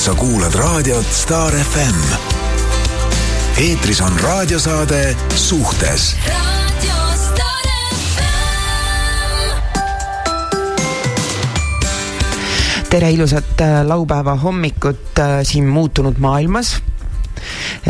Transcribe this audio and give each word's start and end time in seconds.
sa 0.00 0.14
kuulad 0.14 0.54
raadiot 0.54 1.12
Star 1.12 1.52
FM. 1.52 1.98
eetris 3.60 4.00
on 4.00 4.20
raadiosaade 4.22 5.16
Suhtes 5.34 6.16
tere 12.90 13.10
ilusat 13.10 13.60
äh, 13.60 13.84
laupäeva 13.84 14.34
hommikut 14.34 15.18
äh, 15.18 15.26
siin 15.42 15.66
muutunud 15.66 16.16
maailmas. 16.18 16.82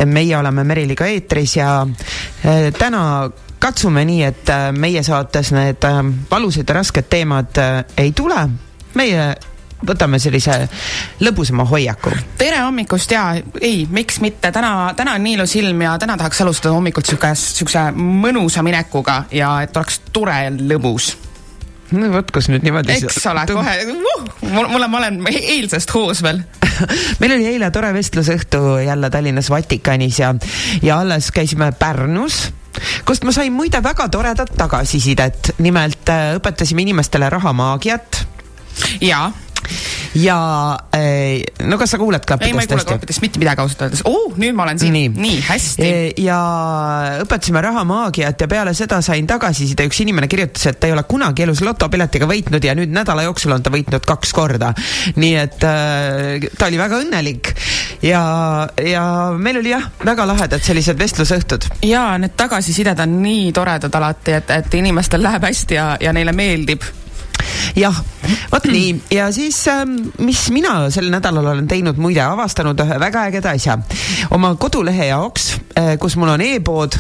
meie 0.05 0.37
oleme 0.39 0.65
Meriliga 0.65 1.07
eetris 1.07 1.57
ja 1.57 1.87
äh, 1.87 2.73
täna 2.79 3.31
katsume 3.59 4.05
nii, 4.05 4.23
et 4.23 4.51
meie 4.73 5.03
saates 5.03 5.53
need 5.53 5.87
valusad 6.31 6.69
ja 6.69 6.75
rasked 6.75 7.07
teemad 7.11 7.63
ei 7.97 8.13
tule. 8.13 8.49
meie 8.95 9.37
võtame 9.87 10.19
sellise 10.23 10.57
lõbusama 11.25 11.65
hoiaku. 11.69 12.13
tere 12.39 12.61
hommikust 12.65 13.13
ja 13.15 13.25
ei, 13.61 13.87
miks 13.91 14.21
mitte, 14.21 14.53
täna, 14.53 14.93
täna 14.97 15.17
on 15.19 15.25
nii 15.25 15.39
ilus 15.39 15.57
ilm 15.61 15.83
ja 15.87 15.97
täna 15.99 16.17
tahaks 16.21 16.41
alustada 16.45 16.75
hommikult 16.77 17.09
sihuke, 17.09 17.33
siukse 17.39 17.89
mõnusa 17.97 18.65
minekuga 18.67 19.25
ja 19.35 19.57
et 19.65 19.77
oleks 19.77 20.01
tore 20.13 20.37
ja 20.45 20.53
lõbus 20.53 21.15
no 21.97 22.13
vot, 22.13 22.31
kus 22.35 22.51
nüüd 22.53 22.65
niimoodi. 22.67 23.01
eks 23.01 23.27
ole, 23.31 23.45
kohe 23.51 23.77
uh,, 23.95 24.31
mul, 24.47 24.71
mul 24.71 24.87
on, 24.87 24.91
ma 24.91 25.03
olen 25.03 25.21
eilsest 25.33 25.95
hoos 25.97 26.23
veel 26.27 26.43
meil 27.21 27.37
oli 27.37 27.51
eile 27.55 27.71
tore 27.75 27.93
vestlusõhtu 27.97 28.81
jälle 28.85 29.11
Tallinnas 29.11 29.51
Vatikanis 29.51 30.21
ja, 30.23 30.35
ja 30.83 31.01
alles 31.03 31.31
käisime 31.35 31.73
Pärnus 31.79 32.47
kust 33.05 33.25
ma 33.27 33.35
sain 33.35 33.53
muide 33.53 33.83
väga 33.83 34.09
toredat 34.09 34.53
tagasisidet. 34.57 35.55
nimelt 35.59 36.09
äh, 36.09 36.35
õpetasime 36.39 36.87
inimestele 36.87 37.31
rahamaagiat. 37.31 38.27
jaa 39.01 39.31
ja 40.19 40.39
eh, 40.97 41.45
no 41.67 41.79
kas 41.79 41.95
sa 41.95 41.99
kuuled 42.01 42.25
klappidest 42.27 42.51
hästi? 42.51 42.51
ei, 42.51 42.57
ma 42.57 42.65
ei 42.65 42.71
kuule 42.71 42.87
klappidest 42.89 43.23
mitte 43.23 43.43
midagi 43.43 43.63
ausalt 43.63 43.85
öeldes. 43.87 44.03
oo, 44.09 44.33
nüüd 44.41 44.57
ma 44.59 44.67
olen 44.67 44.81
siin. 44.83 44.95
nii, 44.97 45.11
nii, 45.15 45.41
hästi. 45.47 45.87
Eh, 45.87 46.23
ja 46.25 46.39
õpetasime 47.23 47.63
rahamaagiat 47.65 48.45
ja 48.45 48.49
peale 48.51 48.75
seda 48.75 49.01
sain 49.05 49.29
tagasiside, 49.31 49.87
üks 49.91 50.03
inimene 50.03 50.29
kirjutas, 50.31 50.67
et 50.71 50.81
ta 50.81 50.91
ei 50.91 50.97
ole 50.97 51.05
kunagi 51.09 51.47
elus 51.47 51.63
lotopiletiga 51.67 52.29
võitnud 52.31 52.65
ja 52.67 52.75
nüüd 52.79 52.95
nädala 52.95 53.27
jooksul 53.29 53.55
on 53.55 53.63
ta 53.63 53.73
võitnud 53.75 54.07
kaks 54.07 54.35
korda. 54.37 54.73
nii 55.17 55.35
et 55.39 55.67
äh, 55.69 56.49
ta 56.59 56.71
oli 56.71 56.81
väga 56.81 57.03
õnnelik 57.05 57.55
ja, 58.03 58.23
ja 58.83 59.05
meil 59.37 59.61
oli 59.63 59.75
jah, 59.75 59.91
väga 60.05 60.27
lahedad 60.27 60.65
sellised 60.65 60.99
vestlusõhtud. 60.99 61.69
ja 61.87 62.07
need 62.19 62.35
tagasisided 62.41 62.99
on 63.07 63.21
nii 63.23 63.53
toredad 63.57 63.95
alati, 63.95 64.39
et, 64.41 64.51
et 64.59 64.81
inimestel 64.81 65.23
läheb 65.23 65.47
hästi 65.47 65.79
ja, 65.79 65.93
ja 66.01 66.15
neile 66.17 66.35
meeldib 66.37 66.83
jah, 67.77 68.01
vot 68.53 68.67
nii 68.71 68.95
ja 69.15 69.29
siis, 69.35 69.59
ähm, 69.73 69.97
mis 70.25 70.47
mina 70.55 70.91
sel 70.91 71.11
nädalal 71.13 71.53
olen 71.53 71.69
teinud, 71.71 72.01
muide 72.01 72.23
avastanud 72.25 72.81
ühe 72.85 72.99
väga 73.03 73.27
ägeda 73.31 73.55
asja 73.57 73.79
oma 74.37 74.55
kodulehe 74.61 75.11
jaoks, 75.11 75.53
äh, 75.79 75.95
kus 76.01 76.17
mul 76.21 76.35
on 76.35 76.45
e-pood, 76.45 76.99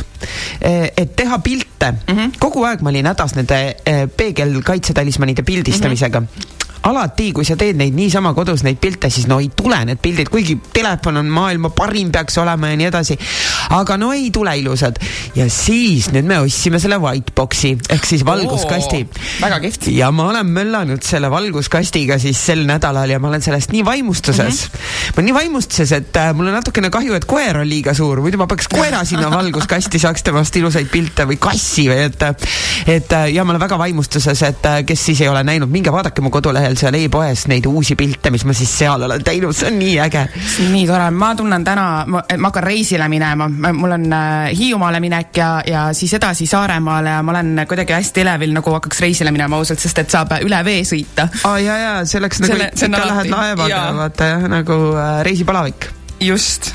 äh, 0.60 0.88
et 0.96 1.16
teha 1.16 1.38
pilte 1.44 1.92
mm. 1.92 2.16
-hmm. 2.16 2.38
kogu 2.38 2.64
aeg 2.64 2.82
ma 2.82 2.90
olin 2.94 3.10
hädas 3.12 3.36
nende 3.36 3.60
äh, 3.84 4.06
peegelkaitsetalismanide 4.16 5.42
pildistamisega 5.42 6.20
mm. 6.20 6.26
-hmm 6.26 6.59
alati, 6.88 7.30
kui 7.36 7.44
sa 7.44 7.56
teed 7.60 7.76
neid 7.80 7.94
niisama 7.96 8.32
kodus, 8.36 8.62
neid 8.64 8.78
pilte, 8.80 9.10
siis 9.12 9.26
no 9.28 9.40
ei 9.42 9.50
tule 9.56 9.78
need 9.84 10.00
pildid, 10.00 10.30
kuigi 10.32 10.56
telefon 10.72 11.20
on 11.20 11.28
maailma 11.32 11.72
parim, 11.76 12.10
peaks 12.12 12.38
olema 12.40 12.70
ja 12.70 12.78
nii 12.80 12.88
edasi. 12.88 13.16
aga 13.76 13.96
no 14.00 14.12
ei 14.16 14.30
tule 14.32 14.54
ilusad. 14.58 14.96
ja 15.36 15.48
siis 15.50 16.10
nüüd 16.14 16.28
me 16.28 16.38
ostsime 16.40 16.80
selle 16.80 16.96
whitebox'i 17.02 17.76
ehk 17.96 18.06
siis 18.08 18.24
valguskasti. 18.26 19.02
väga 19.40 19.60
kihvt. 19.60 19.90
ja 19.92 20.10
ma 20.10 20.30
olen 20.30 20.46
möllanud 20.56 21.04
selle 21.04 21.30
valguskastiga 21.30 22.18
siis 22.18 22.40
sel 22.46 22.64
nädalal 22.68 23.10
ja 23.10 23.20
ma 23.20 23.28
olen 23.28 23.44
sellest 23.44 23.72
nii 23.72 23.84
vaimustuses 23.84 24.64
mm. 24.64 24.78
-hmm. 24.78 25.10
ma 25.10 25.16
olen 25.16 25.30
nii 25.30 25.34
vaimustuses, 25.34 25.92
et 25.92 26.16
äh, 26.16 26.32
mul 26.34 26.48
on 26.48 26.56
natukene 26.56 26.90
kahju, 26.90 27.14
et 27.14 27.28
koer 27.28 27.60
on 27.60 27.68
liiga 27.68 27.94
suur, 27.94 28.20
muidu 28.24 28.40
ma 28.40 28.46
paneks 28.46 28.68
koera 28.72 29.04
sinna 29.04 29.30
valguskasti, 29.38 29.98
saaks 29.98 30.22
temast 30.22 30.56
ilusaid 30.56 30.88
pilte 30.88 31.28
või 31.28 31.36
kassi 31.40 31.88
või 31.90 32.08
et, 32.08 32.24
et 32.86 33.12
äh, 33.12 33.28
ja 33.34 33.44
ma 33.44 33.52
olen 33.52 33.66
väga 33.66 33.78
vaimustuses, 33.78 34.42
et 34.48 34.66
äh, 34.66 34.80
kes 34.86 35.04
siis 35.10 35.20
ei 35.20 35.28
ole 35.28 35.44
näinud, 35.44 35.68
minge 35.68 35.92
vaadake 35.92 36.24
mu 36.24 36.32
kodulehel 36.32 36.69
vahel 36.70 36.78
seal 36.78 36.96
e-poes 37.00 37.46
neid 37.50 37.66
uusi 37.66 37.96
pilte, 37.98 38.30
mis 38.30 38.44
ma 38.46 38.54
siis 38.54 38.70
seal 38.82 39.02
olen 39.06 39.22
teinud, 39.24 39.56
see 39.56 39.68
on 39.70 39.78
nii 39.80 39.96
äge. 40.04 40.24
nii 40.70 40.86
tore, 40.88 41.08
ma 41.10 41.32
tunnen 41.38 41.64
täna, 41.66 41.86
ma 42.06 42.22
hakkan 42.22 42.64
reisile 42.64 43.08
minema, 43.10 43.48
mul 43.48 43.96
on 43.96 44.06
äh, 44.14 44.50
Hiiumaale 44.56 45.00
minek 45.02 45.36
ja, 45.36 45.50
ja 45.66 45.86
siis 45.96 46.14
edasi 46.18 46.46
Saaremaale 46.50 47.16
ja 47.16 47.22
ma 47.26 47.34
olen 47.34 47.64
kuidagi 47.68 47.96
hästi 47.96 48.24
elevil, 48.24 48.54
nagu 48.56 48.76
hakkaks 48.76 49.02
reisile 49.02 49.32
minema 49.34 49.58
ausalt, 49.58 49.82
sest 49.82 50.04
et 50.04 50.12
saab 50.12 50.36
üle 50.44 50.60
vee 50.66 50.84
sõita. 50.86 51.26
aa 51.48 51.58
ja, 51.62 51.78
ja 51.80 51.96
selleks 52.06 52.44
nagu 52.44 52.54
Selle, 52.54 52.70
ikka 52.74 53.08
lähed 53.14 53.32
laevaga, 53.34 53.82
vaata 54.04 54.30
jah, 54.34 54.46
nagu 54.58 54.78
äh, 54.94 55.16
reisipalavik. 55.26 55.90
just 56.20 56.74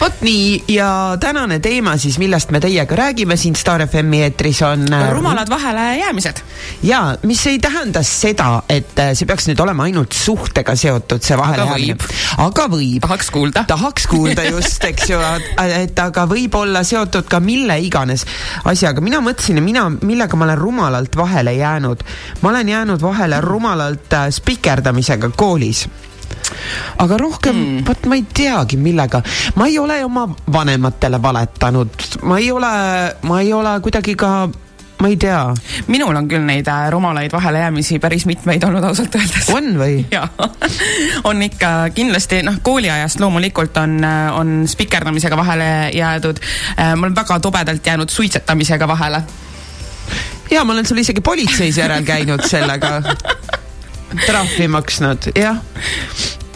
vot 0.00 0.20
nii 0.24 0.64
ja 0.68 1.16
tänane 1.20 1.58
teema 1.62 1.96
siis, 2.00 2.18
millest 2.18 2.50
me 2.50 2.60
teiega 2.60 2.96
räägime 2.96 3.36
siin 3.36 3.56
Star 3.56 3.84
FM-i 3.86 4.22
eetris 4.26 4.62
on. 4.66 4.86
Äh, 4.92 5.10
rumalad 5.12 5.50
vahelejäämised. 5.50 6.42
ja 6.82 7.16
mis 7.22 7.46
ei 7.46 7.58
tähenda 7.58 8.02
seda, 8.02 8.62
et 8.68 8.98
äh, 8.98 9.12
see 9.14 9.26
peaks 9.26 9.48
nüüd 9.50 9.62
olema 9.62 9.86
ainult 9.88 10.12
suhtega 10.16 10.76
seotud, 10.76 11.22
see 11.22 11.38
vahelejäämine. 11.38 11.96
aga 12.38 12.66
võib. 12.72 13.00
tahaks 13.06 13.30
kuulda. 13.30 13.64
tahaks 13.68 14.06
kuulda 14.10 14.44
just, 14.50 14.84
eks 14.84 15.10
ju, 15.10 15.20
et 15.82 15.98
aga 15.98 16.26
võib 16.30 16.54
olla 16.58 16.84
seotud 16.84 17.28
ka 17.30 17.40
mille 17.40 17.78
iganes 17.80 18.26
asjaga. 18.64 19.00
mina 19.00 19.22
mõtlesin 19.24 19.60
mina, 19.62 19.88
millega 20.02 20.36
ma 20.36 20.50
olen 20.50 20.58
rumalalt 20.58 21.16
vahele 21.16 21.54
jäänud. 21.54 22.02
ma 22.42 22.54
olen 22.54 22.68
jäänud 22.68 23.02
vahele 23.02 23.40
rumalalt 23.40 24.12
äh, 24.12 24.30
spikerdamisega 24.30 25.30
koolis 25.36 25.86
aga 26.98 27.20
rohkem 27.20 27.56
mm., 27.56 27.84
vot 27.88 28.10
ma 28.10 28.18
ei 28.18 28.26
teagi, 28.34 28.76
millega. 28.76 29.22
ma 29.56 29.68
ei 29.70 29.78
ole 29.78 30.02
oma 30.04 30.28
vanematele 30.52 31.22
valetanud, 31.22 32.08
ma 32.22 32.38
ei 32.38 32.50
ole, 32.52 32.74
ma 33.22 33.40
ei 33.40 33.52
ole 33.52 33.78
kuidagi 33.80 34.16
ka 34.18 34.32
ma 35.02 35.08
ei 35.08 35.16
tea. 35.16 35.54
minul 35.90 36.14
on 36.16 36.28
küll 36.30 36.44
neid 36.46 36.68
äh, 36.70 36.86
rumalaid 36.94 37.32
vahelejäämisi 37.34 37.98
päris 37.98 38.26
mitmeid 38.30 38.62
olnud 38.62 38.84
ausalt 38.86 39.14
öeldes. 39.18 39.48
on 39.50 39.72
või? 39.80 39.96
jaa, 40.16 40.28
on 41.28 41.42
ikka 41.42 41.72
kindlasti, 41.94 42.42
noh, 42.46 42.60
kooliajast 42.62 43.20
loomulikult 43.20 43.76
on, 43.82 43.98
äh, 44.06 44.28
on 44.38 44.62
spikerdamisega 44.70 45.36
vahele 45.36 45.90
jäädud 45.96 46.38
äh,. 46.38 46.94
ma 46.94 47.08
olen 47.08 47.16
väga 47.18 47.40
tobedalt 47.42 47.86
jäänud 47.86 48.14
suitsetamisega 48.14 48.88
vahele. 48.88 49.22
ja 50.50 50.64
ma 50.64 50.72
olen 50.72 50.86
sul 50.86 51.02
isegi 51.02 51.20
politseis 51.20 51.82
järel 51.82 52.06
käinud 52.06 52.46
sellega 52.46 53.00
trahvi 54.26 54.68
maksnud, 54.72 55.32
jah 55.38 55.60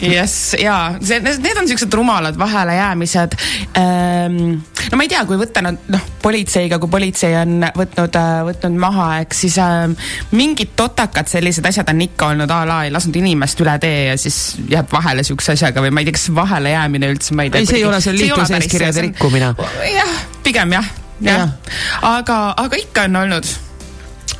jess, 0.01 0.53
jaa, 0.61 0.97
see, 1.01 1.19
need 1.21 1.57
on 1.57 1.67
siuksed 1.67 1.93
rumalad 1.93 2.37
vahelejäämised 2.37 3.33
ähm,. 3.77 4.61
no 4.91 4.97
ma 4.97 5.05
ei 5.05 5.09
tea, 5.11 5.23
kui 5.25 5.39
võtta 5.39 5.63
nad 5.65 5.89
noh, 5.91 6.03
politseiga, 6.21 6.79
kui 6.81 6.91
politsei 6.91 7.33
on 7.39 7.65
võtnud 7.77 8.19
äh,, 8.19 8.33
võtnud 8.47 8.77
maha, 8.81 9.07
eks 9.25 9.43
siis 9.45 9.57
äh, 9.63 10.13
mingid 10.37 10.75
totakad 10.79 11.29
sellised 11.31 11.65
asjad 11.65 11.89
on 11.93 12.05
ikka 12.05 12.31
olnud 12.33 12.53
a 12.53 12.61
la 12.69 12.79
ei 12.85 12.93
lasknud 12.93 13.17
inimest 13.21 13.65
üle 13.65 13.77
tee 13.83 14.07
ja 14.11 14.17
siis 14.21 14.57
jääb 14.69 14.91
vahele 14.93 15.25
siukse 15.27 15.55
asjaga 15.57 15.83
või 15.85 15.93
ma 15.93 16.03
ei 16.03 16.09
tea, 16.09 16.17
kas 16.19 16.29
vahelejäämine 16.37 17.13
üldse, 17.15 17.37
ma 17.37 17.47
ei 17.47 17.53
tea. 17.53 17.65
ei, 17.65 17.71
see 17.71 17.81
ei 17.81 17.87
ole, 17.89 18.01
on 18.01 18.21
liikluseeskirjade 18.21 19.07
rikkumine. 19.09 19.53
jah, 19.93 20.17
pigem 20.45 20.77
jah, 20.77 20.91
jah 21.21 21.31
ja. 21.33 21.47
ja., 21.47 22.17
aga, 22.17 22.41
aga 22.57 22.85
ikka 22.85 23.09
on 23.09 23.23
olnud 23.25 23.55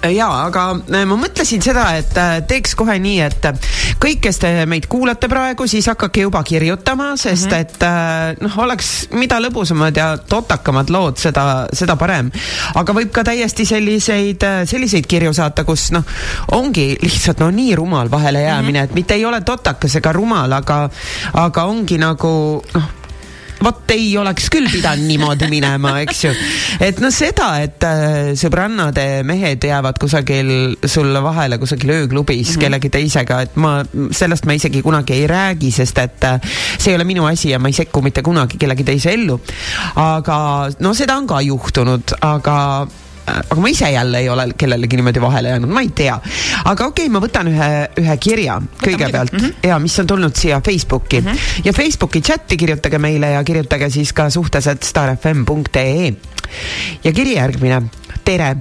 ja, 0.03 0.28
aga 0.46 0.63
äh, 0.78 1.06
ma 1.09 1.18
mõtlesin 1.19 1.63
seda, 1.63 1.88
et 1.97 2.18
äh, 2.19 2.40
teeks 2.47 2.75
kohe 2.78 2.97
nii, 3.02 3.18
et 3.25 3.47
äh, 3.50 3.69
kõik, 4.02 4.22
kes 4.28 4.41
te 4.44 4.52
meid 4.69 4.88
kuulate 4.91 5.30
praegu, 5.31 5.68
siis 5.69 5.88
hakake 5.90 6.25
juba 6.28 6.44
kirjutama, 6.47 7.16
sest 7.18 7.50
mm 7.50 7.53
-hmm. 7.53 8.36
et 8.36 8.41
noh, 8.41 8.57
oleks 8.63 9.09
mida 9.12 9.40
lõbusamad 9.41 9.97
ja 9.97 10.18
totakamad 10.18 10.90
lood, 10.90 11.18
seda, 11.18 11.68
seda 11.74 11.96
parem. 11.96 12.31
aga 12.75 12.94
võib 12.94 13.12
ka 13.12 13.24
täiesti 13.24 13.66
selliseid, 13.66 14.44
selliseid 14.66 15.07
kirju 15.07 15.34
saata, 15.34 15.63
kus 15.63 15.91
noh, 15.91 16.03
ongi 16.52 16.97
lihtsalt 17.02 17.40
no 17.40 17.50
nii 17.52 17.75
rumal 17.75 18.12
vahelejäämine 18.12 18.80
mm, 18.80 18.86
-hmm. 18.86 18.91
et 18.91 18.96
mitte 18.96 19.13
ei 19.13 19.25
ole 19.25 19.41
totakas 19.41 19.95
ega 19.95 20.12
rumal, 20.12 20.51
aga, 20.51 20.89
aga 21.33 21.63
ongi 21.63 21.98
nagu 21.98 22.63
noh 22.74 23.06
vot 23.63 23.92
ei 23.94 24.09
oleks 24.19 24.50
küll 24.54 24.69
pidanud 24.71 25.07
niimoodi 25.07 25.50
minema, 25.51 25.95
eks 26.04 26.24
ju. 26.25 26.33
et 26.83 27.01
noh, 27.04 27.13
seda, 27.13 27.50
et 27.65 27.83
äh, 27.88 28.31
sõbrannade 28.38 29.24
mehed 29.27 29.63
jäävad 29.69 30.00
kusagil 30.01 30.51
sulle 30.86 31.21
vahele 31.24 31.59
kusagil 31.62 31.94
ööklubis 31.95 32.38
mm 32.38 32.54
-hmm. 32.54 32.62
kellegi 32.65 32.89
teisega, 32.94 33.42
et 33.48 33.56
ma, 33.56 33.80
sellest 34.12 34.45
ma 34.45 34.57
isegi 34.57 34.81
kunagi 34.81 35.13
ei 35.13 35.27
räägi, 35.27 35.71
sest 35.71 35.98
et 35.98 36.24
äh, 36.24 36.39
see 36.77 36.92
ei 36.92 36.95
ole 36.95 37.04
minu 37.04 37.25
asi 37.25 37.50
ja 37.50 37.59
ma 37.59 37.68
ei 37.68 37.74
sekku 37.74 38.01
mitte 38.01 38.21
kunagi 38.21 38.57
kellegi 38.57 38.83
teise 38.83 39.13
ellu. 39.13 39.39
aga 39.95 40.69
no 40.80 40.94
seda 40.94 41.18
on 41.18 41.27
ka 41.27 41.42
juhtunud, 41.42 42.18
aga 42.21 42.88
aga 43.27 43.59
ma 43.62 43.69
ise 43.69 43.89
jälle 43.91 44.19
ei 44.24 44.29
ole 44.29 44.47
kellelegi 44.57 45.00
niimoodi 45.00 45.21
vahele 45.21 45.50
jäänud, 45.50 45.69
ma 45.69 45.81
ei 45.83 45.89
tea. 45.95 46.15
aga 46.63 46.85
okei 46.88 47.06
okay,, 47.06 47.13
ma 47.13 47.21
võtan 47.24 47.51
ühe, 47.51 47.69
ühe 48.00 48.18
kirja 48.24 48.59
kõigepealt 48.83 49.33
mm 49.33 49.44
-hmm. 49.44 49.69
ja 49.69 49.79
mis 49.83 50.00
on 50.00 50.07
tulnud 50.07 50.35
siia 50.35 50.62
Facebooki 50.65 51.21
mm 51.21 51.27
-hmm. 51.27 51.62
ja 51.65 51.74
Facebooki 51.74 52.21
chati 52.21 52.57
kirjutage 52.57 52.97
meile 52.97 53.31
ja 53.35 53.44
kirjutage 53.44 53.89
siis 53.89 54.13
ka 54.13 54.29
suhteliselt 54.29 54.83
starfm.ee 54.83 56.13
ja 57.03 57.13
kiri 57.13 57.35
järgmine 57.35 57.81
tere, 58.25 58.56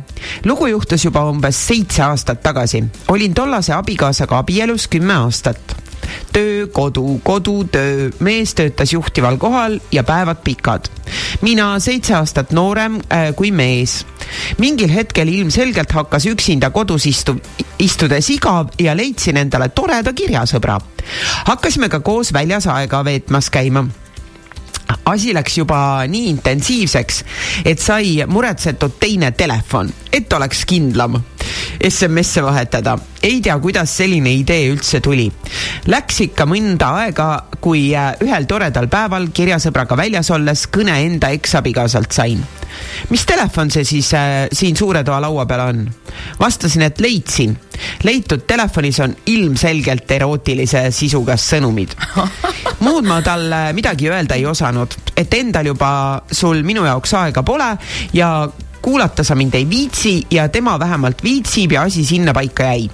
lugu 0.44 0.66
juhtus 0.66 1.04
juba 1.04 1.24
umbes 1.30 1.66
seitse 1.66 2.02
aastat 2.02 2.42
tagasi. 2.42 2.84
olin 3.08 3.34
tollase 3.34 3.72
abikaasaga 3.72 4.38
abielus 4.38 4.88
kümme 4.88 5.14
aastat 5.14 5.85
töö, 6.32 6.66
kodu, 6.72 7.20
kodu, 7.24 7.64
töö, 7.72 8.10
mees 8.20 8.54
töötas 8.54 8.92
juhtival 8.92 9.36
kohal 9.36 9.78
ja 9.92 10.04
päevad 10.04 10.42
pikad. 10.44 10.88
mina 11.42 11.78
seitse 11.80 12.14
aastat 12.14 12.52
noorem 12.52 13.00
äh, 13.12 13.34
kui 13.36 13.50
mees. 13.50 14.06
mingil 14.58 14.90
hetkel 14.92 15.28
ilmselgelt 15.28 15.92
hakkas 15.92 16.26
üksinda 16.26 16.70
kodus 16.70 17.06
istu-, 17.06 17.40
istudes 17.78 18.30
igav 18.30 18.72
ja 18.78 18.96
leidsin 18.96 19.36
endale 19.36 19.68
toreda 19.68 20.12
kirjasõbra. 20.12 20.80
hakkasime 21.46 21.88
ka 21.88 22.00
koos 22.00 22.32
väljas 22.32 22.66
aega 22.66 23.04
veetmas 23.04 23.50
käima 23.50 23.86
asi 25.04 25.34
läks 25.34 25.58
juba 25.58 25.78
nii 26.10 26.30
intensiivseks, 26.34 27.22
et 27.64 27.80
sai 27.82 28.24
muretsetud 28.26 28.98
teine 29.00 29.32
telefon, 29.32 29.90
et 30.12 30.32
oleks 30.32 30.64
kindlam 30.66 31.18
SMS-e 31.80 32.42
vahetada. 32.42 32.98
ei 33.22 33.40
tea, 33.40 33.58
kuidas 33.58 33.96
selline 33.96 34.30
idee 34.34 34.68
üldse 34.70 35.00
tuli. 35.00 35.26
Läks 35.86 36.20
ikka 36.28 36.46
mõnda 36.46 36.92
aega, 37.02 37.28
kui 37.60 37.88
ühel 37.94 38.46
toredal 38.46 38.88
päeval 38.88 39.28
kirjasõbraga 39.34 39.96
väljas 39.98 40.30
olles 40.30 40.66
kõne 40.70 40.98
enda 41.06 41.30
eksabikaasalt 41.34 42.12
sain. 42.12 42.44
Mis 43.10 43.26
telefon 43.26 43.70
see 43.70 43.84
siis 43.84 44.12
äh, 44.14 44.46
siin 44.52 44.76
suure 44.76 45.04
toa 45.04 45.20
laua 45.22 45.46
peal 45.46 45.64
on? 45.68 45.86
vastasin, 46.40 46.82
et 46.82 47.00
leidsin. 47.00 47.56
leitud 48.04 48.46
telefonis 48.46 49.00
on 49.04 49.16
ilmselgelt 49.26 50.10
erootilise 50.10 50.86
sisuga 50.90 51.36
sõnumid. 51.36 51.96
muud 52.86 53.08
ma 53.08 53.20
talle 53.24 53.72
midagi 53.76 54.10
öelda 54.10 54.36
ei 54.36 54.46
osanud, 54.46 54.94
et 55.16 55.34
endal 55.34 55.72
juba 55.72 55.90
sul 56.32 56.62
minu 56.64 56.86
jaoks 56.86 57.14
aega 57.20 57.42
pole 57.46 57.72
ja 58.16 58.30
kuulata 58.86 59.24
sa 59.26 59.34
mind 59.34 59.54
ei 59.58 59.64
viitsi 59.66 60.26
ja 60.30 60.44
tema 60.48 60.78
vähemalt 60.78 61.22
viitsib 61.24 61.72
ja 61.72 61.82
asi 61.82 62.04
sinnapaika 62.04 62.62
jäi. 62.62 62.90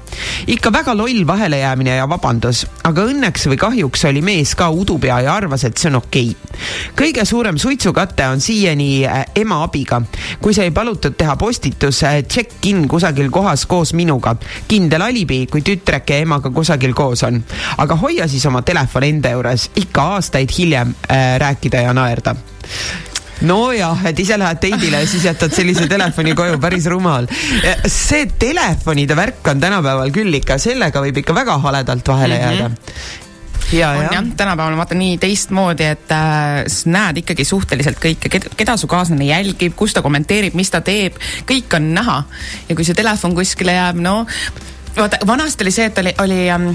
ikka 0.47 0.73
väga 0.73 0.97
loll 0.97 1.27
vahelejäämine 1.27 1.97
ja 1.97 2.09
vabandus, 2.09 2.63
aga 2.85 3.05
õnneks 3.05 3.45
või 3.53 3.59
kahjuks 3.61 4.07
oli 4.09 4.23
mees 4.25 4.55
ka 4.57 4.71
udupea 4.73 5.19
ja 5.27 5.35
arvas, 5.35 5.67
et 5.69 5.77
see 5.77 5.91
on 5.91 5.99
okei 6.01 6.31
okay.. 6.33 6.57
kõige 6.97 7.27
suurem 7.29 7.61
suitsukate 7.61 8.25
on 8.33 8.41
siiani 8.41 9.05
äh, 9.05 9.27
ema 9.45 9.61
abiga. 9.67 10.01
kui 10.41 10.57
sai 10.57 10.71
palutud 10.71 11.13
teha 11.19 11.37
postitus 11.37 12.01
äh, 12.09 12.23
check-in 12.25 12.89
kusagil 12.89 13.29
kohas 13.31 13.67
koos 13.67 13.93
minuga, 13.93 14.37
kindel 14.69 15.05
alibi, 15.05 15.45
kui 15.47 15.61
tütreke 15.61 16.23
ja 16.23 16.25
emaga 16.25 16.51
kusagil 16.51 16.97
koos 16.97 17.29
on. 17.29 17.45
aga 17.77 18.01
hoia 18.01 18.29
siis 18.29 18.49
oma 18.49 18.65
telefon 18.65 19.05
enda 19.13 19.37
juures, 19.37 19.69
ikka 19.77 20.09
aastaid 20.17 20.57
hiljem 20.59 20.97
äh, 21.05 21.37
rääkida 21.45 21.85
ja 21.85 21.93
naerda 21.93 22.37
nojah, 23.41 24.05
et 24.07 24.21
ise 24.23 24.39
lähed 24.39 24.61
teidile 24.63 25.03
ja 25.03 25.09
siis 25.09 25.25
jätad 25.25 25.55
sellise 25.55 25.89
telefoni 25.91 26.35
koju, 26.39 26.61
päris 26.63 26.87
rumal. 26.91 27.27
see 27.87 28.27
telefonide 28.39 29.17
värk 29.17 29.49
on 29.49 29.61
tänapäeval 29.61 30.15
küll 30.15 30.41
ikka, 30.41 30.59
sellega 30.63 31.03
võib 31.03 31.23
ikka 31.25 31.35
väga 31.35 31.59
haledalt 31.59 32.09
vahele 32.09 32.39
mm 32.39 32.43
-hmm. 32.43 32.63
jääda 32.63 32.71
ja, 33.73 33.91
on 33.91 33.97
jah 33.97 34.13
ja., 34.13 34.23
tänapäeval 34.37 34.77
vaata 34.77 34.95
nii 34.95 35.19
teistmoodi, 35.19 35.85
et 35.85 36.13
äh, 36.13 36.63
sa 36.67 36.93
näed 36.93 37.23
ikkagi 37.23 37.45
suhteliselt 37.45 38.01
kõike, 38.03 38.41
keda 38.57 38.77
su 38.77 38.87
kaaslane 38.91 39.27
jälgib, 39.29 39.75
kus 39.77 39.95
ta 39.97 40.03
kommenteerib, 40.03 40.57
mis 40.59 40.71
ta 40.71 40.81
teeb, 40.85 41.19
kõik 41.49 41.77
on 41.77 41.93
näha. 41.95 42.23
ja 42.69 42.77
kui 42.77 42.85
see 42.85 42.99
telefon 42.99 43.35
kuskile 43.35 43.77
jääb, 43.77 44.01
no 44.03 44.27
vaata, 44.97 45.23
vanasti 45.27 45.65
oli 45.65 45.75
see, 45.75 45.89
et 45.91 45.99
oli, 45.99 46.15
oli 46.25 46.41
ähm, 46.51 46.73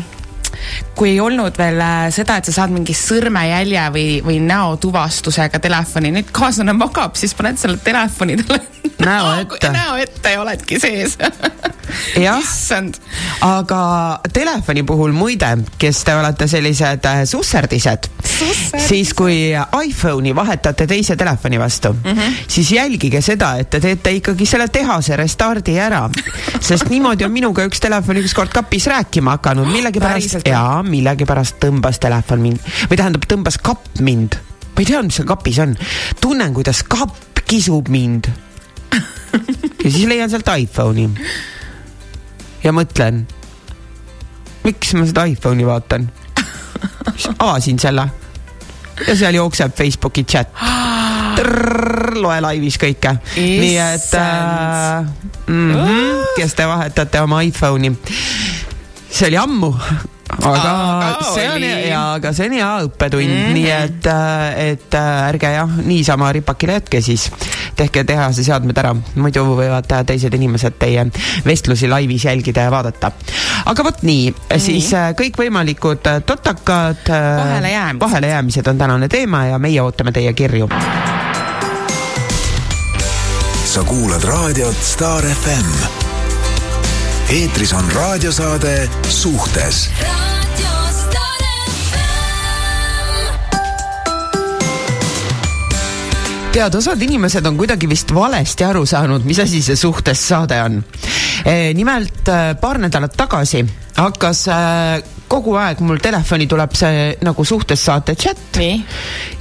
kui 0.97 1.13
ei 1.13 1.19
olnud 1.21 1.57
veel 1.57 1.81
äh, 1.81 2.07
seda, 2.13 2.39
et 2.39 2.49
sa 2.49 2.55
saad 2.61 2.73
mingi 2.73 2.95
sõrmejälje 2.97 3.85
või, 3.94 4.07
või 4.25 4.39
näotuvastusega 4.45 5.61
telefoni, 5.63 6.13
nüüd 6.15 6.33
kaaslane 6.35 6.75
magab, 6.77 7.15
siis 7.19 7.35
paned 7.38 7.59
selle 7.61 7.79
telefoni 7.83 8.39
talle 8.44 8.65
näo 9.05 9.33
ette. 9.41 9.69
näo 9.79 9.95
ette 9.95 10.31
ja 10.31 10.41
oledki 10.41 10.79
sees 10.79 11.17
issand. 12.17 12.97
aga 13.41 14.19
telefoni 14.33 14.83
puhul 14.83 15.13
muide, 15.15 15.49
kes 15.79 16.03
te 16.07 16.15
olete 16.15 16.47
sellised 16.50 17.05
äh, 17.07 17.21
susserdised, 17.29 18.09
siis 18.88 19.13
kui 19.17 19.38
iPhone'i 19.53 20.35
vahetate 20.35 20.88
teise 20.88 21.15
telefoni 21.15 21.59
vastu 21.59 21.93
mm, 21.93 22.11
-hmm. 22.11 22.33
siis 22.47 22.71
jälgige 22.71 23.21
seda, 23.21 23.55
et 23.57 23.69
te 23.69 23.79
teete 23.79 24.11
ikkagi 24.19 24.45
selle 24.45 24.67
tehase 24.67 25.15
restardi 25.15 25.79
ära. 25.79 26.09
sest 26.59 26.89
niimoodi 26.89 27.25
on 27.25 27.31
minuga 27.31 27.65
üks 27.65 27.79
telefon 27.79 28.17
ükskord 28.17 28.51
kapis 28.53 28.88
rääkima 28.88 29.38
hakanud, 29.38 29.67
millegipärast 29.71 30.46
jaa, 30.47 30.83
millegipärast 30.83 31.59
tõmbas 31.63 31.99
telefon 32.03 32.44
mind 32.44 32.73
või 32.89 32.97
tähendab, 32.99 33.27
tõmbas 33.29 33.59
kapp 33.61 34.01
mind. 34.01 34.39
ma 34.75 34.83
ei 34.83 34.89
tea, 34.89 35.01
mis 35.03 35.19
seal 35.19 35.29
kapis 35.29 35.59
on. 35.63 35.77
tunnen, 36.21 36.53
kuidas 36.53 36.83
kapp 36.83 37.44
kisub 37.47 37.89
mind 37.89 38.29
ja 39.83 39.91
siis 39.91 40.05
leian 40.07 40.29
sealt 40.29 40.49
iPhone'i. 40.57 41.09
ja 42.63 42.73
mõtlen, 42.75 43.25
miks 44.65 44.94
ma 44.97 45.05
seda 45.07 45.27
iPhone'i 45.31 45.67
vaatan. 45.67 46.09
siis 47.15 47.29
avasin 47.39 47.79
selle 47.79 48.07
ja 49.07 49.15
seal 49.15 49.38
jookseb 49.39 49.75
Facebooki 49.75 50.23
chat. 50.23 50.51
loe 52.17 52.41
laivis 52.41 52.79
kõike. 52.81 53.17
nii 53.38 53.77
et 53.77 54.13
äh, 54.19 55.05
mm 55.47 55.71
-hmm, 55.73 56.27
kes 56.35 56.53
te 56.55 56.67
vahetate 56.67 57.21
oma 57.21 57.41
iPhone'i. 57.41 57.95
see 59.09 59.27
oli 59.27 59.38
ammu 59.38 59.73
aga 60.27 60.71
Aa, 60.71 61.33
see 61.33 61.47
on 61.50 61.63
ja, 61.63 62.01
aga 62.18 62.31
see 62.35 62.50
on 62.50 62.56
hea 62.57 62.69
õppetund 62.85 63.24
mm, 63.24 63.38
-hmm. 63.38 63.53
nii 63.56 63.69
et, 63.71 64.07
äh, 64.12 64.71
et 64.74 64.97
äh, 64.97 65.27
ärge 65.29 65.51
jah, 65.53 65.77
niisama 65.85 66.31
ripakile 66.35 66.79
jätke 66.79 67.01
siis. 67.01 67.31
tehke 67.77 68.03
tehase 68.03 68.44
seadmed 68.44 68.77
ära, 68.77 68.95
muidu 69.15 69.44
võivad 69.45 69.85
teised 70.09 70.33
inimesed 70.33 70.79
teie 70.79 71.06
vestlusi 71.45 71.88
laivis 71.88 72.25
jälgida 72.25 72.68
ja 72.68 72.71
vaadata. 72.71 73.12
aga 73.65 73.83
vot 73.83 74.03
nii, 74.03 74.33
siis 74.57 74.94
äh, 74.94 75.13
kõikvõimalikud 75.15 76.09
totakad 76.25 77.07
vahelejäämised. 77.07 78.00
vahelejäämised 78.00 78.68
on 78.68 78.77
tänane 78.77 79.07
teema 79.07 79.45
ja 79.45 79.59
meie 79.59 79.81
ootame 79.81 80.12
teie 80.12 80.33
kirju. 80.33 80.69
sa 83.65 83.83
kuulad 83.83 84.24
raadiot 84.24 84.75
Star 84.81 85.24
FM 85.24 86.06
eetris 87.27 87.74
on 87.74 87.91
raadiosaade 87.91 88.89
Suhtes 89.09 89.89
tead, 96.51 96.75
osad 96.79 97.01
inimesed 97.03 97.45
on 97.45 97.57
kuidagi 97.59 97.89
vist 97.89 98.13
valesti 98.15 98.63
aru 98.63 98.85
saanud, 98.88 99.27
mis 99.27 99.41
asi 99.44 99.59
see 99.62 99.75
suhtes 99.75 100.24
saade 100.29 100.62
on 100.63 100.79
e,. 101.44 101.74
nimelt 101.75 102.31
e, 102.31 102.56
paar 102.62 102.79
nädalat 102.79 103.13
tagasi 103.19 103.65
hakkas 103.97 104.45
e, 104.47 104.57
kogu 105.27 105.56
aeg 105.59 105.81
mul 105.83 106.00
telefoni 106.03 106.47
tuleb 106.50 106.75
see 106.77 107.12
nagu 107.25 107.46
suhtes 107.46 107.84
saate 107.84 108.15
chat. 108.15 108.60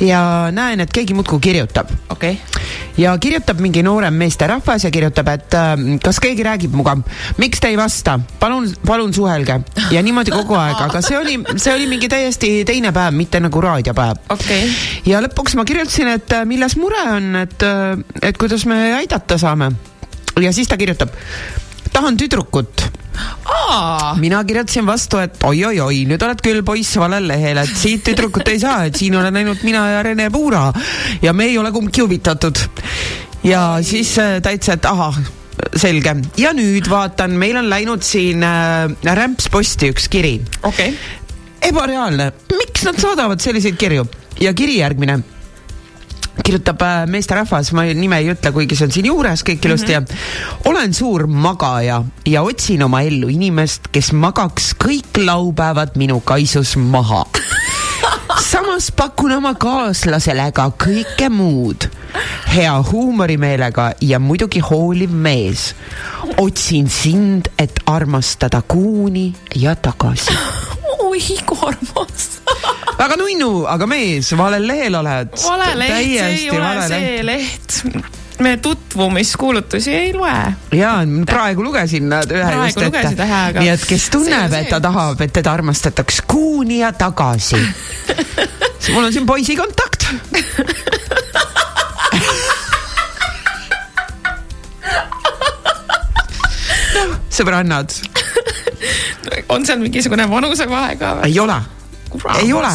ja 0.00 0.20
näen, 0.52 0.80
et 0.80 0.92
keegi 0.92 1.14
muudkui 1.14 1.40
kirjutab. 1.40 1.90
Okay.. 2.12 2.36
ja 2.98 3.14
kirjutab 3.18 3.60
mingi 3.60 3.82
noorem 3.82 4.14
meesterahvas 4.14 4.84
ja 4.84 4.90
kirjutab, 4.90 5.28
et 5.32 5.54
äh, 5.54 5.74
kas 6.02 6.20
keegi 6.20 6.44
räägib 6.46 6.74
minuga, 6.74 6.96
miks 7.38 7.60
te 7.62 7.70
ei 7.72 7.78
vasta, 7.78 8.18
palun, 8.40 8.68
palun 8.86 9.14
suhelge. 9.14 9.60
ja 9.90 10.02
niimoodi 10.02 10.34
kogu 10.34 10.58
aeg, 10.58 10.80
aga 10.88 11.02
see 11.04 11.18
oli, 11.18 11.38
see 11.56 11.74
oli 11.74 11.88
mingi 11.90 12.10
täiesti 12.12 12.52
teine 12.68 12.92
päev, 12.96 13.16
mitte 13.16 13.40
nagu 13.40 13.62
raadiopäev. 13.62 14.26
Okay.. 14.36 14.68
ja 15.06 15.22
lõpuks 15.24 15.56
ma 15.56 15.64
kirjutasin, 15.68 16.12
et 16.18 16.36
äh, 16.36 16.44
milles 16.48 16.76
mure 16.80 17.02
on, 17.16 17.32
et, 17.44 17.58
äh, 17.62 17.96
et 18.22 18.38
kuidas 18.40 18.66
me 18.68 18.80
aidata 18.98 19.38
saame. 19.40 19.72
ja 20.42 20.52
siis 20.52 20.68
ta 20.68 20.76
kirjutab, 20.76 21.14
tahan 21.92 22.16
tüdrukut 22.20 23.05
mina 24.20 24.42
kirjutasin 24.44 24.86
vastu, 24.86 25.20
et 25.22 25.42
oi-oi-oi, 25.44 26.04
nüüd 26.08 26.22
oled 26.22 26.42
küll 26.44 26.62
poiss 26.66 26.98
valel 27.00 27.26
lehel, 27.30 27.60
et 27.62 27.72
siit 27.76 28.04
tüdrukut 28.06 28.48
ei 28.52 28.60
saa, 28.62 28.86
et 28.88 28.98
siin 28.98 29.16
olen 29.18 29.36
ainult 29.42 29.64
mina 29.66 29.86
ja 29.94 30.02
Rene 30.06 30.28
Puura. 30.30 30.68
Ja 31.22 31.32
me 31.36 31.48
ei 31.50 31.58
ole 31.58 31.72
kumbki 31.74 32.04
huvitatud. 32.04 32.60
ja 33.44 33.78
siis 33.82 34.16
äh, 34.18 34.38
ütles, 34.40 34.72
et 34.72 34.84
ahah 34.86 35.18
selge. 35.76 36.16
Ja 36.40 36.52
nüüd 36.56 36.88
vaatan, 36.90 37.36
meil 37.38 37.56
on 37.56 37.70
läinud 37.70 38.04
siin 38.06 38.44
äh, 38.44 38.90
rämpsposti 39.04 39.92
üks 39.94 40.10
kiri. 40.12 40.40
okei. 40.62 40.90
Okay.. 40.90 41.70
ebareaalne, 41.70 42.32
miks 42.52 42.84
nad 42.86 43.00
saadavad 43.00 43.40
selliseid 43.42 43.78
kirju? 43.80 44.06
Ja 44.40 44.52
kiri 44.54 44.78
järgmine 44.82 45.22
kirjutab 46.46 46.82
äh, 46.86 47.04
meesterahvas, 47.10 47.72
ma 47.76 47.86
nime 47.90 48.20
ei 48.22 48.30
ütle, 48.34 48.52
kuigi 48.54 48.78
see 48.78 48.86
on 48.88 48.94
siin 48.94 49.10
juures 49.10 49.42
kõik 49.46 49.66
ilusti 49.66 49.96
mm 49.96 50.04
-hmm. 50.04 50.12
ja 50.62 50.70
olen 50.70 50.94
suur 50.94 51.26
magaja 51.26 52.02
ja 52.26 52.42
otsin 52.42 52.82
oma 52.86 53.02
ellu 53.02 53.28
inimest, 53.28 53.90
kes 53.92 54.12
magaks 54.12 54.74
kõik 54.78 55.18
laupäevad 55.24 55.98
minu 55.98 56.20
kaisus 56.20 56.76
maha 56.76 57.24
samas 58.40 58.92
pakun 58.92 59.32
oma 59.32 59.54
kaaslasele 59.54 60.50
ka 60.52 60.68
kõike 60.84 61.28
muud. 61.32 61.88
hea 62.54 62.74
huumorimeelega 62.90 63.92
ja 64.00 64.18
muidugi 64.18 64.60
hooliv 64.60 65.10
mees. 65.10 65.74
otsin 66.36 66.88
sind, 66.90 67.48
et 67.58 67.80
armastada 67.86 68.62
kuuni 68.62 69.34
ja 69.54 69.74
tagasi. 69.74 70.36
oi, 71.06 71.22
kui 71.46 71.58
armas 71.68 72.28
väga 72.98 73.16
nunnu, 73.20 73.50
aga 73.70 73.88
mees, 73.90 74.32
valel 74.38 74.66
lehel 74.68 75.00
oled. 75.00 75.34
vale 75.46 75.72
leht, 75.80 75.96
see 75.96 76.28
ei 76.34 76.50
ole 76.52 76.86
see 76.90 77.18
leht 77.26 77.80
me 78.40 78.56
tutvumiskuulutusi 78.60 79.94
ei 79.94 80.12
loe. 80.12 80.54
jaa, 80.76 80.98
praegu 81.26 81.64
lugesin 81.64 82.08
nad 82.12 82.30
ühe 82.30 82.44
praegu 82.44 82.66
just 82.68 82.82
ette. 82.84 83.28
Nii 83.60 83.70
et 83.72 83.86
kes 83.88 84.10
tunneb, 84.12 84.52
et 84.60 84.68
ta 84.72 84.80
tahab, 84.84 85.20
et 85.24 85.32
teda 85.32 85.56
armastataks 85.56 86.20
kuuni 86.28 86.82
ja 86.82 86.92
tagasi 86.92 87.60
mul 88.94 89.04
on 89.08 89.12
siin 89.12 89.26
poisi 89.26 89.56
kontakt 89.58 90.06
sõbrannad. 97.36 97.92
On 99.48 99.66
seal 99.66 99.82
mingisugune 99.82 100.28
vanusevahe 100.30 100.96
ka 101.00 101.14
või? 101.20 101.30
ei 101.30 101.40
ole, 101.40 101.60
ei 102.42 102.52
ole 102.52 102.74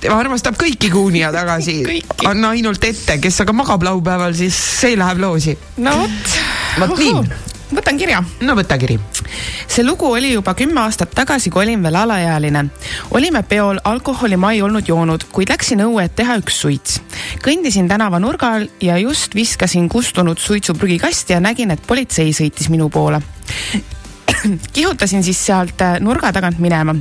tema 0.00 0.20
armastab 0.20 0.56
kõiki 0.60 0.90
kuunija 0.92 1.32
tagasi. 1.34 1.80
anna 2.30 2.52
ainult 2.54 2.84
ette, 2.84 3.18
kes 3.22 3.42
aga 3.44 3.56
magab 3.56 3.84
laupäeval, 3.86 4.36
siis 4.36 4.56
see 4.56 4.96
läheb 4.98 5.20
loosi. 5.22 5.56
no 5.82 5.96
vot. 6.02 6.32
vot 6.82 6.98
nii. 7.00 7.22
võtan 7.76 7.98
kirja. 7.98 8.22
no 8.46 8.56
võta 8.58 8.78
kiri. 8.78 8.98
see 9.66 9.84
lugu 9.86 10.10
oli 10.12 10.34
juba 10.34 10.54
kümme 10.58 10.84
aastat 10.84 11.14
tagasi, 11.16 11.50
kui 11.50 11.64
olin 11.64 11.82
veel 11.82 11.98
alaealine. 12.02 12.66
olime 13.18 13.42
peol, 13.48 13.80
alkoholi 13.84 14.38
ma 14.40 14.52
ei 14.54 14.62
olnud 14.62 14.88
joonud, 14.88 15.28
kuid 15.32 15.50
läksin 15.52 15.82
õue, 15.88 16.06
et 16.06 16.16
teha 16.16 16.38
üks 16.42 16.60
suits. 16.62 17.00
kõndisin 17.44 17.88
tänava 17.90 18.20
nurgal 18.22 18.68
ja 18.80 19.00
just 19.02 19.34
viskasin 19.34 19.88
kustunud 19.88 20.38
suitsu 20.38 20.76
prügikasti 20.78 21.34
ja 21.36 21.42
nägin, 21.42 21.74
et 21.74 21.82
politsei 21.86 22.36
sõitis 22.36 22.70
minu 22.70 22.90
poole 22.92 23.22
kihutasin 24.74 25.24
siis 25.24 25.46
sealt 25.46 25.84
nurga 26.00 26.32
tagant 26.32 26.58
minema 26.58 26.96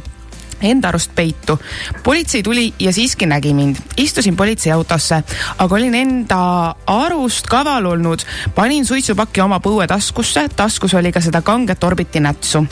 enda 0.62 0.90
arust 0.90 1.12
peitu. 1.16 1.60
politsei 2.04 2.44
tuli 2.44 2.74
ja 2.80 2.94
siiski 2.94 3.26
nägi 3.26 3.54
mind. 3.54 3.76
istusin 3.98 4.36
politseiautosse, 4.36 5.24
aga 5.58 5.76
olin 5.76 5.96
enda 5.96 6.76
arust 6.88 7.48
kaval 7.48 7.86
olnud. 7.86 8.20
panin 8.56 8.86
suitsupaki 8.86 9.42
oma 9.42 9.60
põuetaskusse, 9.60 10.50
taskus 10.56 10.94
oli 10.94 11.12
ka 11.12 11.22
seda 11.22 11.42
kanget 11.42 11.84
Orbiti 11.84 12.20
nätsu. 12.20 12.66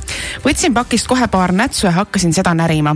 võtsin 0.45 0.73
pakist 0.73 1.07
kohe 1.07 1.27
paar 1.27 1.51
nätsu 1.51 1.87
ja 1.87 1.91
hakkasin 1.91 2.33
seda 2.33 2.53
närima. 2.53 2.95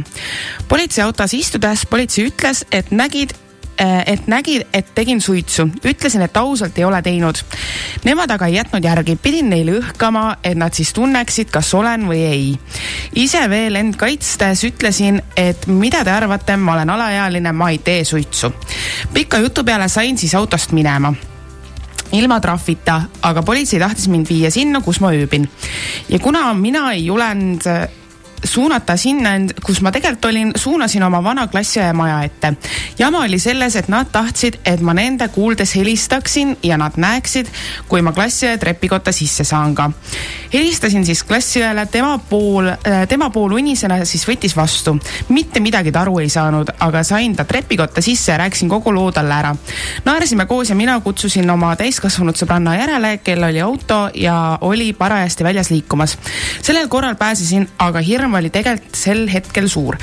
politseiautos 0.68 1.34
istudes 1.34 1.86
politsei 1.86 2.28
ütles, 2.28 2.66
et 2.72 2.92
nägid, 2.92 3.34
Äh, 3.34 3.47
et 3.78 4.28
nägid, 4.28 4.68
et 4.74 4.88
tegin 4.96 5.22
suitsu. 5.22 5.68
ütlesin, 5.86 6.22
et 6.22 6.38
ausalt 6.38 6.78
ei 6.78 6.86
ole 6.86 7.02
teinud. 7.02 7.38
Nemad 8.06 8.32
aga 8.32 8.46
ei 8.46 8.56
jätnud 8.56 8.84
järgi, 8.84 9.16
pidin 9.16 9.50
neile 9.50 9.78
õhkama, 9.80 10.38
et 10.44 10.58
nad 10.58 10.74
siis 10.74 10.94
tunneksid, 10.94 11.52
kas 11.52 11.74
olen 11.74 12.08
või 12.10 12.24
ei. 12.26 12.60
ise 13.16 13.50
veel 13.50 13.76
end 13.76 13.96
kaitstes 13.96 14.64
ütlesin, 14.64 15.22
et 15.38 15.68
mida 15.68 16.04
te 16.04 16.12
arvate, 16.12 16.58
ma 16.58 16.74
olen 16.74 16.90
alaealine, 16.90 17.52
ma 17.52 17.70
ei 17.70 17.78
tee 17.78 18.04
suitsu. 18.04 18.54
pika 19.14 19.38
jutu 19.38 19.64
peale 19.64 19.90
sain 19.90 20.18
siis 20.18 20.36
autost 20.36 20.72
minema 20.72 21.14
ilma 22.12 22.40
trahvita, 22.40 23.02
aga 23.22 23.44
politsei 23.44 23.80
tahtis 23.80 24.08
mind 24.08 24.30
viia 24.30 24.52
sinna, 24.52 24.82
kus 24.82 25.00
ma 25.04 25.12
ööbin. 25.12 25.50
ja 26.10 26.20
kuna 26.20 26.54
mina 26.54 26.92
ei 26.92 27.06
julenud 27.06 27.62
suunata 28.44 28.98
sinna, 28.98 29.30
kus 29.66 29.82
ma 29.82 29.92
tegelikult 29.92 30.26
olin, 30.26 30.52
suunasin 30.56 31.04
oma 31.04 31.22
vana 31.24 31.48
klassiõe 31.48 31.90
maja 31.94 32.22
ette. 32.24 32.54
jama 33.00 33.24
oli 33.26 33.40
selles, 33.40 33.76
et 33.76 33.88
nad 33.88 34.10
tahtsid, 34.12 34.60
et 34.66 34.82
ma 34.82 34.94
nende 34.94 35.28
kuuldes 35.34 35.76
helistaksin 35.76 36.58
ja 36.64 36.78
nad 36.78 36.98
näeksid, 36.98 37.50
kui 37.88 38.02
ma 38.02 38.12
klassiõe 38.14 38.58
trepikotta 38.58 39.12
sisse 39.12 39.44
saan 39.44 39.76
ka. 39.76 39.90
helistasin 40.54 41.06
siis 41.06 41.24
klassiõele, 41.24 41.86
tema 41.92 42.20
pool, 42.30 42.68
äh, 42.68 43.08
tema 43.08 43.30
pool 43.30 43.58
unisena 43.58 44.06
siis 44.06 44.28
võttis 44.28 44.56
vastu. 44.56 44.98
mitte 45.30 45.60
midagi 45.60 45.92
ta 45.92 46.02
aru 46.02 46.20
ei 46.20 46.30
saanud, 46.30 46.70
aga 46.80 47.04
sain 47.04 47.36
ta 47.36 47.46
trepikotta 47.46 48.02
sisse 48.02 48.32
ja 48.32 48.38
rääkisin 48.38 48.70
kogu 48.70 48.94
loo 48.94 49.12
talle 49.12 49.34
ära. 49.34 49.56
naersime 50.06 50.46
koos 50.46 50.70
ja 50.70 50.76
mina 50.76 51.00
kutsusin 51.00 51.50
oma 51.50 51.76
täiskasvanud 51.76 52.36
sõbranna 52.36 52.78
järele, 52.80 53.18
kel 53.18 53.44
oli 53.44 53.62
auto 53.62 54.10
ja 54.14 54.58
oli 54.62 54.94
parajasti 54.94 55.44
väljas 55.44 55.70
liikumas. 55.70 56.18
sellel 56.62 56.88
korral 56.88 57.16
pääsesin, 57.16 57.70
aga 57.80 58.00
hirm 58.00 58.27
hirm 58.28 58.36
oli 58.36 58.52
tegelikult 58.52 59.00
sel 59.00 59.26
hetkel 59.32 59.70
suur 59.72 59.98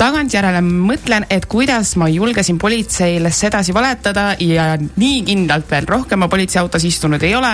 tagantjärele 0.00 0.62
mõtlen, 0.64 1.26
et 1.28 1.44
kuidas 1.44 1.92
ma 2.00 2.06
julgesin 2.08 2.56
politseile 2.58 3.28
sedasi 3.30 3.74
valetada 3.76 4.30
ja 4.40 4.72
nii 4.80 5.18
kindlalt 5.26 5.68
veel 5.68 5.88
rohkem 5.88 6.22
ma 6.22 6.28
politseiautos 6.32 6.86
istunud 6.88 7.22
ei 7.22 7.34
ole. 7.36 7.52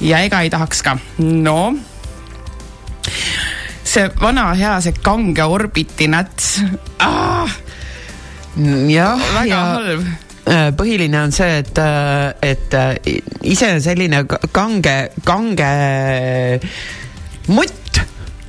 ja 0.00 0.20
ega 0.20 0.42
ei 0.42 0.50
tahaks 0.50 0.82
ka. 0.82 0.98
no 1.18 1.72
see 3.84 4.10
vana 4.20 4.52
hea, 4.52 4.80
see 4.84 5.00
kange 5.00 5.44
Orbiti 5.48 6.08
näts 6.12 6.60
ah!. 7.00 7.48
jah, 8.88 9.24
väga 9.38 9.48
ja... 9.48 9.64
halb 9.72 10.04
äh, 10.44 10.68
põhiline 10.76 11.24
on 11.24 11.32
see, 11.32 11.56
et, 11.64 11.78
äh, 11.80 12.52
et 12.52 12.74
äh, 12.76 13.00
ise 13.48 13.78
selline 13.80 14.26
kange, 14.52 14.98
kange 15.24 15.72
mutt 17.48 17.82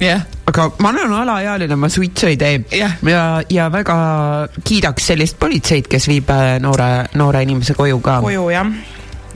yeah.. 0.02 0.26
aga 0.50 0.70
ma 0.80 0.90
olen 0.90 1.14
alaealine, 1.22 1.76
ma 1.76 1.90
suitsu 1.90 2.32
ei 2.32 2.38
tee 2.38 2.58
yeah.. 2.74 2.98
ja, 3.10 3.24
ja 3.50 3.70
väga 3.72 3.96
kiidaks 4.64 5.14
sellist 5.14 5.40
politseid, 5.40 5.88
kes 5.92 6.10
viib 6.12 6.30
äh, 6.34 6.58
noore, 6.64 6.90
noore 7.20 7.46
inimese 7.46 7.78
koju 7.78 8.02
ka. 8.04 8.20
koju 8.26 8.50
jah 8.54 8.76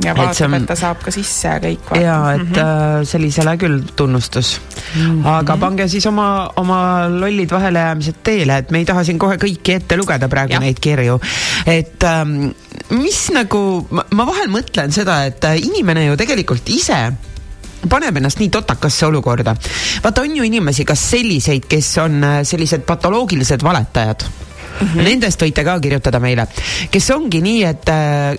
ja 0.04 0.14
vaatab, 0.18 0.54
et 0.58 0.66
ta 0.70 0.76
saab 0.78 1.02
ka 1.06 1.14
sisse 1.14 1.50
ja 1.50 1.58
kõik. 1.62 1.90
ja, 1.98 2.18
et 2.36 2.44
mm 2.44 2.54
-hmm. 2.54 3.06
sellisele 3.10 3.56
küll 3.58 3.80
tunnustus 3.96 4.60
mm. 4.60 5.02
-hmm. 5.02 5.28
aga 5.28 5.58
pange 5.58 5.88
siis 5.88 6.06
oma, 6.06 6.50
oma 6.56 7.10
lollid 7.10 7.52
vahelejäämised 7.52 8.22
teele, 8.24 8.58
et 8.58 8.72
me 8.72 8.78
ei 8.78 8.86
taha 8.86 9.04
siin 9.04 9.20
kohe 9.20 9.38
kõiki 9.38 9.76
ette 9.76 9.98
lugeda 9.98 10.30
praegu 10.30 10.54
ja. 10.54 10.60
neid 10.60 10.80
kirju. 10.80 11.20
et 11.66 12.04
ähm, 12.04 12.52
mis 12.90 13.30
nagu, 13.34 13.88
ma 13.90 14.26
vahel 14.26 14.50
mõtlen 14.54 14.92
seda, 14.92 15.26
et 15.26 15.44
äh, 15.44 15.58
inimene 15.58 16.06
ju 16.06 16.18
tegelikult 16.18 16.70
ise 16.70 17.14
paneb 17.90 18.18
ennast 18.18 18.42
nii 18.42 18.50
totakasse 18.54 19.06
olukorda. 19.06 19.56
vaata, 20.04 20.22
on 20.22 20.36
ju 20.36 20.44
inimesi, 20.44 20.86
kas 20.86 21.10
selliseid, 21.12 21.68
kes 21.70 21.94
on 22.04 22.24
äh, 22.24 22.42
sellised 22.48 22.86
patoloogilised 22.88 23.64
valetajad 23.64 24.26
mm. 24.26 24.88
-hmm. 24.88 25.04
Nendest 25.04 25.42
võite 25.42 25.64
ka 25.64 25.80
kirjutada 25.80 26.20
meile, 26.20 26.48
kes 26.92 27.10
ongi 27.12 27.42
nii, 27.42 27.64
et 27.64 27.90
äh, 27.90 28.36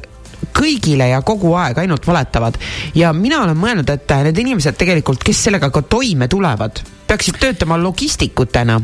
kõigile 0.54 1.08
ja 1.10 1.22
kogu 1.22 1.54
aeg 1.54 1.78
ainult 1.78 2.06
valetavad. 2.06 2.58
ja 2.94 3.12
mina 3.12 3.42
olen 3.42 3.56
mõelnud, 3.56 3.90
et 3.90 4.10
äh, 4.10 4.22
need 4.22 4.38
inimesed 4.38 4.76
tegelikult, 4.76 5.22
kes 5.24 5.44
sellega 5.44 5.70
ka 5.70 5.82
toime 5.82 6.28
tulevad, 6.28 6.80
peaksid 7.06 7.38
töötama 7.40 7.78
logistikutena 7.78 8.80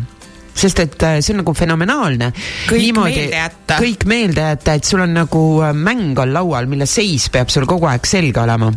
sest 0.54 0.78
et 0.78 1.02
see 1.20 1.32
on 1.34 1.40
nagu 1.42 1.52
fenomenaalne. 1.54 2.32
kõik 2.68 2.80
Niimoodi, 2.80 3.14
meelde 3.14 3.36
jätta. 3.36 3.78
kõik 3.82 4.04
meelde 4.06 4.40
jätta, 4.40 4.74
et 4.74 4.84
sul 4.84 5.00
on 5.00 5.14
nagu 5.14 5.62
mäng 5.74 6.18
on 6.18 6.32
laual, 6.32 6.66
mille 6.66 6.86
seis 6.86 7.28
peab 7.28 7.48
sul 7.48 7.66
kogu 7.66 7.86
aeg 7.86 8.06
selge 8.06 8.40
olema 8.40 8.70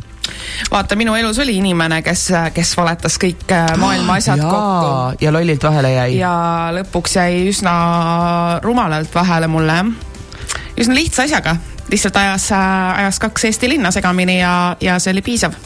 vaata, 0.71 0.95
minu 0.95 1.15
elus 1.15 1.39
oli 1.39 1.57
inimene, 1.61 2.01
kes, 2.05 2.27
kes 2.53 2.73
valetas 2.77 3.17
kõik 3.21 3.47
äh, 3.53 3.71
maailma 3.79 4.17
asjad 4.21 4.41
Jaa, 4.41 4.51
kokku. 4.51 5.23
ja 5.25 5.33
lollilt 5.33 5.63
vahele 5.63 5.93
jäi. 5.93 6.17
ja 6.19 6.33
lõpuks 6.79 7.17
jäi 7.19 7.47
üsna 7.51 7.73
rumalalt 8.63 9.13
vahele 9.15 9.47
mulle, 9.51 9.79
üsna 10.77 10.97
lihtsa 10.97 11.27
asjaga, 11.27 11.57
lihtsalt 11.91 12.19
ajas, 12.23 12.51
äh, 12.55 13.03
ajas 13.03 13.19
kaks 13.23 13.49
Eesti 13.51 13.69
linna 13.75 13.91
segamini 13.91 14.39
ja, 14.39 14.53
ja 14.81 14.99
see 14.99 15.15
oli 15.15 15.25
piisav. 15.25 15.57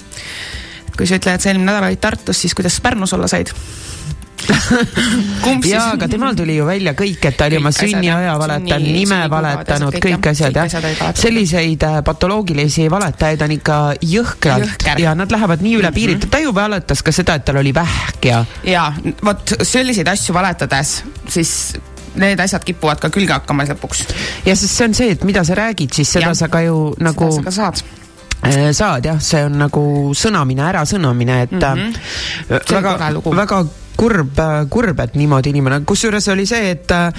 kui 0.97 1.07
sa 1.07 1.17
ütled, 1.17 1.35
et 1.35 1.41
sa 1.41 1.49
eelmine 1.49 1.71
nädal 1.71 1.87
olid 1.87 2.01
Tartus, 2.01 2.41
siis 2.43 2.55
kuidas 2.55 2.81
Pärnus 2.81 3.13
olla 3.13 3.27
said? 3.31 3.53
jaa, 5.71 5.91
aga 5.95 6.07
temal 6.11 6.35
tuli 6.37 6.55
ju 6.57 6.65
välja 6.67 6.93
kõik, 6.97 7.25
et 7.29 7.37
ta 7.39 7.47
oli 7.49 7.59
oma 7.59 7.71
sünniaja 7.75 8.35
valetanud, 8.41 8.87
nime 8.95 9.19
valetanud, 9.31 9.97
kõik 10.03 10.31
asjad 10.31 10.57
jah. 10.61 11.13
selliseid 11.17 11.85
äh, 11.87 11.99
patoloogilisi 12.07 12.87
valetajaid 12.91 13.45
on 13.47 13.55
ikka 13.57 13.77
jõhkralt 14.13 14.89
ja 15.01 15.15
nad 15.17 15.31
lähevad 15.31 15.63
nii 15.63 15.77
üle 15.79 15.89
-hmm. 15.89 15.99
piiri, 15.99 16.31
ta 16.31 16.41
ju 16.43 16.55
valetas 16.55 17.03
ka 17.03 17.13
seda, 17.15 17.37
et 17.39 17.45
tal 17.45 17.61
oli 17.61 17.73
vähk 17.75 18.25
ja. 18.25 18.43
ja 18.63 18.91
vot 19.23 19.55
selliseid 19.61 20.07
asju 20.07 20.35
valetades, 20.35 21.01
siis 21.27 21.55
need 22.15 22.39
asjad 22.43 22.63
kipuvad 22.67 22.99
ka 22.99 23.09
külge 23.09 23.33
hakkama 23.33 23.63
lõpuks. 23.69 24.05
ja 24.45 24.55
sest 24.55 24.75
see 24.75 24.87
on 24.87 24.93
see, 24.93 25.15
et 25.15 25.23
mida 25.23 25.43
sa 25.47 25.55
räägid, 25.55 25.93
siis 25.93 26.11
seda 26.11 26.31
ja. 26.31 26.35
sa 26.35 26.51
ka 26.51 26.61
ju 26.65 26.93
nagu. 26.99 27.31
seda 27.31 27.41
sa 27.41 27.47
ka 27.47 27.51
saad 27.51 28.00
saad 28.73 29.05
jah, 29.05 29.19
see 29.21 29.43
on 29.45 29.57
nagu 29.61 29.83
sõnamine, 30.17 30.65
ärasõnamine, 30.71 31.41
et 31.45 31.51
mm 31.51 31.59
-hmm. 31.61 32.73
väga, 32.73 33.21
väga 33.25 33.63
kurb, 33.97 34.39
kurb, 34.69 34.99
et 34.99 35.15
niimoodi 35.15 35.49
inimene, 35.49 35.83
kusjuures 35.85 36.27
oli 36.33 36.45
see, 36.49 36.71
et 36.71 36.91
äh, 36.91 37.11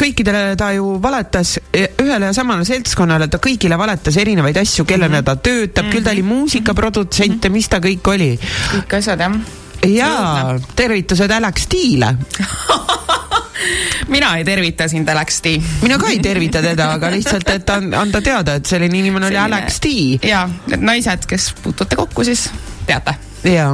kõikidele 0.00 0.56
ta 0.56 0.70
ju 0.72 0.96
valetas, 1.02 1.58
e, 1.72 1.86
ühele 2.00 2.30
ja 2.30 2.36
samale 2.36 2.64
seltskonnale 2.68 3.28
ta 3.28 3.40
kõigile 3.42 3.78
valetas 3.78 4.16
erinevaid 4.16 4.56
asju, 4.56 4.84
kellele 4.84 5.20
mm 5.20 5.20
-hmm. 5.20 5.24
ta 5.24 5.36
töötab 5.36 5.84
mm, 5.84 5.88
-hmm. 5.88 5.94
küll 5.94 6.04
ta 6.04 6.10
oli 6.10 6.22
mhm. 6.22 6.34
muusikaprodutsent 6.34 7.28
mm 7.28 7.40
-hmm. 7.40 7.44
ja 7.44 7.50
mis 7.50 7.68
ta 7.68 7.78
kõik 7.78 8.12
oli. 8.14 8.38
kõik 8.74 8.96
asjad 8.98 9.20
jah. 9.20 9.59
Jaa, 9.86 10.58
tervitused 10.76 11.30
Alex 11.30 11.66
T-le 11.70 12.14
mina 14.14 14.34
ei 14.36 14.44
tervita 14.44 14.88
sind, 14.88 15.08
Alex 15.08 15.40
T. 15.40 15.56
mina 15.82 15.98
ka 15.98 16.08
ei 16.08 16.18
tervita 16.18 16.62
teda, 16.62 16.92
aga 16.98 17.10
lihtsalt, 17.14 17.48
et 17.54 17.70
anda 17.76 18.20
teada, 18.24 18.58
et 18.60 18.66
selline 18.66 18.98
inimene 18.98 19.30
oli 19.30 19.40
Alex 19.40 19.80
T. 19.80 19.94
jaa, 20.28 20.46
need 20.66 20.86
naised, 20.92 21.26
kes 21.28 21.52
puutute 21.62 21.96
kokku, 21.96 22.24
siis 22.24 22.48
teate 22.86 23.29
jaa, 23.44 23.72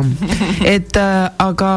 et 0.64 0.96
äh, 0.96 1.30
aga 1.42 1.70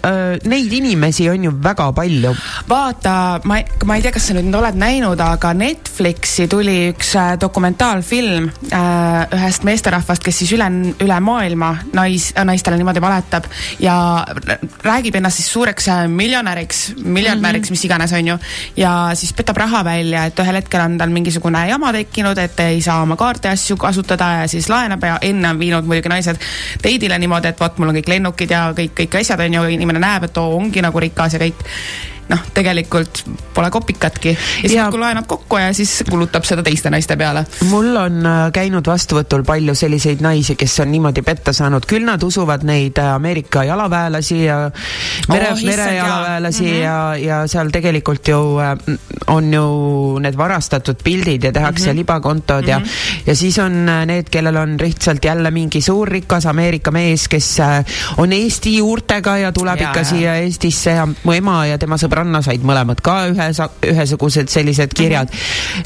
äh, 0.00 0.38
neid 0.48 0.72
inimesi 0.72 1.28
on 1.30 1.44
ju 1.44 1.52
väga 1.62 1.90
palju. 1.92 2.32
vaata, 2.68 3.40
ma, 3.44 3.58
ma 3.84 3.96
ei 3.98 4.04
tea, 4.04 4.12
kas 4.14 4.30
sa 4.30 4.36
nüüd 4.36 4.54
oled 4.54 4.78
näinud, 4.78 5.20
aga 5.20 5.52
Netflixi 5.56 6.48
tuli 6.50 6.76
üks 6.92 7.12
äh, 7.18 7.34
dokumentaalfilm 7.40 8.48
äh, 8.72 9.36
ühest 9.36 9.66
meesterahvast, 9.68 10.24
kes 10.24 10.40
siis 10.42 10.54
üle, 10.56 10.68
üle 11.04 11.18
maailma 11.24 11.74
nais, 11.96 12.30
naistele 12.48 12.78
niimoodi 12.80 13.02
valetab 13.04 13.48
ja 13.82 13.98
räägib 14.84 15.18
ennast 15.20 15.42
siis 15.42 15.52
suureks 15.52 15.90
äh, 15.92 16.04
miljonäriks, 16.08 16.82
miljardäriks 17.04 17.68
mm, 17.68 17.74
-hmm. 17.74 17.78
mis 17.78 17.84
iganes, 17.84 18.12
on 18.12 18.32
ju. 18.32 18.38
ja 18.76 18.94
siis 19.14 19.32
petab 19.32 19.60
raha 19.60 19.84
välja, 19.84 20.24
et 20.30 20.38
ühel 20.38 20.60
hetkel 20.62 20.80
on 20.86 20.98
tal 20.98 21.12
mingisugune 21.12 21.66
jama 21.68 21.92
tekkinud, 21.92 22.38
et 22.38 22.60
ei 22.60 22.80
saa 22.82 23.02
oma 23.02 23.16
kaarte 23.16 23.52
asju 23.52 23.76
kasutada 23.76 24.32
ja 24.42 24.48
siis 24.48 24.68
laenab 24.68 25.04
ja 25.04 25.18
enne 25.22 25.50
on 25.50 25.58
viinud 25.58 25.84
muidugi 25.84 26.08
naised 26.08 26.40
teidile 26.82 27.17
niimoodi, 27.22 27.52
et 27.52 27.60
vot 27.60 27.78
mul 27.78 27.92
on 27.92 27.98
kõik 27.98 28.12
lennukid 28.14 28.54
ja 28.54 28.68
kõik, 28.76 28.94
kõik 29.02 29.18
asjad 29.20 29.42
on 29.44 29.58
ju, 29.58 29.64
inimene 29.76 30.02
näeb, 30.02 30.28
et 30.28 30.40
oo, 30.40 30.54
ongi 30.58 30.82
nagu 30.84 31.02
rikas 31.02 31.36
ja 31.36 31.42
kõik 31.42 31.66
noh, 32.28 32.44
tegelikult 32.54 33.22
pole 33.54 33.70
kopikatki. 33.72 34.28
ja 34.28 34.68
siis 34.68 34.76
ja... 34.76 34.88
kui 34.92 35.00
laenab 35.00 35.26
kokku 35.28 35.58
ja 35.60 35.72
siis 35.76 36.02
kulutab 36.08 36.44
seda 36.48 36.62
teiste 36.66 36.90
naiste 36.92 37.16
peale. 37.16 37.44
mul 37.70 37.96
on 37.96 38.20
äh, 38.26 38.40
käinud 38.54 38.86
vastuvõtul 38.86 39.44
palju 39.48 39.74
selliseid 39.78 40.22
naisi, 40.24 40.56
kes 40.58 40.78
on 40.84 40.92
niimoodi 40.92 41.24
petta 41.26 41.54
saanud, 41.56 41.86
küll 41.88 42.06
nad 42.06 42.22
usuvad 42.22 42.66
neid 42.68 43.00
äh, 43.00 43.14
Ameerika 43.14 43.64
jalaväelasi 43.68 44.38
ja 44.44 44.58
mere 45.32 45.52
oh,, 45.52 45.62
merejalaväelasi 45.64 46.64
mm 46.64 46.70
-hmm. 46.70 46.82
ja, 46.82 47.16
ja 47.16 47.40
seal 47.48 47.72
tegelikult 47.74 48.28
ju 48.28 48.40
äh, 48.62 48.76
on 49.26 49.52
ju 49.54 49.64
need 50.20 50.36
varastatud 50.36 51.02
pildid 51.04 51.44
ja 51.44 51.52
tehakse 51.52 51.86
mm 51.86 51.92
-hmm. 51.92 51.96
libakontod 52.02 52.62
mm 52.62 52.66
-hmm. 52.66 52.70
ja, 52.70 52.78
mhm. 52.78 53.26
ja 53.26 53.34
siis 53.36 53.58
on 53.58 53.86
need, 53.86 54.28
kellel 54.30 54.56
on 54.56 54.76
lihtsalt 54.80 55.24
jälle 55.24 55.50
mingi 55.50 55.80
suurrikas 55.80 56.46
Ameerika 56.46 56.90
mees, 56.90 57.28
kes 57.28 57.56
on 58.16 58.32
Eesti 58.32 58.76
juurtega 58.76 59.38
ja 59.38 59.52
tuleb 59.52 59.80
ja, 59.80 59.88
ikka 59.88 60.00
ja. 60.00 60.04
siia 60.04 60.34
Eestisse 60.34 60.90
ja 60.90 61.08
mu 61.22 61.32
ema 61.32 61.66
ja 61.66 61.78
tema 61.78 61.96
sõbrad 61.96 62.17
sõbranna 62.18 62.42
said 62.42 62.64
mõlemad 62.66 63.02
ka 63.04 63.16
ühes, 63.30 63.60
ühesugused 63.86 64.50
sellised 64.50 64.94
kirjad 64.96 65.30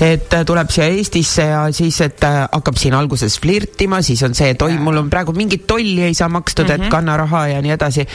et 0.01 0.33
äh, 0.35 0.45
tuleb 0.47 0.71
siia 0.73 0.89
Eestisse 0.93 1.45
ja 1.47 1.63
siis, 1.75 1.99
et 2.05 2.25
äh, 2.25 2.43
hakkab 2.53 2.79
siin 2.81 2.95
alguses 2.97 3.39
flirtima, 3.43 4.01
siis 4.03 4.23
on 4.27 4.35
see, 4.37 4.53
et 4.55 4.63
oi, 4.63 4.77
mul 4.81 5.01
on 5.03 5.11
praegu 5.13 5.35
mingit 5.37 5.67
tolli 5.69 6.03
ei 6.07 6.15
saa 6.15 6.29
makstud 6.33 6.65
mm, 6.65 6.71
-hmm. 6.71 6.75
et 6.75 6.81
mhm. 6.81 6.91
kanna 6.91 7.17
raha 7.17 7.47
ja 7.49 7.63
nii 7.63 7.75
edasi. 7.75 8.07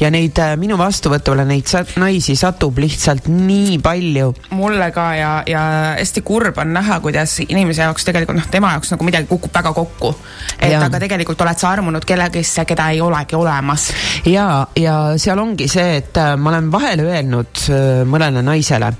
ja 0.00 0.10
neid 0.10 0.38
äh, 0.38 0.56
minu 0.56 0.78
vastuvõtule 0.78 1.44
neid 1.44 1.68
naisi 1.96 2.36
satub 2.36 2.78
lihtsalt 2.78 3.28
nii 3.28 3.78
palju. 3.78 4.34
mulle 4.50 4.90
ka 4.90 5.14
ja, 5.14 5.42
ja 5.46 5.62
hästi 5.98 6.20
kurb 6.22 6.58
on 6.58 6.72
näha, 6.72 7.00
kuidas 7.00 7.40
inimese 7.48 7.82
jaoks 7.82 8.04
tegelikult 8.04 8.38
noh, 8.38 8.48
tema 8.50 8.72
jaoks 8.76 8.90
nagu 8.94 9.04
midagi 9.04 9.26
kukub 9.26 9.54
väga 9.54 9.72
kokku. 9.72 10.14
et 10.60 10.72
ja. 10.72 10.84
aga 10.84 11.00
tegelikult 11.00 11.40
oled 11.40 11.58
sa 11.58 11.70
armunud 11.70 12.04
kellegisse, 12.04 12.64
keda 12.64 12.90
ei 12.90 13.00
olegi 13.00 13.36
olemas. 13.36 13.90
ja, 14.24 14.66
ja 14.76 14.96
seal 15.16 15.38
ongi 15.38 15.68
see, 15.68 15.96
et 15.96 16.18
ma 16.36 16.50
olen 16.50 16.72
vahel 16.72 17.00
öelnud 17.06 17.65
mõnele 18.08 18.42
naisele, 18.42 18.92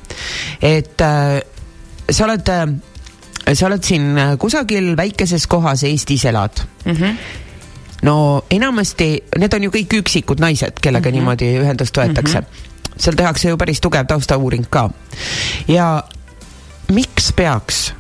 et 0.63 1.01
äh, 1.01 1.41
sa 2.11 2.25
oled, 2.25 2.49
äh, 2.53 3.55
sa 3.55 3.67
oled 3.67 3.83
siin 3.85 4.15
kusagil 4.39 4.95
väikeses 4.97 5.47
kohas 5.47 5.85
Eestis 5.85 6.25
elad 6.25 6.63
mm. 6.85 6.93
-hmm 6.93 7.43
no 8.03 8.45
enamasti, 8.51 9.23
need 9.39 9.55
on 9.55 9.67
ju 9.67 9.73
kõik 9.75 9.99
üksikud 10.01 10.41
naised, 10.41 10.81
kellega 10.83 11.09
mm 11.09 11.15
-hmm. 11.15 11.19
niimoodi 11.19 11.59
ühendust 11.63 11.97
võetakse 11.97 12.41
mm. 12.41 12.45
-hmm. 12.45 12.97
seal 12.97 13.17
tehakse 13.17 13.49
ju 13.49 13.57
päris 13.57 13.81
tugev 13.81 14.07
taustauuring 14.07 14.67
ka. 14.71 14.91
ja 15.69 16.05
miks 16.89 17.33
peaks 17.33 17.95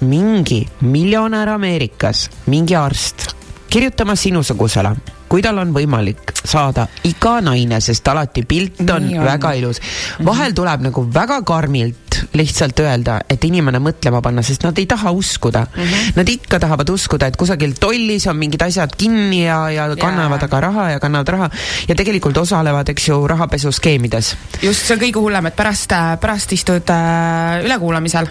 mingi 0.00 0.68
miljonär 0.80 1.48
Ameerikas, 1.48 2.30
mingi 2.46 2.76
arst 2.76 3.36
kirjutama 3.70 4.16
sinusugusele 4.16 4.96
kui 5.28 5.42
tal 5.42 5.58
on 5.58 5.72
võimalik 5.74 6.32
saada 6.46 6.86
iga 7.08 7.38
naine, 7.44 7.80
sest 7.82 8.06
alati 8.08 8.44
pilt 8.46 8.82
on, 8.86 9.10
on. 9.10 9.24
väga 9.26 9.52
ilus. 9.58 9.80
vahel 10.24 10.54
tuleb 10.56 10.86
nagu 10.88 11.06
väga 11.12 11.40
karmilt 11.46 12.06
lihtsalt 12.36 12.80
öelda, 12.80 13.18
et 13.28 13.44
inimene 13.44 13.80
mõtlema 13.82 14.22
panna, 14.24 14.44
sest 14.46 14.64
nad 14.64 14.78
ei 14.80 14.86
taha 14.88 15.12
uskuda 15.12 15.66
mm. 15.66 15.82
-hmm. 15.82 16.16
Nad 16.16 16.28
ikka 16.28 16.58
tahavad 16.60 16.88
uskuda, 16.90 17.26
et 17.26 17.36
kusagil 17.36 17.74
tollis 17.80 18.26
on 18.26 18.36
mingid 18.36 18.62
asjad 18.62 18.96
kinni 18.96 19.44
ja, 19.44 19.70
ja 19.70 19.88
kannavad 19.96 20.42
aga 20.42 20.60
raha 20.60 20.90
ja 20.90 21.00
kannavad 21.00 21.28
raha 21.28 21.50
ja 21.88 21.94
tegelikult 21.94 22.36
osalevad, 22.36 22.88
eks 22.88 23.08
ju, 23.08 23.26
rahapesuskeemides. 23.26 24.36
just, 24.62 24.86
see 24.86 24.96
on 24.96 25.02
kõige 25.02 25.20
hullem, 25.20 25.46
et 25.46 25.56
pärast, 25.56 25.92
pärast 26.20 26.52
istud 26.52 26.90
äh, 26.90 27.64
ülekuulamisel. 27.64 28.26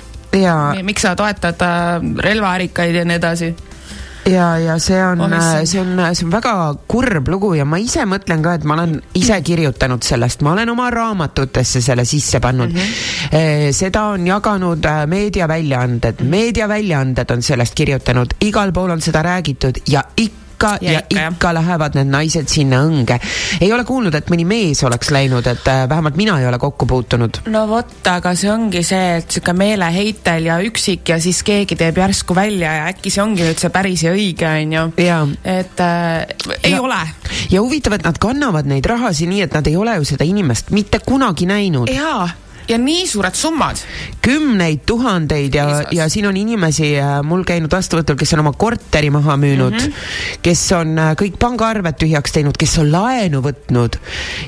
miks 0.83 1.01
sa 1.01 1.15
toetad 1.15 1.61
äh, 1.61 2.01
relvaärikaid 2.19 2.95
ja 2.95 3.05
nii 3.05 3.15
edasi 3.15 3.55
ja, 4.25 4.47
ja 4.59 4.77
see 4.79 5.01
on, 5.05 5.21
see 5.65 5.81
on, 5.81 5.99
see 6.15 6.25
on 6.25 6.31
väga 6.33 6.53
kurb 6.87 7.27
lugu 7.31 7.53
ja 7.57 7.65
ma 7.65 7.79
ise 7.81 8.05
mõtlen 8.09 8.43
ka, 8.45 8.55
et 8.57 8.63
ma 8.67 8.77
olen 8.77 8.97
ise 9.17 9.37
kirjutanud 9.45 10.05
sellest, 10.05 10.41
ma 10.45 10.55
olen 10.55 10.71
oma 10.73 10.89
raamatutesse 10.93 11.81
selle 11.85 12.05
sisse 12.05 12.39
pannud 12.43 12.73
mm. 12.73 12.79
-hmm. 12.79 13.75
seda 13.75 14.07
on 14.15 14.27
jaganud 14.27 14.85
äh, 14.85 15.03
meediaväljaanded, 15.07 16.23
meediaväljaanded 16.23 17.31
on 17.31 17.41
sellest 17.41 17.75
kirjutanud, 17.75 18.33
igal 18.41 18.73
pool 18.73 18.97
on 18.97 19.01
seda 19.01 19.21
räägitud 19.23 19.83
ja 19.87 20.03
ikka 20.17 20.44
ikka 20.65 20.85
ja, 20.85 20.91
ja 20.91 21.01
ikka, 21.09 21.27
ikka 21.35 21.53
lähevad 21.59 21.97
need 21.99 22.11
naised 22.11 22.49
sinna 22.51 22.81
õnge. 22.85 23.19
ei 23.61 23.71
ole 23.73 23.85
kuulnud, 23.87 24.15
et 24.15 24.29
mõni 24.31 24.45
mees 24.47 24.81
oleks 24.87 25.11
läinud, 25.13 25.47
et 25.47 25.67
äh, 25.71 25.83
vähemalt 25.89 26.17
mina 26.19 26.37
ei 26.41 26.47
ole 26.49 26.59
kokku 26.61 26.87
puutunud. 26.89 27.41
no 27.51 27.65
vot, 27.69 27.95
aga 28.11 28.35
see 28.37 28.51
ongi 28.51 28.83
see, 28.85 29.17
et 29.19 29.37
sihuke 29.37 29.55
meeleheitel 29.57 30.49
ja 30.49 30.59
üksik 30.65 31.13
ja 31.13 31.19
siis 31.21 31.43
keegi 31.45 31.77
teeb 31.79 31.99
järsku 32.01 32.37
välja 32.37 32.73
ja 32.79 32.87
äkki 32.93 33.13
see 33.13 33.23
ongi 33.23 33.45
nüüd 33.45 33.61
see 33.61 33.73
päris 33.73 34.05
ja 34.05 34.15
õige, 34.15 34.47
onju. 34.61 34.87
et 35.43 35.83
äh, 35.83 36.25
ei 36.61 36.73
ja, 36.75 36.81
ole. 36.81 37.01
ja 37.51 37.61
huvitav, 37.61 37.99
et 37.99 38.07
nad 38.07 38.19
kannavad 38.21 38.69
neid 38.69 38.85
rahasid 38.89 39.29
nii, 39.31 39.45
et 39.47 39.53
nad 39.55 39.67
ei 39.67 39.77
ole 39.77 39.99
ju 39.99 40.09
seda 40.15 40.27
inimest 40.27 40.73
mitte 40.75 41.01
kunagi 41.05 41.47
näinud. 41.49 41.91
jaa 41.93 42.27
ja 42.69 42.77
nii 42.77 43.07
suured 43.07 43.35
summad. 43.35 43.77
kümneid 44.21 44.79
tuhandeid 44.85 45.53
ja, 45.53 45.83
ja 45.91 46.09
siin 46.09 46.27
on 46.27 46.37
inimesi 46.37 46.95
äh, 46.99 47.19
mul 47.23 47.43
käinud 47.45 47.71
vastuvõtul, 47.71 48.17
kes 48.17 48.33
on 48.33 48.41
oma 48.45 48.53
korteri 48.57 49.09
maha 49.13 49.37
müünud 49.37 49.73
mm, 49.73 49.79
-hmm. 49.79 50.39
kes 50.41 50.63
on 50.77 50.99
äh, 50.99 51.11
kõik 51.19 51.37
pangaarved 51.39 51.99
tühjaks 52.01 52.33
teinud, 52.33 52.57
kes 52.57 52.77
on 52.81 52.91
laenu 52.91 53.41
võtnud 53.45 53.99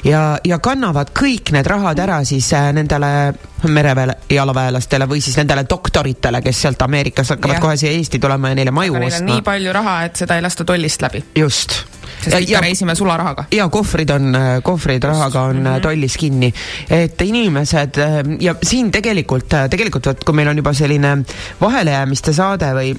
ja, 0.04 0.40
ja 0.44 0.60
kannavad 0.60 1.14
kõik 1.14 1.52
need 1.54 1.68
rahad 1.68 2.00
ära 2.00 2.24
siis 2.26 2.54
äh, 2.54 2.72
nendele 2.74 3.34
mereväe 3.68 4.16
jalaväelastele 4.30 5.08
või 5.10 5.22
siis 5.22 5.38
nendele 5.38 5.66
doktoritele, 5.70 6.42
kes 6.42 6.62
sealt 6.62 6.82
Ameerikast 6.82 7.36
hakkavad 7.36 7.58
ja. 7.58 7.62
kohe 7.62 7.78
siia 7.78 7.92
Eesti 7.92 8.20
tulema 8.20 8.50
ja 8.50 8.56
neile 8.56 8.72
maju 8.72 8.96
Aga 8.96 9.06
ostma. 9.06 9.34
nii 9.34 9.42
palju 9.42 9.74
raha, 9.74 10.02
et 10.06 10.16
seda 10.16 10.36
ei 10.36 10.42
lasta 10.42 10.66
tollist 10.66 11.02
läbi. 11.02 11.24
just 11.36 11.97
sest 12.22 12.40
ikka 12.40 12.62
reisime 12.62 12.96
sularahaga. 12.96 13.48
ja 13.52 13.70
kohvrid 13.70 14.10
on, 14.10 14.38
kohvrid 14.64 15.04
rahaga 15.04 15.42
on 15.42 15.60
mm 15.60 15.66
-hmm. 15.66 15.82
tollis 15.82 16.18
kinni. 16.18 16.54
et 16.90 17.22
inimesed 17.22 18.02
ja 18.40 18.56
siin 18.64 18.92
tegelikult, 18.92 19.54
tegelikult 19.70 20.06
vot, 20.06 20.24
kui 20.24 20.36
meil 20.36 20.48
on 20.48 20.58
juba 20.58 20.74
selline 20.74 21.18
vahelejäämiste 21.62 22.34
saade 22.34 22.74
või 22.74 22.96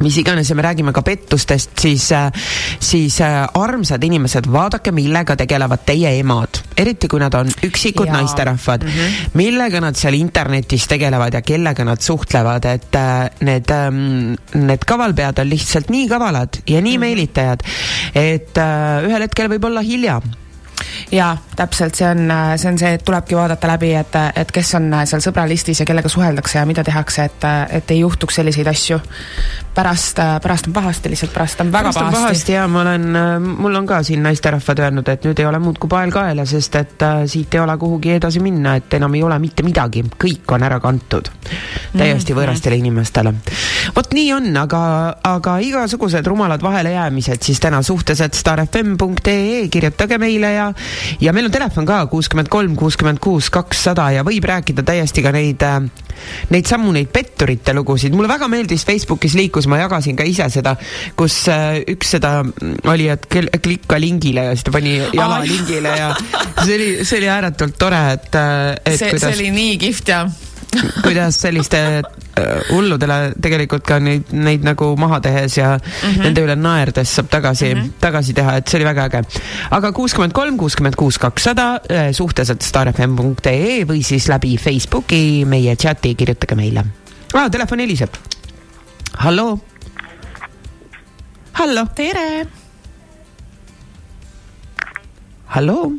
mis 0.00 0.16
iganes 0.18 0.50
ja 0.50 0.56
me 0.56 0.62
räägime 0.62 0.92
ka 0.92 1.02
pettustest, 1.02 1.70
siis, 1.80 2.08
siis 2.80 3.20
äh, 3.20 3.42
armsad 3.54 4.04
inimesed, 4.04 4.48
vaadake, 4.52 4.92
millega 4.92 5.36
tegelevad 5.36 5.84
teie 5.86 6.14
emad, 6.18 6.62
eriti 6.76 7.08
kui 7.10 7.20
nad 7.22 7.34
on 7.38 7.50
üksikud 7.68 8.08
ja. 8.08 8.18
naisterahvad 8.18 8.84
mm, 8.84 8.90
-hmm. 8.90 9.30
millega 9.40 9.80
nad 9.80 9.98
seal 9.98 10.14
internetis 10.18 10.86
tegelevad 10.88 11.34
ja 11.34 11.42
kellega 11.42 11.84
nad 11.84 12.00
suhtlevad, 12.00 12.64
et 12.64 12.94
äh, 12.94 13.30
need, 13.40 13.70
ähm, 13.70 14.34
need 14.54 14.84
kavalpead 14.86 15.38
on 15.38 15.50
lihtsalt 15.50 15.90
nii 15.90 16.08
kavalad 16.08 16.62
ja 16.66 16.80
nii 16.80 16.96
mm 16.96 16.96
-hmm. 16.96 17.00
meelitajad, 17.00 17.62
et 18.14 18.58
äh, 18.58 19.08
ühel 19.08 19.28
hetkel 19.28 19.48
võib 19.48 19.64
olla 19.64 19.80
hilja 19.80 20.20
jaa, 21.12 21.36
täpselt, 21.56 21.94
see 21.94 22.08
on, 22.08 22.32
see 22.56 22.70
on 22.70 22.78
see, 22.80 22.92
et 22.96 23.04
tulebki 23.04 23.36
vaadata 23.36 23.68
läbi, 23.68 23.92
et, 23.98 24.16
et 24.36 24.52
kes 24.54 24.74
on 24.78 24.88
seal 25.04 25.22
sõbralistis 25.24 25.82
ja 25.82 25.86
kellega 25.88 26.08
suheldakse 26.12 26.58
ja 26.58 26.64
mida 26.68 26.84
tehakse, 26.84 27.26
et, 27.28 27.46
et 27.78 27.92
ei 27.92 28.00
juhtuks 28.00 28.40
selliseid 28.40 28.70
asju. 28.72 29.00
pärast, 29.74 30.18
pärast 30.42 30.66
on 30.68 30.72
pahasti, 30.72 31.08
lihtsalt 31.08 31.32
pärast 31.32 31.60
on 31.60 31.72
väga 31.72 31.92
pärast 31.92 31.98
pahasti. 31.98 32.22
pahasti 32.22 32.52
ja 32.52 32.66
ma 32.68 32.80
olen, 32.80 33.06
mul 33.58 33.74
on 33.74 33.86
ka 33.86 34.02
siin 34.02 34.22
naisterahvad 34.22 34.78
öelnud, 34.78 35.08
et 35.08 35.24
nüüd 35.24 35.38
ei 35.40 35.46
ole 35.48 35.58
muud 35.58 35.78
kui 35.80 35.88
pael 35.88 36.12
kaela, 36.12 36.44
sest 36.48 36.76
et 36.76 37.02
äh, 37.02 37.22
siit 37.26 37.54
ei 37.54 37.60
ole 37.60 37.76
kuhugi 37.78 38.12
edasi 38.16 38.40
minna, 38.40 38.76
et 38.76 38.94
enam 38.94 39.14
ei 39.14 39.22
ole 39.22 39.38
mitte 39.42 39.64
midagi, 39.64 40.04
kõik 40.24 40.52
on 40.56 40.66
ära 40.68 40.80
kantud 40.80 41.28
täiesti 41.32 42.32
mm 42.32 42.36
-hmm. 42.36 42.40
võõrastele 42.40 42.76
inimestele. 42.76 43.34
vot 43.96 44.12
nii 44.12 44.32
on, 44.32 44.56
aga, 44.56 44.82
aga 45.22 45.58
igasugused 45.58 46.26
rumalad 46.26 46.62
vahelejäämised 46.62 47.42
siis 47.42 47.60
täna 47.60 47.82
suhtes, 47.82 48.20
et 48.20 48.34
starfm.ee 48.34 49.68
kirjutage 49.68 50.18
meile 50.18 50.52
ja 50.52 50.72
ja 51.20 51.32
meil 51.42 51.50
on 51.50 51.54
telefon 51.58 51.86
ka 51.88 51.98
kuuskümmend 52.06 52.50
kolm, 52.52 52.76
kuuskümmend 52.78 53.18
kuus, 53.22 53.48
kakssada 53.50 54.06
ja 54.14 54.22
võib 54.26 54.44
rääkida 54.46 54.84
täiesti 54.86 55.24
ka 55.24 55.32
neid 55.34 55.62
äh, 55.66 55.80
neid 56.54 56.68
samu, 56.70 56.92
neid 56.94 57.10
petturite 57.10 57.74
lugusid, 57.74 58.14
mulle 58.14 58.30
väga 58.30 58.46
meeldis 58.52 58.84
Facebookis 58.86 59.34
liikus, 59.38 59.66
ma 59.70 59.80
jagasin 59.80 60.18
ka 60.18 60.26
ise 60.28 60.46
seda, 60.54 60.76
kus 61.18 61.40
äh, 61.50 61.80
üks 61.90 62.14
seda 62.14 62.36
oli, 62.92 63.08
et 63.10 63.26
klikka 63.26 63.98
lingile 63.98 64.46
ja 64.50 64.54
siis 64.54 64.68
ta 64.68 64.76
pani 64.76 64.94
jala 65.00 65.40
Ai. 65.40 65.50
lingile 65.50 65.96
ja 65.98 66.12
see 66.62 66.76
oli, 66.76 66.88
see 67.02 67.18
oli 67.18 67.32
ääretult 67.32 67.78
tore, 67.80 68.04
et, 68.14 68.30
äh, 68.38 68.70
et 68.84 69.00
see, 69.00 69.10
kuidas... 69.10 69.26
see 69.26 69.40
oli 69.40 69.52
nii 69.58 69.76
kihvt 69.82 70.14
ja 70.14 70.22
kuidas 71.04 71.36
selliste 71.42 71.78
äh, 71.78 72.04
hulludele 72.70 73.32
tegelikult 73.42 73.84
ka 73.86 73.98
neid, 74.02 74.32
neid 74.32 74.64
nagu 74.64 74.92
maha 75.00 75.20
tehes 75.24 75.56
ja 75.58 75.74
mm 75.76 75.82
-hmm. 75.82 76.22
nende 76.24 76.44
üle 76.46 76.56
naerdes 76.56 77.14
saab 77.16 77.28
tagasi 77.30 77.74
mm, 77.74 77.80
-hmm. 77.80 77.90
tagasi 78.00 78.34
teha, 78.34 78.56
et 78.56 78.68
see 78.68 78.78
oli 78.78 78.84
väga 78.84 79.04
äge. 79.04 79.22
aga 79.70 79.92
kuuskümmend 79.92 80.32
kolm, 80.32 80.56
kuuskümmend 80.56 80.96
kuus, 80.96 81.18
kakssada 81.18 81.80
äh, 81.90 82.12
suhteliselt 82.12 82.62
staarfm.ee 82.62 83.84
või 83.84 84.02
siis 84.02 84.28
läbi 84.28 84.56
Facebooki 84.56 85.44
meie 85.44 85.76
chati 85.76 86.14
kirjutage 86.14 86.54
meile 86.54 86.84
ah,. 87.34 87.50
telefon 87.50 87.78
heliseb. 87.78 88.14
halloo. 89.18 89.58
hallo. 91.52 91.86
tere. 91.94 92.46
halloo. 95.46 95.92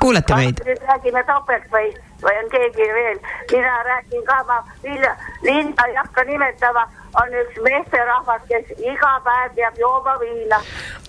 kuulete 0.00 0.34
meid? 0.34 0.58
räägime 0.88 1.24
topelt 1.24 1.64
või, 1.72 1.92
või 2.24 2.36
on 2.42 2.50
keegi 2.52 2.90
veel? 2.98 3.18
mina 3.52 3.74
räägin 3.88 4.24
ka, 4.26 4.42
ma 4.48 4.58
Vilja, 4.82 5.14
Linda 5.42 5.86
ei 5.88 5.94
hakka 5.94 6.24
nimetama, 6.24 6.84
on 7.22 7.36
üks 7.42 7.60
meesterahvas, 7.62 8.42
kes 8.48 8.72
iga 8.82 9.12
päev 9.26 9.54
peab 9.56 9.78
jooma 9.78 10.16
viina. 10.22 10.58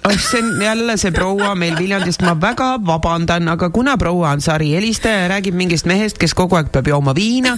oh, 0.05 0.17
see 0.19 0.43
on 0.43 0.61
jälle 0.61 0.97
see 1.01 1.11
proua 1.15 1.55
meil 1.55 1.77
Viljandist, 1.79 2.21
ma 2.25 2.35
väga 2.41 2.75
vabandan, 2.85 3.49
aga 3.55 3.69
kuna 3.69 3.97
proua 3.97 4.35
on 4.35 4.41
sarihelistaja 4.41 5.25
ja 5.25 5.33
räägib 5.35 5.57
mingist 5.57 5.89
mehest, 5.89 6.21
kes 6.21 6.37
kogu 6.37 6.59
aeg 6.59 6.71
peab 6.73 6.87
jooma 6.93 7.15
viina, 7.17 7.57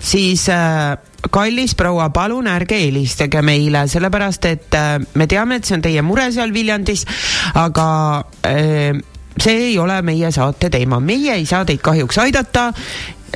siis 0.00 0.48
äh, 0.52 0.96
kallis 1.30 1.74
proua, 1.78 2.10
palun 2.14 2.46
ärge 2.50 2.78
helistage 2.86 3.42
meile, 3.42 3.86
sellepärast 3.90 4.50
et 4.52 4.74
äh, 4.78 4.96
me 5.14 5.26
teame, 5.26 5.58
et 5.58 5.68
see 5.68 5.78
on 5.78 5.84
teie 5.84 6.02
mure 6.06 6.30
seal 6.32 6.54
Viljandis, 6.54 7.06
aga 7.58 7.88
äh, 8.46 9.00
see 9.42 9.70
ei 9.70 9.78
ole 9.78 10.02
meie 10.02 10.30
saate 10.34 10.70
teema, 10.70 11.00
meie 11.00 11.34
ei 11.38 11.46
saa 11.46 11.64
teid 11.64 11.82
kahjuks 11.84 12.18
aidata. 12.18 12.72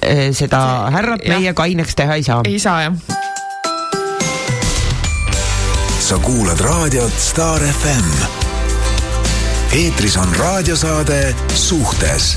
äh, 0.02 0.30
seda 0.32 0.90
härrat 0.90 1.24
jah. 1.24 1.38
meie 1.38 1.54
kaineks 1.54 1.94
teha 1.94 2.14
ei 2.14 2.22
saa. 2.22 2.40
ei 2.44 2.58
saa 2.58 2.82
jah. 2.82 2.94
sa 6.00 6.18
kuulad 6.18 6.60
raadiot 6.60 7.18
Star 7.18 7.60
FM. 7.60 8.10
eetris 9.72 10.16
on 10.16 10.36
raadiosaade 10.36 11.34
Suhtes 11.54 12.36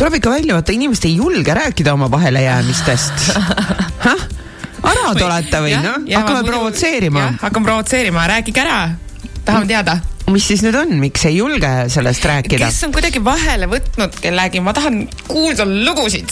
tuleb 0.00 0.14
ikka 0.16 0.30
välja, 0.32 0.54
vaata 0.56 0.72
inimesed 0.72 1.04
ei 1.04 1.16
julge 1.16 1.54
rääkida 1.54 1.92
oma 1.92 2.10
vahelejäämistest. 2.10 3.12
arad 5.10 5.26
olete 5.26 5.64
või 5.66 5.74
noh, 5.80 6.06
hakkame 6.14 6.46
provotseerima. 6.46 7.26
hakkan 7.42 7.66
provotseerima, 7.66 8.28
rääkige 8.36 8.64
ära, 8.64 8.80
tahame 9.44 9.70
teada 9.70 10.00
mis 10.30 10.46
siis 10.46 10.62
nüüd 10.64 10.76
on, 10.78 10.94
miks 11.02 11.24
ei 11.28 11.38
julge 11.38 11.68
sellest 11.92 12.24
rääkida? 12.28 12.62
kes 12.62 12.84
on 12.86 12.94
kuidagi 12.94 13.22
vahele 13.24 13.68
võtnud 13.70 14.16
kellegi, 14.22 14.62
ma 14.62 14.74
tahan 14.76 15.02
kuulda 15.26 15.66
lugusid, 15.66 16.30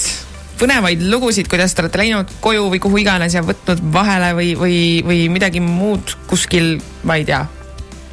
põnevaid 0.60 1.02
lugusid, 1.10 1.48
kuidas 1.50 1.74
te 1.74 1.84
olete 1.84 2.00
läinud 2.02 2.34
koju 2.44 2.68
või 2.72 2.82
kuhu 2.82 3.00
iganes 3.02 3.36
ja 3.36 3.44
võtnud 3.46 3.82
vahele 3.94 4.32
või, 4.38 4.52
või, 4.58 4.80
või 5.06 5.22
midagi 5.32 5.62
muud 5.64 6.14
kuskil, 6.30 6.76
ma 7.08 7.18
ei 7.18 7.26
tea. 7.28 7.44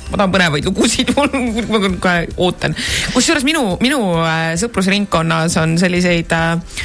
ma 0.10 0.18
tahan 0.18 0.34
põnevaid 0.34 0.70
lugusid, 0.70 1.14
ma 1.18 1.84
kohe 2.02 2.26
ootan. 2.38 2.78
kusjuures 3.14 3.46
minu, 3.48 3.76
minu 3.82 4.02
äh, 4.24 4.54
sõprusringkonnas 4.62 5.58
on 5.62 5.78
selliseid 5.82 6.34
äh, 6.34 6.82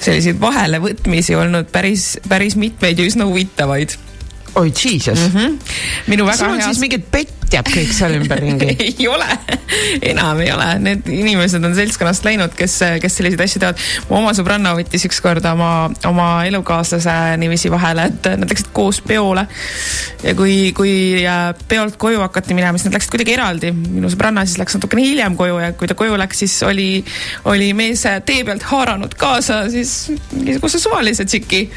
selliseid 0.00 0.40
vahelevõtmisi 0.40 1.36
olnud 1.36 1.68
päris, 1.72 2.14
päris 2.28 2.56
mitmeid 2.56 2.98
ja 2.98 3.08
üsna 3.08 3.26
huvitavaid 3.28 3.96
oi 4.54 4.72
jesus 4.84 5.18
mm. 5.18 5.40
-hmm. 5.40 5.58
minu 6.06 6.26
väga 6.26 6.36
sul 6.36 6.48
on 6.48 6.58
heas... 6.58 6.64
siis 6.64 6.80
mingid 6.82 7.04
petjad 7.10 7.68
kõik 7.70 7.92
seal 7.94 8.14
ümberringi 8.18 8.68
ei 8.86 9.06
ole, 9.08 9.26
enam 10.10 10.40
ei 10.42 10.50
ole, 10.52 10.66
need 10.82 11.08
inimesed 11.10 11.64
on 11.64 11.74
seltskonnast 11.74 12.24
läinud, 12.26 12.54
kes, 12.58 12.78
kes 13.02 13.16
selliseid 13.20 13.44
asju 13.44 13.62
teevad. 13.62 13.84
mu 14.08 14.18
oma 14.20 14.32
sõbranna 14.36 14.74
võttis 14.78 15.06
ükskord 15.08 15.46
oma, 15.52 15.90
oma 16.08 16.28
elukaaslase 16.50 17.16
niiviisi 17.42 17.70
vahele, 17.70 18.08
et 18.10 18.30
nad 18.42 18.50
läksid 18.50 18.72
koos 18.72 19.00
peole. 19.06 19.46
ja 20.22 20.34
kui, 20.38 20.72
kui 20.76 20.94
äh, 21.24 21.50
peolt 21.68 21.98
koju 22.00 22.22
hakati 22.24 22.54
minema, 22.58 22.78
siis 22.78 22.90
nad 22.90 22.98
läksid 22.98 23.14
kuidagi 23.14 23.36
eraldi. 23.36 23.72
minu 23.72 24.10
sõbranna 24.10 24.46
siis 24.46 24.58
läks 24.62 24.78
natukene 24.78 25.06
hiljem 25.06 25.36
koju 25.38 25.60
ja 25.62 25.72
kui 25.72 25.90
ta 25.90 25.98
koju 25.98 26.18
läks, 26.18 26.42
siis 26.44 26.62
oli, 26.66 27.04
oli 27.44 27.72
mees 27.74 28.06
tee 28.26 28.42
pealt 28.44 28.66
haaranud 28.72 29.14
kaasa 29.14 29.62
siis 29.70 30.10
mingisuguse 30.32 30.78
suvalise 30.82 31.24
tšiki 31.24 31.68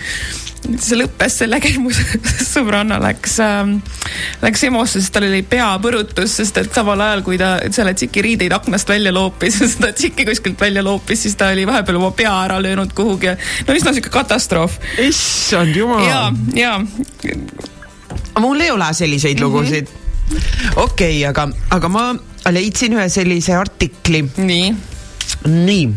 see 0.63 0.97
lõppes 0.97 1.37
sellega, 1.41 1.69
et 1.69 1.79
mu 1.81 1.91
sõbranna 2.53 2.99
läks 3.03 3.37
ähm,, 3.43 3.75
läks 4.43 4.63
EMO-sse, 4.67 5.01
sest 5.01 5.13
tal 5.15 5.27
oli 5.27 5.41
peapõrutus, 5.47 6.37
sest 6.39 6.59
et 6.61 6.75
samal 6.75 7.01
ajal, 7.03 7.23
kui 7.25 7.39
ta 7.41 7.55
selle 7.73 7.95
tšiki 7.97 8.23
riideid 8.25 8.55
aknast 8.55 8.89
välja 8.89 9.13
loopis, 9.15 9.59
seda 9.75 9.93
tšiki 9.95 10.27
kuskilt 10.29 10.61
välja 10.61 10.83
loopis, 10.85 11.25
siis 11.25 11.37
ta 11.39 11.51
oli 11.53 11.65
vahepeal 11.69 11.99
oma 11.99 12.13
pea 12.15 12.33
ära 12.45 12.61
löönud 12.63 12.93
kuhugi 12.95 13.31
ja 13.31 13.35
no 13.67 13.77
üsna 13.77 13.95
sihuke 13.95 14.13
katastroof. 14.13 14.79
issand 15.03 15.75
jumal. 15.75 16.05
ja, 16.07 16.23
ja. 16.57 16.77
mul 18.39 18.63
ei 18.63 18.71
ole 18.71 18.93
selliseid 18.93 19.39
mm 19.39 19.43
-hmm. 19.43 19.49
lugusid. 19.49 19.87
okei 20.75 21.17
okay,, 21.17 21.25
aga, 21.29 21.49
aga 21.69 21.89
ma 21.89 22.13
leidsin 22.51 22.95
ühe 22.97 23.09
sellise 23.09 23.55
artikli. 23.55 24.23
nii. 24.37 24.75
nii, 25.47 25.89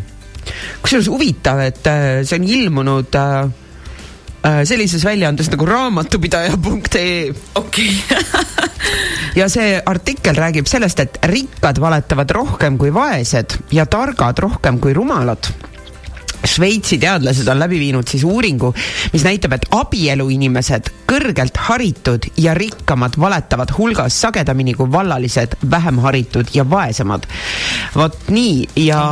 kusjuures 0.82 1.08
huvitav, 1.08 1.60
et 1.60 1.86
äh, 1.86 2.24
see 2.24 2.38
on 2.38 2.48
ilmunud 2.48 3.14
äh, 3.14 3.46
sellises 4.64 5.04
väljaandes 5.04 5.50
nagu 5.52 5.66
raamatupidaja.ee. 5.66 7.32
okei 7.54 8.02
okay. 8.04 8.22
ja 9.40 9.48
see 9.52 9.76
artikkel 9.86 10.36
räägib 10.38 10.68
sellest, 10.70 11.00
et 11.00 11.18
rikkad 11.32 11.80
valetavad 11.82 12.30
rohkem 12.30 12.78
kui 12.80 12.92
vaesed 12.94 13.58
ja 13.72 13.86
targad 13.90 14.38
rohkem 14.46 14.80
kui 14.82 14.94
rumalad 14.96 15.50
Šveitsi 16.44 16.98
teadlased 17.02 17.48
on 17.48 17.58
läbi 17.58 17.78
viinud 17.80 18.08
siis 18.08 18.24
uuringu, 18.24 18.72
mis 19.12 19.24
näitab, 19.26 19.56
et 19.56 19.66
abieluinimesed, 19.74 20.90
kõrgelt 21.06 21.58
haritud 21.68 22.26
ja 22.40 22.54
rikkamad 22.56 23.16
valetavad 23.20 23.72
hulgas 23.76 24.16
sagedamini 24.20 24.74
kui 24.76 24.90
vallalised, 24.92 25.56
vähem 25.70 26.00
haritud 26.04 26.50
ja 26.54 26.66
vaesemad. 26.70 27.26
vot 27.96 28.28
nii 28.28 28.68
ja 28.76 29.02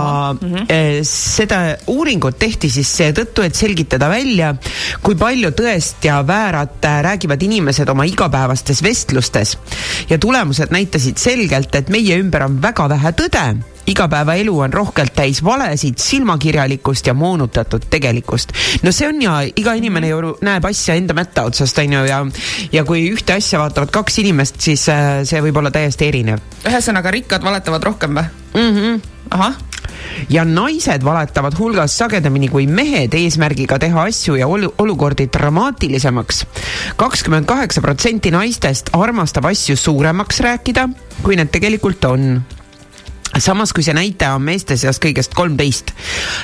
mm 0.40 0.54
-hmm. 0.54 1.02
seda 1.02 1.76
uuringut 1.87 2.38
tehti 2.38 2.70
siis 2.70 2.96
seetõttu, 2.96 3.42
et 3.42 3.54
selgitada 3.54 4.08
välja, 4.08 4.54
kui 5.02 5.14
palju 5.14 5.50
tõest 5.50 6.04
ja 6.04 6.26
väärat 6.26 6.84
räägivad 7.02 7.42
inimesed 7.42 7.88
oma 7.88 8.04
igapäevastes 8.04 8.82
vestlustes. 8.82 9.58
ja 10.10 10.18
tulemused 10.18 10.70
näitasid 10.70 11.18
selgelt, 11.18 11.74
et 11.74 11.88
meie 11.88 12.18
ümber 12.18 12.42
on 12.42 12.62
väga 12.62 12.88
vähe 12.88 13.12
tõde 13.12 13.73
igapäevaelu 13.86 14.58
on 14.60 14.72
rohkelt 14.72 15.14
täis 15.14 15.44
valesid, 15.44 15.98
silmakirjalikkust 15.98 17.06
ja 17.06 17.14
moonutatud 17.14 17.82
tegelikkust. 17.90 18.52
no 18.82 18.92
see 18.92 19.08
on 19.08 19.22
ja 19.22 19.40
iga 19.56 19.74
inimene 19.74 20.08
ju 20.08 20.36
näeb 20.40 20.64
asja 20.64 20.94
enda 20.94 21.14
mätta 21.14 21.42
otsast, 21.42 21.78
on 21.78 21.92
ju, 21.92 22.04
ja 22.08 22.24
ja 22.72 22.84
kui 22.84 23.04
ühte 23.10 23.36
asja 23.36 23.58
vaatavad 23.58 23.92
kaks 23.94 24.18
inimest, 24.24 24.60
siis 24.60 24.88
äh, 24.88 25.22
see 25.24 25.42
võib 25.44 25.60
olla 25.60 25.70
täiesti 25.74 26.08
erinev. 26.08 26.42
ühesõnaga, 26.64 27.10
rikkad 27.10 27.44
valetavad 27.44 27.82
rohkem 27.82 28.20
või 28.20 28.26
mm? 28.54 28.74
-hmm. 28.74 29.00
ahah 29.30 29.62
ja 30.30 30.44
naised 30.44 31.04
valetavad 31.04 31.56
hulgas 31.58 31.98
sagedamini 31.98 32.48
kui 32.48 32.66
mehed 32.66 33.14
eesmärgiga 33.14 33.78
teha 33.78 34.06
asju 34.08 34.38
ja 34.38 34.48
olu 34.48 34.72
olukordi 34.78 35.28
dramaatilisemaks. 35.32 36.46
kakskümmend 36.96 37.46
kaheksa 37.46 37.80
protsenti 37.80 38.30
naistest 38.30 38.90
armastab 38.92 39.44
asju 39.44 39.76
suuremaks 39.76 40.40
rääkida, 40.40 40.88
kui 41.22 41.36
need 41.36 41.52
tegelikult 41.52 42.04
on 42.04 42.42
samas 43.38 43.72
kui 43.74 43.82
see 43.82 43.94
näitaja 43.96 44.36
on 44.36 44.44
meeste 44.46 44.76
seas 44.78 45.00
kõigest 45.02 45.34
kolmteist. 45.34 45.90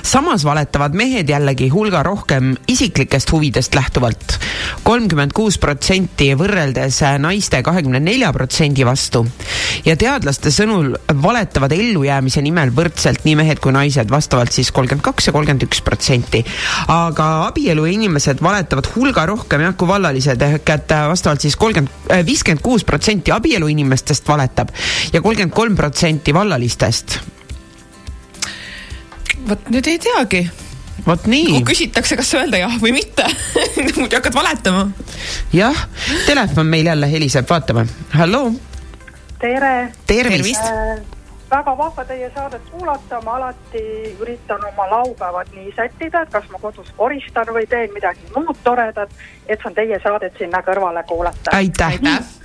samas 0.03 0.45
valetavad 0.45 0.95
mehed 0.99 1.29
jällegi 1.31 1.69
hulga 1.71 2.03
rohkem 2.03 2.55
isiklikest 2.69 3.31
huvidest 3.33 3.75
lähtuvalt, 3.75 4.39
kolmkümmend 4.83 5.33
kuus 5.37 5.59
protsenti 5.59 6.33
võrreldes 6.35 7.01
naiste 7.19 7.63
kahekümne 7.63 8.01
nelja 8.01 8.33
protsendi 8.33 8.87
vastu. 8.87 9.27
ja 9.85 9.97
teadlaste 9.97 10.51
sõnul 10.51 10.97
valetavad 11.23 11.73
ellujäämise 11.73 12.43
nimel 12.43 12.75
võrdselt 12.75 13.25
nii 13.25 13.37
mehed 13.37 13.61
kui 13.61 13.73
naised, 13.73 14.11
vastavalt 14.11 14.53
siis 14.53 14.73
kolmkümmend 14.73 15.05
kaks 15.05 15.31
ja 15.31 15.33
kolmkümmend 15.33 15.69
üks 15.69 15.83
protsenti. 15.87 16.45
aga 16.89 17.47
abielu 17.47 17.87
inimesed 17.87 18.43
valetavad 18.43 18.91
hulga 18.97 19.27
rohkem 19.27 19.63
jah, 19.63 19.77
kui 19.77 19.89
vallalised, 19.89 20.43
ehk 20.43 20.75
et 20.75 20.97
vastavalt 21.09 21.41
siis 21.41 21.57
kolmkümmend, 21.57 22.27
viiskümmend 22.27 22.63
kuus 22.63 22.85
protsenti 22.85 23.31
abielu 23.31 23.69
inimestest 23.69 24.29
valetab 24.29 24.75
ja 25.13 25.23
kolmkümmend 25.23 25.55
kolm 25.55 25.77
protsenti 25.77 26.35
vallalist 26.35 26.80
lastest? 26.81 27.21
vot 29.49 29.69
nüüd 29.73 29.87
ei 29.89 29.99
teagi. 30.01 30.41
vot 31.07 31.27
nii. 31.29 31.53
kui 31.53 31.65
küsitakse, 31.75 32.17
kas 32.17 32.33
öelda 32.39 32.61
jah 32.61 32.77
või 32.81 32.95
mitte 32.97 33.27
muidu 33.85 34.17
hakkad 34.17 34.35
valetama. 34.35 34.89
jah, 35.53 35.87
telefon 36.27 36.67
meil 36.67 36.89
jälle 36.89 37.11
heliseb, 37.13 37.49
vaatame. 37.51 37.87
halloo. 38.17 38.53
tere. 39.41 39.93
tervist. 40.07 40.65
Äh, 40.65 41.03
väga 41.51 41.77
vahva 41.77 42.05
teie 42.07 42.31
saadet 42.35 42.69
kuulata, 42.71 43.21
ma 43.25 43.37
alati 43.37 43.85
üritan 44.23 44.65
oma 44.73 44.89
laupäevad 44.91 45.53
nii 45.57 45.73
sättida, 45.77 46.23
et 46.25 46.33
kas 46.33 46.49
ma 46.53 46.61
kodus 46.63 46.93
koristan 46.97 47.53
või 47.53 47.67
teen 47.69 47.93
midagi 47.97 48.29
muud 48.37 48.57
toredat, 48.65 49.13
et 49.49 49.61
saan 49.63 49.77
teie 49.77 50.01
saadet 50.03 50.37
sinna 50.39 50.63
kõrvale 50.65 51.05
kuulata. 51.09 51.57
aitäh, 51.57 51.99
aitäh 51.99 52.21
Äh, 52.21 52.40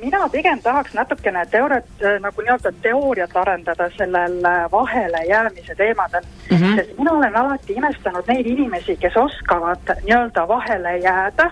mina 0.00 0.28
pigem 0.28 0.60
tahaks 0.62 0.94
natukene 0.94 1.46
teooriat, 1.50 1.86
nagu 2.20 2.42
nii-öelda 2.42 2.72
teooriat 2.82 3.36
arendada 3.36 3.88
sellel 3.96 4.44
äh, 4.44 4.64
vahele 4.72 5.24
jäämise 5.28 5.74
teemadel 5.74 6.22
mm. 6.50 6.56
-hmm. 6.56 6.76
sest 6.76 6.98
mina 6.98 7.12
olen 7.12 7.36
alati 7.36 7.72
imestanud 7.72 8.24
neid 8.28 8.46
inimesi, 8.46 8.96
kes 8.96 9.16
oskavad 9.16 9.96
nii-öelda 10.02 10.48
vahele 10.48 10.98
jääda. 10.98 11.50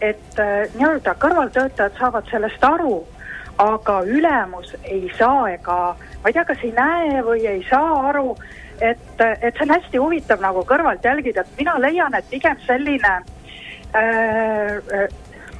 et 0.00 0.34
nii-öelda 0.74 1.14
kõrvaltöötajad 1.14 1.98
saavad 1.98 2.24
sellest 2.30 2.64
aru, 2.64 3.06
aga 3.58 4.00
ülemus 4.02 4.74
ei 4.82 5.10
saa 5.18 5.50
ega 5.50 5.96
ma 6.24 6.30
ei 6.30 6.32
tea, 6.32 6.44
kas 6.48 6.62
ei 6.64 6.72
näe 6.72 7.20
või 7.24 7.42
ei 7.44 7.60
saa 7.68 8.08
aru, 8.08 8.32
et, 8.80 9.20
et 9.20 9.52
see 9.52 9.66
on 9.66 9.74
hästi 9.74 10.00
huvitav 10.00 10.40
nagu 10.40 10.64
kõrvalt 10.64 11.04
jälgida, 11.04 11.44
et 11.44 11.58
mina 11.60 11.74
leian, 11.78 12.16
et 12.16 12.30
pigem 12.30 12.56
selline 12.64 13.12
äh, 13.92 15.04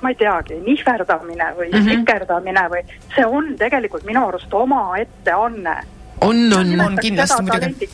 ma 0.05 0.13
ei 0.13 0.19
teagi, 0.21 0.61
nihverdamine 0.67 1.51
või 1.59 1.71
mm 1.71 1.79
-hmm. 1.79 2.01
sikerdamine 2.01 2.65
või 2.73 2.83
see 3.17 3.27
on 3.27 3.55
tegelikult 3.61 4.05
minu 4.05 4.27
arust 4.29 4.55
omaette 4.55 5.33
anne. 5.33 5.77
on, 6.21 6.43
on, 6.53 6.81
on 6.81 6.99
kindlasti 7.01 7.43
muidugi. 7.43 7.89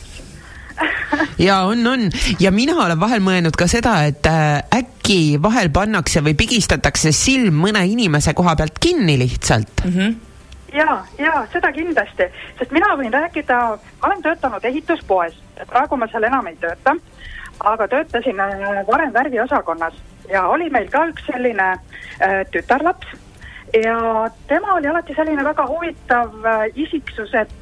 ja 1.47 1.61
on, 1.67 1.87
on. 1.87 2.09
Ja 2.39 2.51
mina 2.51 2.75
olen 2.85 2.99
vahel 2.99 3.21
mõelnud 3.23 3.55
ka 3.57 3.67
seda, 3.67 4.03
et 4.09 4.25
äh, 4.25 4.63
äkki 4.77 5.37
vahel 5.41 5.69
pannakse 5.69 6.23
või 6.23 6.35
pigistatakse 6.37 7.11
silm 7.11 7.61
mõne 7.65 7.85
inimese 7.87 8.33
koha 8.33 8.55
pealt 8.55 8.79
kinni 8.79 9.17
lihtsalt. 9.19 9.85
Mm. 9.85 9.95
-hmm 9.97 10.19
ja, 10.73 11.03
ja 11.17 11.47
seda 11.53 11.71
kindlasti, 11.75 12.23
sest 12.59 12.71
mina 12.71 12.93
võin 12.95 13.13
rääkida, 13.13 13.57
ma 14.01 14.07
olen 14.07 14.21
töötanud 14.23 14.65
ehituspoes, 14.65 15.35
praegu 15.67 15.97
ma 15.97 16.07
seal 16.07 16.23
enam 16.23 16.47
ei 16.47 16.55
tööta, 16.61 16.95
aga 17.59 17.87
töötasin 17.87 18.39
äh, 18.39 18.87
varem 18.87 19.13
värviosakonnas 19.13 19.93
ja 20.29 20.47
oli 20.47 20.69
meil 20.69 20.89
ka 20.91 21.05
üks 21.11 21.25
selline 21.29 21.71
äh, 21.73 22.41
tütarlaps 22.51 23.07
ja 23.73 24.29
tema 24.47 24.73
oli 24.75 24.87
alati 24.87 25.15
selline 25.15 25.43
väga 25.43 25.65
huvitav 25.67 26.45
äh, 26.45 26.67
isiksus, 26.75 27.33
et 27.33 27.53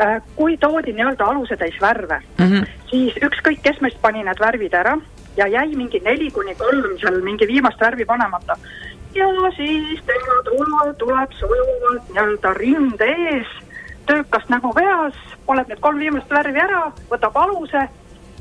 äh, 0.00 0.20
kui 0.36 0.56
toodi 0.60 0.92
nii-öelda 0.92 1.24
alusetäis 1.24 1.80
värve 1.80 2.20
mm, 2.38 2.46
-hmm. 2.46 2.66
siis 2.90 3.16
ükskõik, 3.22 3.62
kes 3.62 3.80
meist 3.80 4.00
pani 4.02 4.24
need 4.24 4.40
värvid 4.40 4.74
ära 4.74 4.98
ja 5.36 5.46
jäi 5.46 5.76
mingi 5.76 6.00
neli 6.04 6.30
kuni 6.30 6.54
kolm 6.54 6.98
seal 7.00 7.20
mingi 7.22 7.46
viimast 7.46 7.80
värvi 7.80 8.04
panemata. 8.04 8.56
ja 9.14 9.26
siis 9.56 10.00
tema 10.06 10.42
tuleb, 10.44 10.96
tuleb 10.98 11.32
sujuvalt 11.32 12.08
nii-öelda 12.08 12.54
rinde 12.54 13.04
ees, 13.04 13.46
töökas 14.06 14.48
nägu 14.48 14.72
peas, 14.74 15.14
paneb 15.46 15.68
need 15.68 15.80
kolm 15.80 15.98
viimast 15.98 16.30
värvi 16.30 16.60
ära, 16.60 16.92
võtab 17.10 17.36
aluse 17.36 17.88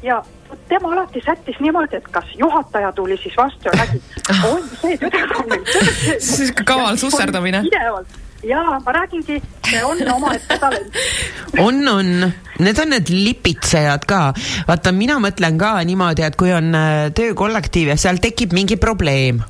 ja 0.04 0.24
tema 0.70 0.92
alati 0.94 1.22
sättis 1.26 1.60
niimoodi, 1.60 1.98
et 1.98 2.08
kas 2.12 2.26
juhataja 2.38 2.92
tuli 2.92 3.18
siis 3.22 3.38
vastu 3.38 3.72
ja 3.72 3.78
nägi, 3.80 4.02
oi, 4.52 4.60
see 4.82 5.00
tüdruk 5.02 5.40
on 5.40 5.50
meil 5.50 5.66
töös. 5.70 6.04
sihuke 6.36 6.68
kaval 6.68 7.00
susserdamine. 7.02 7.64
pidevalt 7.70 8.20
ja 8.44 8.64
ma 8.86 8.92
räägingi, 8.92 9.40
see 9.70 9.86
on 9.86 10.04
omaette 10.16 10.58
talent. 10.60 11.00
on, 11.66 11.88
on, 11.88 12.12
need 12.60 12.80
on 12.80 12.94
need 12.96 13.10
lipitsejad 13.10 14.06
ka. 14.08 14.22
vaata, 14.68 14.92
mina 14.92 15.18
mõtlen 15.24 15.58
ka 15.60 15.78
niimoodi, 15.88 16.28
et 16.28 16.38
kui 16.40 16.52
on 16.54 16.74
äh, 16.76 17.08
töökollektiiv 17.16 17.94
ja 17.94 17.98
seal 18.00 18.22
tekib 18.24 18.56
mingi 18.56 18.78
probleem 18.78 19.42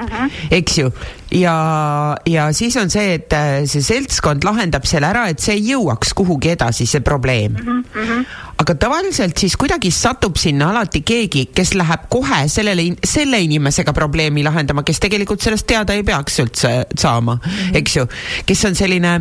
Uh 0.00 0.06
-huh. 0.06 0.30
eks 0.50 0.78
ju, 0.78 0.92
ja, 1.30 2.16
ja 2.26 2.52
siis 2.52 2.76
on 2.76 2.90
see, 2.90 3.14
et 3.14 3.32
äh, 3.32 3.66
see 3.68 3.82
seltskond 3.82 4.44
lahendab 4.44 4.86
selle 4.88 5.06
ära, 5.06 5.26
et 5.28 5.40
see 5.40 5.54
ei 5.58 5.74
jõuaks 5.74 6.14
kuhugi 6.16 6.54
edasi, 6.54 6.86
see 6.86 7.00
probleem 7.00 7.54
uh. 7.54 7.60
-huh. 7.60 7.84
Uh 7.94 8.08
-huh. 8.08 8.24
aga 8.58 8.74
tavaliselt 8.74 9.38
siis 9.38 9.56
kuidagi 9.56 9.90
satub 9.90 10.36
sinna 10.36 10.70
alati 10.70 11.02
keegi, 11.02 11.46
kes 11.54 11.74
läheb 11.74 12.08
kohe 12.08 12.48
sellele, 12.48 12.96
selle 13.04 13.40
inimesega 13.40 13.92
probleemi 13.92 14.44
lahendama, 14.44 14.82
kes 14.82 15.00
tegelikult 15.00 15.40
sellest 15.40 15.66
teada 15.66 15.92
ei 15.92 16.02
peaks 16.02 16.38
üldse 16.38 16.86
saama 16.98 17.32
uh, 17.32 17.40
-huh. 17.40 17.76
eks 17.76 17.96
ju, 17.96 18.06
kes 18.46 18.64
on 18.64 18.74
selline 18.74 19.20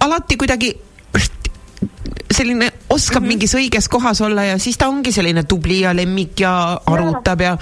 alati 0.00 0.36
kuidagi 0.36 0.74
selline 2.30 2.70
oskab 2.88 3.22
mm 3.22 3.24
-hmm. 3.24 3.28
mingis 3.28 3.54
õiges 3.54 3.88
kohas 3.90 4.20
olla 4.20 4.44
ja 4.44 4.58
siis 4.58 4.78
ta 4.78 4.88
ongi 4.88 5.12
selline 5.12 5.42
tubli 5.42 5.80
ja 5.80 5.94
lemmik 5.96 6.40
ja 6.40 6.80
arutab 6.86 7.40
ja, 7.40 7.46
ja 7.46 7.58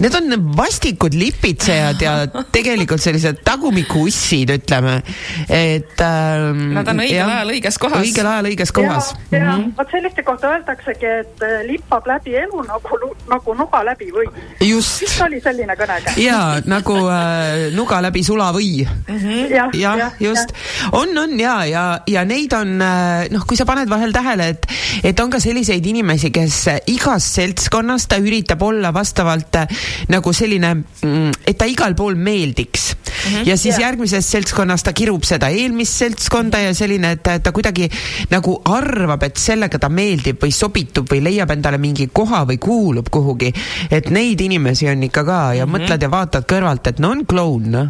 need 0.00 0.14
on 0.14 0.56
vastikud 0.56 1.14
lipitsejad 1.14 2.00
ja 2.00 2.14
tegelikult 2.56 3.00
sellised 3.00 3.42
tagumikuussid, 3.44 4.50
ütleme, 4.50 5.02
et 5.48 6.00
ähm,. 6.00 6.72
Nad 6.74 6.88
on 6.88 7.02
õigel 7.04 7.16
ja, 7.16 7.26
ajal 7.26 7.52
õiges 7.54 7.78
kohas. 7.78 8.04
õigel 8.06 8.26
ajal 8.26 8.50
õiges 8.50 8.72
kohas. 8.72 9.14
ja, 9.30 9.38
ja 9.38 9.44
mm 9.44 9.50
-hmm. 9.50 9.72
vot 9.78 9.90
selliste 9.90 10.22
kohta 10.22 10.54
öeldaksegi, 10.54 11.06
et 11.06 11.42
äh, 11.42 11.66
lippab 11.66 12.06
läbi 12.06 12.36
elu 12.36 12.62
nagu, 12.68 13.00
nagu 13.28 13.54
nuga 13.54 13.84
läbi 13.84 14.10
või. 14.16 14.28
just. 14.60 15.00
vist 15.00 15.20
oli 15.20 15.40
selline 15.40 15.76
kõnega. 15.76 16.16
ja 16.16 16.60
nagu 16.64 16.96
äh, 16.96 17.74
nuga 17.76 18.02
läbi 18.02 18.24
sulavõi 18.24 18.86
mm. 18.86 19.18
-hmm. 19.18 19.54
jah 19.54 19.68
ja, 19.74 19.96
ja, 19.96 20.10
just 20.20 20.50
ja. 20.50 20.88
on, 20.92 21.18
on 21.18 21.40
ja, 21.40 21.64
ja, 21.64 22.00
ja 22.06 22.24
neid 22.24 22.52
on 22.52 22.80
äh, 22.82 23.28
noh, 23.30 23.46
kui 23.46 23.56
sa 23.56 23.66
paned 23.68 23.89
vahel 23.90 24.12
tähele, 24.14 24.48
et 24.54 24.66
et 25.04 25.20
on 25.20 25.30
ka 25.30 25.40
selliseid 25.42 25.86
inimesi, 25.86 26.30
kes 26.34 26.56
igast 26.90 27.36
seltskonnast 27.38 28.10
ta 28.10 28.18
üritab 28.22 28.62
olla 28.66 28.92
vastavalt 28.94 29.60
äh, 29.60 29.82
nagu 30.12 30.32
selline, 30.36 30.74
mm, 30.76 31.42
et 31.46 31.58
ta 31.58 31.68
igal 31.70 31.94
pool 31.98 32.16
meeldiks 32.16 32.94
mm. 32.94 33.04
-hmm. 33.04 33.48
ja 33.48 33.56
siis 33.56 33.74
yeah. 33.74 33.90
järgmises 33.90 34.30
seltskonnas 34.30 34.82
ta 34.82 34.92
kirub 34.92 35.24
seda 35.24 35.48
eelmist 35.48 35.98
seltskonda 36.04 36.60
ja 36.66 36.74
selline, 36.74 37.12
et 37.18 37.28
ta 37.42 37.52
kuidagi 37.52 37.90
nagu 38.30 38.60
arvab, 38.64 39.22
et 39.22 39.36
sellega 39.36 39.78
ta 39.78 39.88
meeldib 39.88 40.42
või 40.42 40.52
sobitub 40.54 41.10
või 41.10 41.22
leiab 41.24 41.50
endale 41.50 41.78
mingi 41.78 42.08
koha 42.12 42.44
või 42.46 42.58
kuulub 42.58 43.10
kuhugi. 43.10 43.52
et 43.90 44.10
neid 44.10 44.40
inimesi 44.40 44.88
on 44.88 45.02
ikka 45.02 45.24
ka 45.24 45.54
ja 45.54 45.66
mm 45.66 45.72
-hmm. 45.72 45.80
mõtled 45.80 46.02
ja 46.02 46.10
vaatad 46.10 46.44
kõrvalt, 46.44 46.86
et 46.86 46.98
no 46.98 47.10
on 47.10 47.26
kloun, 47.26 47.70
noh 47.70 47.88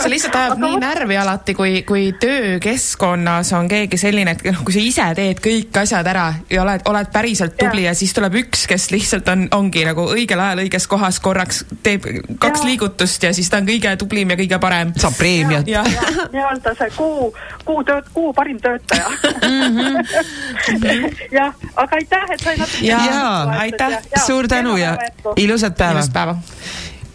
see 0.03 0.11
lihtsalt 0.11 0.35
ajab 0.37 0.61
nii 0.61 0.79
närvi 0.81 1.17
alati, 1.17 1.55
kui, 1.57 1.81
kui 1.87 2.05
töökeskkonnas 2.19 3.53
on 3.57 3.67
keegi 3.71 3.97
selline, 3.99 4.35
et 4.35 4.43
noh, 4.49 4.61
kui 4.65 4.75
sa 4.75 4.83
ise 4.83 5.07
teed 5.17 5.41
kõik 5.43 5.79
asjad 5.83 6.07
ära 6.09 6.25
ja 6.51 6.63
oled, 6.63 6.83
oled 6.89 7.11
päriselt 7.13 7.55
tubli 7.59 7.85
ja. 7.85 7.91
ja 7.91 7.97
siis 7.97 8.13
tuleb 8.15 8.37
üks, 8.43 8.65
kes 8.69 8.89
lihtsalt 8.93 9.29
on, 9.33 9.45
ongi 9.55 9.85
nagu 9.87 10.05
õigel 10.15 10.41
ajal 10.43 10.63
õiges 10.65 10.87
kohas 10.91 11.19
korraks 11.23 11.63
teeb 11.85 12.07
kaks 12.39 12.63
ja. 12.63 12.67
liigutust 12.69 13.27
ja 13.27 13.33
siis 13.35 13.49
ta 13.51 13.61
on 13.61 13.69
kõige 13.69 13.95
tublim 14.01 14.33
ja 14.33 14.39
kõige 14.39 14.59
parem. 14.63 14.93
saab 14.99 15.17
preemiat. 15.19 15.67
nii-öelda 15.67 16.75
see 16.79 16.93
kuu, 16.97 17.31
kuu 17.65 17.83
tööt-, 17.87 18.09
kuu 18.13 18.33
parim 18.35 18.59
töötaja 18.63 19.11
mhm. 19.41 21.11
jah, 21.37 21.53
aga 21.75 22.01
aitäh, 22.01 22.31
et 22.35 22.47
sai 22.47 22.57
natuke. 22.59 22.87
jaa, 22.87 23.35
aitäh, 23.65 23.99
suur 24.25 24.47
tänu 24.51 24.77
ja 24.77 24.97
ilusat 25.35 25.77
päeva. 25.77 25.99
ilusat 25.99 26.13
päeva 26.13 26.37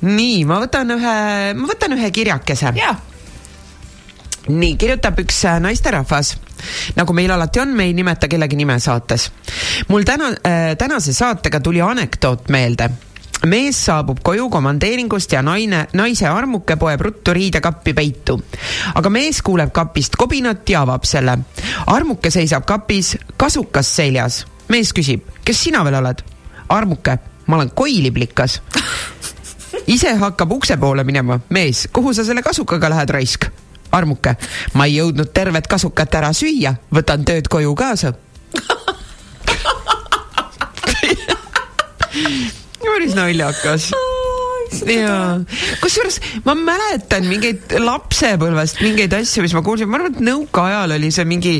nii, 0.07 0.43
ma 0.47 0.61
võtan 0.63 0.95
ühe, 0.95 1.15
ma 1.59 1.71
võtan 1.71 1.97
ühe 1.97 2.11
kirjakese. 2.15 2.73
nii, 4.49 4.77
kirjutab 4.81 5.19
üks 5.25 5.43
äh, 5.45 5.59
naisterahvas. 5.61 6.37
nagu 6.97 7.13
meil 7.15 7.31
alati 7.31 7.61
on, 7.61 7.75
me 7.75 7.89
ei 7.89 7.93
nimeta 7.95 8.29
kellegi 8.29 8.57
nime 8.57 8.79
saates. 8.81 9.31
mul 9.89 10.05
täna 10.05 10.33
äh,, 10.39 10.77
tänase 10.79 11.13
saatega 11.13 11.61
tuli 11.61 11.81
anekdoot 11.81 12.49
meelde 12.49 12.91
mees 13.47 13.79
saabub 13.87 14.19
koju 14.23 14.49
komandeeringust 14.51 15.33
ja 15.33 15.43
naine, 15.43 15.85
naise 15.95 16.27
armuke 16.27 16.77
poeb 16.77 17.01
ruttu 17.01 17.33
riidekappi 17.35 17.95
peitu. 17.95 18.41
aga 18.95 19.11
mees 19.11 19.43
kuuleb 19.43 19.71
kapist 19.73 20.17
kobinat 20.17 20.69
ja 20.69 20.83
avab 20.83 21.05
selle. 21.05 21.39
armuke 21.87 22.31
seisab 22.31 22.67
kapis, 22.67 23.17
kasukas 23.37 23.95
seljas. 23.97 24.47
mees 24.69 24.93
küsib, 24.93 25.23
kes 25.45 25.63
sina 25.65 25.85
veel 25.85 26.01
oled? 26.01 26.25
armuke, 26.69 27.19
ma 27.47 27.57
olen 27.57 27.71
koiliplikas 27.71 28.61
ise 29.89 30.13
hakkab 30.21 30.53
ukse 30.53 30.77
poole 30.77 31.05
minema. 31.05 31.41
mees, 31.49 31.89
kuhu 31.93 32.15
sa 32.15 32.25
selle 32.25 32.43
kasukaga 32.43 32.93
lähed, 32.93 33.11
raisk? 33.11 33.49
armuke, 33.93 34.37
ma 34.77 34.85
ei 34.85 35.01
jõudnud 35.01 35.33
tervet 35.33 35.67
kasukat 35.67 36.15
ära 36.21 36.33
süüa, 36.37 36.75
võtan 36.93 37.25
tööd 37.25 37.49
koju 37.49 37.75
kaasa 37.75 38.13
päris 42.99 43.15
naljakas 43.15 43.93
jaa, 44.95 45.39
kusjuures 45.83 46.21
ma 46.47 46.55
mäletan 46.59 47.29
mingeid 47.29 47.79
lapsepõlvest 47.83 48.83
mingeid 48.85 49.15
asju, 49.21 49.45
mis 49.45 49.55
ma 49.57 49.63
kuulsin, 49.67 49.89
ma 49.91 50.01
arvan, 50.01 50.15
et 50.15 50.25
nõukaajal 50.25 50.97
oli 50.99 51.11
see 51.15 51.27
mingi 51.29 51.55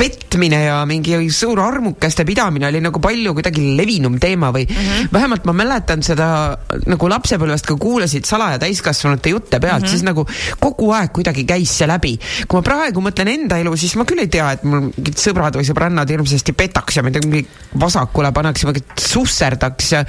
petmine 0.00 0.60
ja 0.64 0.78
mingi 0.88 1.16
suur 1.34 1.60
armukeste 1.60 2.24
pidamine 2.28 2.68
oli 2.68 2.80
nagu 2.82 3.00
palju 3.02 3.34
kuidagi 3.36 3.74
levinum 3.78 4.18
teema 4.22 4.50
või 4.54 4.64
mm 4.68 4.76
-hmm. 4.76 5.08
vähemalt 5.12 5.44
ma 5.44 5.52
mäletan 5.52 6.02
seda 6.02 6.56
nagu 6.86 7.08
lapsepõlvest, 7.10 7.66
kui 7.66 7.76
kuulasid 7.80 8.24
salaja 8.24 8.58
täiskasvanute 8.58 9.30
jutte 9.34 9.60
pealt 9.60 9.82
mm, 9.82 9.86
-hmm. 9.86 9.90
siis 9.90 10.02
nagu 10.02 10.26
kogu 10.60 10.90
aeg 10.96 11.12
kuidagi 11.12 11.44
käis 11.44 11.78
see 11.78 11.86
läbi. 11.86 12.18
kui 12.48 12.58
ma 12.58 12.62
praegu 12.62 13.00
mõtlen 13.00 13.28
enda 13.28 13.58
elu, 13.58 13.76
siis 13.76 13.96
ma 13.96 14.04
küll 14.04 14.20
ei 14.20 14.28
tea, 14.28 14.52
et 14.52 14.64
mul 14.64 14.90
mingid 14.90 15.18
sõbrad 15.18 15.56
või 15.56 15.66
sõbrannad 15.68 16.10
hirmsasti 16.10 16.52
petaks 16.52 16.96
ja 16.96 17.02
ma 17.02 17.10
tea, 17.10 17.22
mingi 17.26 17.46
vasakule 17.80 18.32
paneks 18.32 18.62
ja 18.62 18.70
mingit 18.70 18.92
susserdaks 18.96 19.92
ja, 19.92 20.04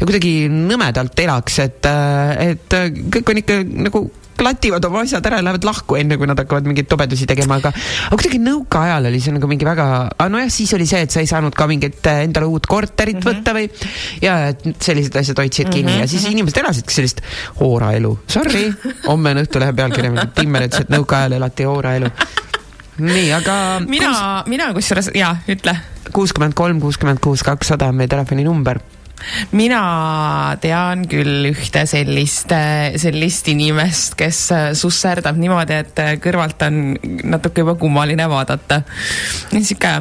ja 0.00 0.06
kuidagi 0.06 0.48
nõmedalt 0.50 1.18
elaks, 1.26 1.58
et 1.58 1.85
et, 1.86 2.72
et 2.72 3.02
kõik 3.16 3.32
on 3.32 3.42
ikka 3.42 3.58
nagu 3.88 4.06
klativad 4.36 4.84
oma 4.84 5.00
asjad 5.04 5.26
ära 5.26 5.40
ja 5.40 5.44
lähevad 5.46 5.64
lahku, 5.64 5.96
enne 5.98 6.18
kui 6.20 6.28
nad 6.28 6.38
hakkavad 6.38 6.68
mingeid 6.68 6.88
tobedusi 6.90 7.26
tegema, 7.28 7.58
aga 7.60 7.72
aga 7.72 8.18
kuidagi 8.18 8.40
nõukaajal 8.42 9.08
oli 9.10 9.20
see 9.24 9.34
nagu 9.34 9.48
mingi 9.50 9.68
väga, 9.68 9.86
nojah, 10.32 10.50
siis 10.52 10.72
oli 10.76 10.86
see, 10.88 11.02
et 11.06 11.14
sa 11.14 11.22
ei 11.24 11.30
saanud 11.30 11.56
ka 11.56 11.68
mingit 11.70 12.06
äh, 12.10 12.22
endale 12.26 12.48
uut 12.50 12.68
korterit 12.68 13.16
mm 13.16 13.22
-hmm. 13.22 13.40
võtta 13.40 13.54
või 13.56 13.70
ja 14.22 14.36
et 14.52 14.66
sellised 14.80 15.16
asjad 15.16 15.40
hoidsid 15.40 15.70
kinni 15.70 15.90
mm 15.90 15.96
-hmm. 15.96 16.00
ja 16.00 16.08
siis 16.08 16.26
inimesed 16.28 16.60
elasidki 16.60 16.94
sellist 16.94 17.20
hooraelu. 17.60 18.18
Sorry, 18.28 18.72
homme 19.06 19.30
on 19.30 19.42
Õhtulehe 19.44 19.72
pealkiri, 19.72 20.10
mingi 20.10 20.28
Timmer 20.34 20.68
ütles, 20.68 20.80
et 20.80 20.90
nõukaajal 20.92 21.32
elati 21.32 21.64
hooraelu. 21.64 22.10
nii, 22.98 23.32
aga 23.32 23.80
mina 23.88 24.08
kus..., 24.08 24.50
mina 24.52 24.72
kusjuures, 24.74 25.10
jaa, 25.14 25.36
ütle. 25.48 25.76
kuuskümmend 26.12 26.54
kolm, 26.54 26.80
kuuskümmend 26.80 27.18
kuus, 27.20 27.42
kakssada 27.42 27.88
on 27.88 27.96
meie 27.96 28.08
telefoninumber 28.08 28.80
mina 29.56 30.56
tean 30.60 31.06
küll 31.08 31.50
ühte 31.50 31.86
sellist, 31.88 32.52
sellist 33.00 33.48
inimest, 33.52 34.14
kes 34.18 34.42
susserdab 34.78 35.38
niimoodi, 35.40 35.80
et 35.84 36.04
kõrvalt 36.22 36.62
on 36.68 36.82
natuke 37.24 37.64
juba 37.64 37.76
kummaline 37.80 38.28
vaadata. 38.30 38.82
sihuke 39.56 39.94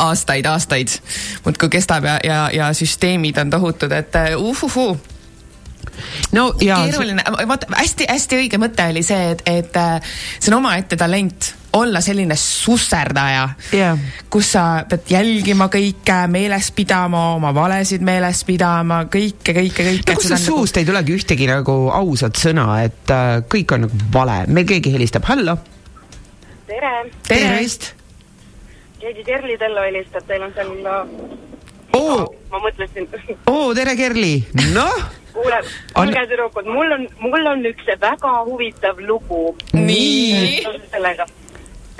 aastaid-aastaid 0.00 0.96
muudkui 1.44 1.68
kestab 1.68 2.04
ja, 2.08 2.18
ja, 2.24 2.40
ja 2.52 2.72
süsteemid 2.76 3.38
on 3.38 3.50
tohutud, 3.50 3.92
et 3.92 4.16
uhuhuu 4.36 4.94
no 6.32 6.54
ja 6.60 6.82
keeruline, 6.84 7.24
vaata 7.48 7.70
hästi-hästi 7.76 8.42
õige 8.42 8.60
mõte 8.60 8.86
oli 8.92 9.02
see, 9.06 9.34
et, 9.34 9.42
et 9.48 9.80
see 10.38 10.52
on 10.52 10.60
omaette 10.60 10.96
talent 11.00 11.54
olla 11.72 12.00
selline 12.00 12.36
susserdaja 12.36 13.48
yeah., 13.74 13.98
kus 14.30 14.52
sa 14.54 14.62
pead 14.88 15.10
jälgima 15.10 15.68
kõike, 15.72 16.16
meeles 16.30 16.70
pidama, 16.74 17.34
oma 17.36 17.52
valesid 17.54 18.02
meeles 18.06 18.42
pidama, 18.46 19.04
kõike, 19.12 19.54
kõike, 19.54 19.86
kõike. 19.86 20.08
no 20.08 20.18
kus 20.18 20.28
su 20.28 20.34
nagu 20.34 20.44
suust 20.44 20.76
nagu... 20.76 20.82
ei 20.82 20.90
tulegi 20.90 21.16
ühtegi 21.18 21.48
nagu 21.50 21.76
ausat 21.94 22.40
sõna, 22.40 22.66
et 22.86 23.14
äh, 23.14 23.36
kõik 23.50 23.76
on 23.76 23.86
nagu 23.86 24.02
vale, 24.14 24.42
meil 24.50 24.66
keegi 24.68 24.94
helistab, 24.94 25.28
hallo. 25.30 25.56
tere. 26.66 26.94
tervist. 27.28 27.92
keegi 29.02 29.24
Kerli 29.26 29.58
Tello 29.60 29.86
helistab, 29.86 30.26
teil 30.26 30.48
on 30.48 30.54
seal 30.58 30.74
oo. 31.98 32.26
ma 32.50 32.62
mõtlesin. 32.66 33.06
oo, 33.46 33.70
tere 33.78 33.94
Kerli, 33.98 34.34
noh 34.74 35.08
kuule, 35.30 35.60
kuulge 35.94 36.24
tüdrukud, 36.26 36.66
mul 36.66 36.96
on, 36.96 37.06
mul 37.22 37.46
on 37.46 37.62
üks 37.70 37.86
väga 38.00 38.32
huvitav 38.48 38.98
lugu. 39.06 39.54
nii. 39.78 40.64
sellega 40.90 41.26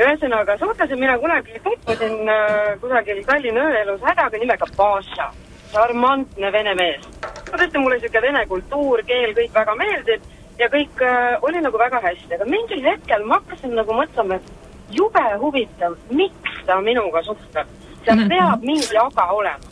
ühesõnaga, 0.01 0.57
suhtlesin 0.59 1.01
mina 1.01 1.19
kunagi, 1.19 1.61
tutvusin 1.65 2.29
äh, 2.29 2.75
kusagil 2.81 3.23
Tallinna 3.27 3.67
ööelus 3.69 4.05
hädaga 4.05 4.39
nimega 4.39 4.69
Paša. 4.77 5.31
šarmantne 5.73 6.53
vene 6.53 6.75
mees. 6.75 7.05
no 7.23 7.59
tõesti, 7.59 7.79
mulle 7.79 7.99
niisugune 7.99 8.27
vene 8.27 8.47
kultuur, 8.47 9.03
keel, 9.07 9.35
kõik 9.37 9.53
väga 9.55 9.75
meeldib 9.83 10.23
ja 10.59 10.69
kõik 10.73 11.05
äh, 11.05 11.37
oli 11.43 11.61
nagu 11.61 11.79
väga 11.79 12.01
hästi, 12.05 12.35
aga 12.35 12.49
mingil 12.49 12.83
hetkel 12.85 13.25
ma 13.25 13.39
hakkasin 13.41 13.77
nagu 13.79 13.95
mõtlema, 13.95 14.41
et 14.41 14.97
jube 14.97 15.27
huvitav, 15.45 15.95
miks 16.11 16.65
ta 16.67 16.81
minuga 16.81 17.23
suhtleb. 17.23 17.67
seal 18.05 18.17
-hmm. 18.17 18.29
peab 18.29 18.63
mingi 18.63 18.97
aga 18.97 19.33
olema. 19.33 19.69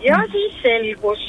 ja 0.00 0.18
siis 0.32 0.62
selgus 0.62 1.22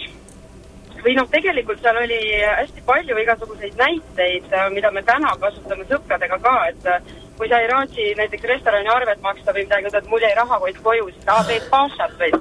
või 1.03 1.15
noh, 1.15 1.27
tegelikult 1.29 1.79
seal 1.81 1.97
oli 1.97 2.19
hästi 2.41 2.81
palju 2.85 3.17
igasuguseid 3.17 3.75
näiteid, 3.77 4.51
äh, 4.53 4.69
mida 4.71 4.91
me 4.91 5.03
täna 5.03 5.31
kasutame 5.39 5.85
sõpradega 5.85 6.39
ka, 6.41 6.55
et 6.67 6.85
äh, 6.85 7.01
kui 7.37 7.49
sa 7.49 7.59
ei 7.61 7.67
raatsi 7.71 8.13
näiteks 8.17 8.43
restorani 8.51 8.89
arvet 8.89 9.21
maksta 9.21 9.53
või 9.53 9.65
midagi, 9.65 9.89
ütled, 9.91 10.07
mul 10.11 10.23
jäi 10.25 10.35
rahakott 10.35 10.79
koju, 10.83 11.09
siis 11.13 11.27
aa, 11.33 11.43
teed 11.47 11.67
pašat 11.71 12.15
või. 12.19 12.31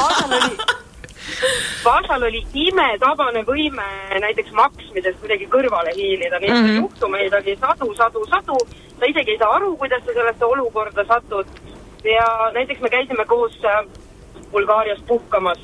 pašal 0.00 0.34
oli, 0.38 0.56
pašal 1.84 2.26
oli 2.28 2.42
imetabane 2.66 3.44
võime 3.48 3.86
näiteks 4.26 4.52
maksmisest 4.56 5.22
kuidagi 5.22 5.48
kõrvale 5.52 5.94
hiilida, 5.96 6.40
et 6.40 6.50
mm 6.50 6.64
-hmm. 6.64 6.82
juhtumeid 6.82 7.38
oli 7.40 7.56
sadu, 7.60 7.94
sadu, 7.94 8.26
sadu. 8.32 8.58
sa 8.98 9.06
isegi 9.12 9.30
ei 9.30 9.38
saa 9.38 9.54
aru, 9.56 9.76
kuidas 9.76 10.04
sa 10.04 10.12
sellesse 10.12 10.44
olukorda 10.44 11.04
satud. 11.04 11.46
ja 12.04 12.50
näiteks 12.54 12.80
me 12.80 12.88
käisime 12.88 13.24
koos 13.24 13.64
äh, 13.64 13.86
Bulgaarias 14.52 15.00
puhkamas 15.08 15.58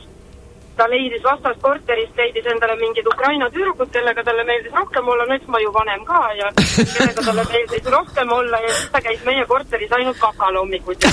ta 0.77 0.89
leidis 0.91 1.23
vastast 1.25 1.61
korterist, 1.63 2.17
leidis 2.17 2.47
endale 2.53 2.77
mingid 2.81 3.07
Ukraina 3.07 3.51
tüdrukud, 3.51 3.91
kellega 3.93 4.25
talle 4.25 4.45
meeldis 4.49 4.73
rohkem 4.73 5.09
olla, 5.15 5.27
no 5.27 5.35
eks 5.37 5.49
ma 5.53 5.61
ju 5.61 5.73
vanem 5.75 6.05
ka 6.09 6.21
ja 6.39 6.51
kellega 6.57 7.23
talle 7.29 7.45
meeldis 7.53 7.91
rohkem 7.97 8.33
olla 8.39 8.61
ja 8.67 8.75
siis 8.75 8.91
ta 8.93 9.01
käis 9.07 9.25
meie 9.29 9.47
korteris 9.47 9.93
ainult 9.99 10.19
kakal 10.19 10.61
hommikuti. 10.61 11.07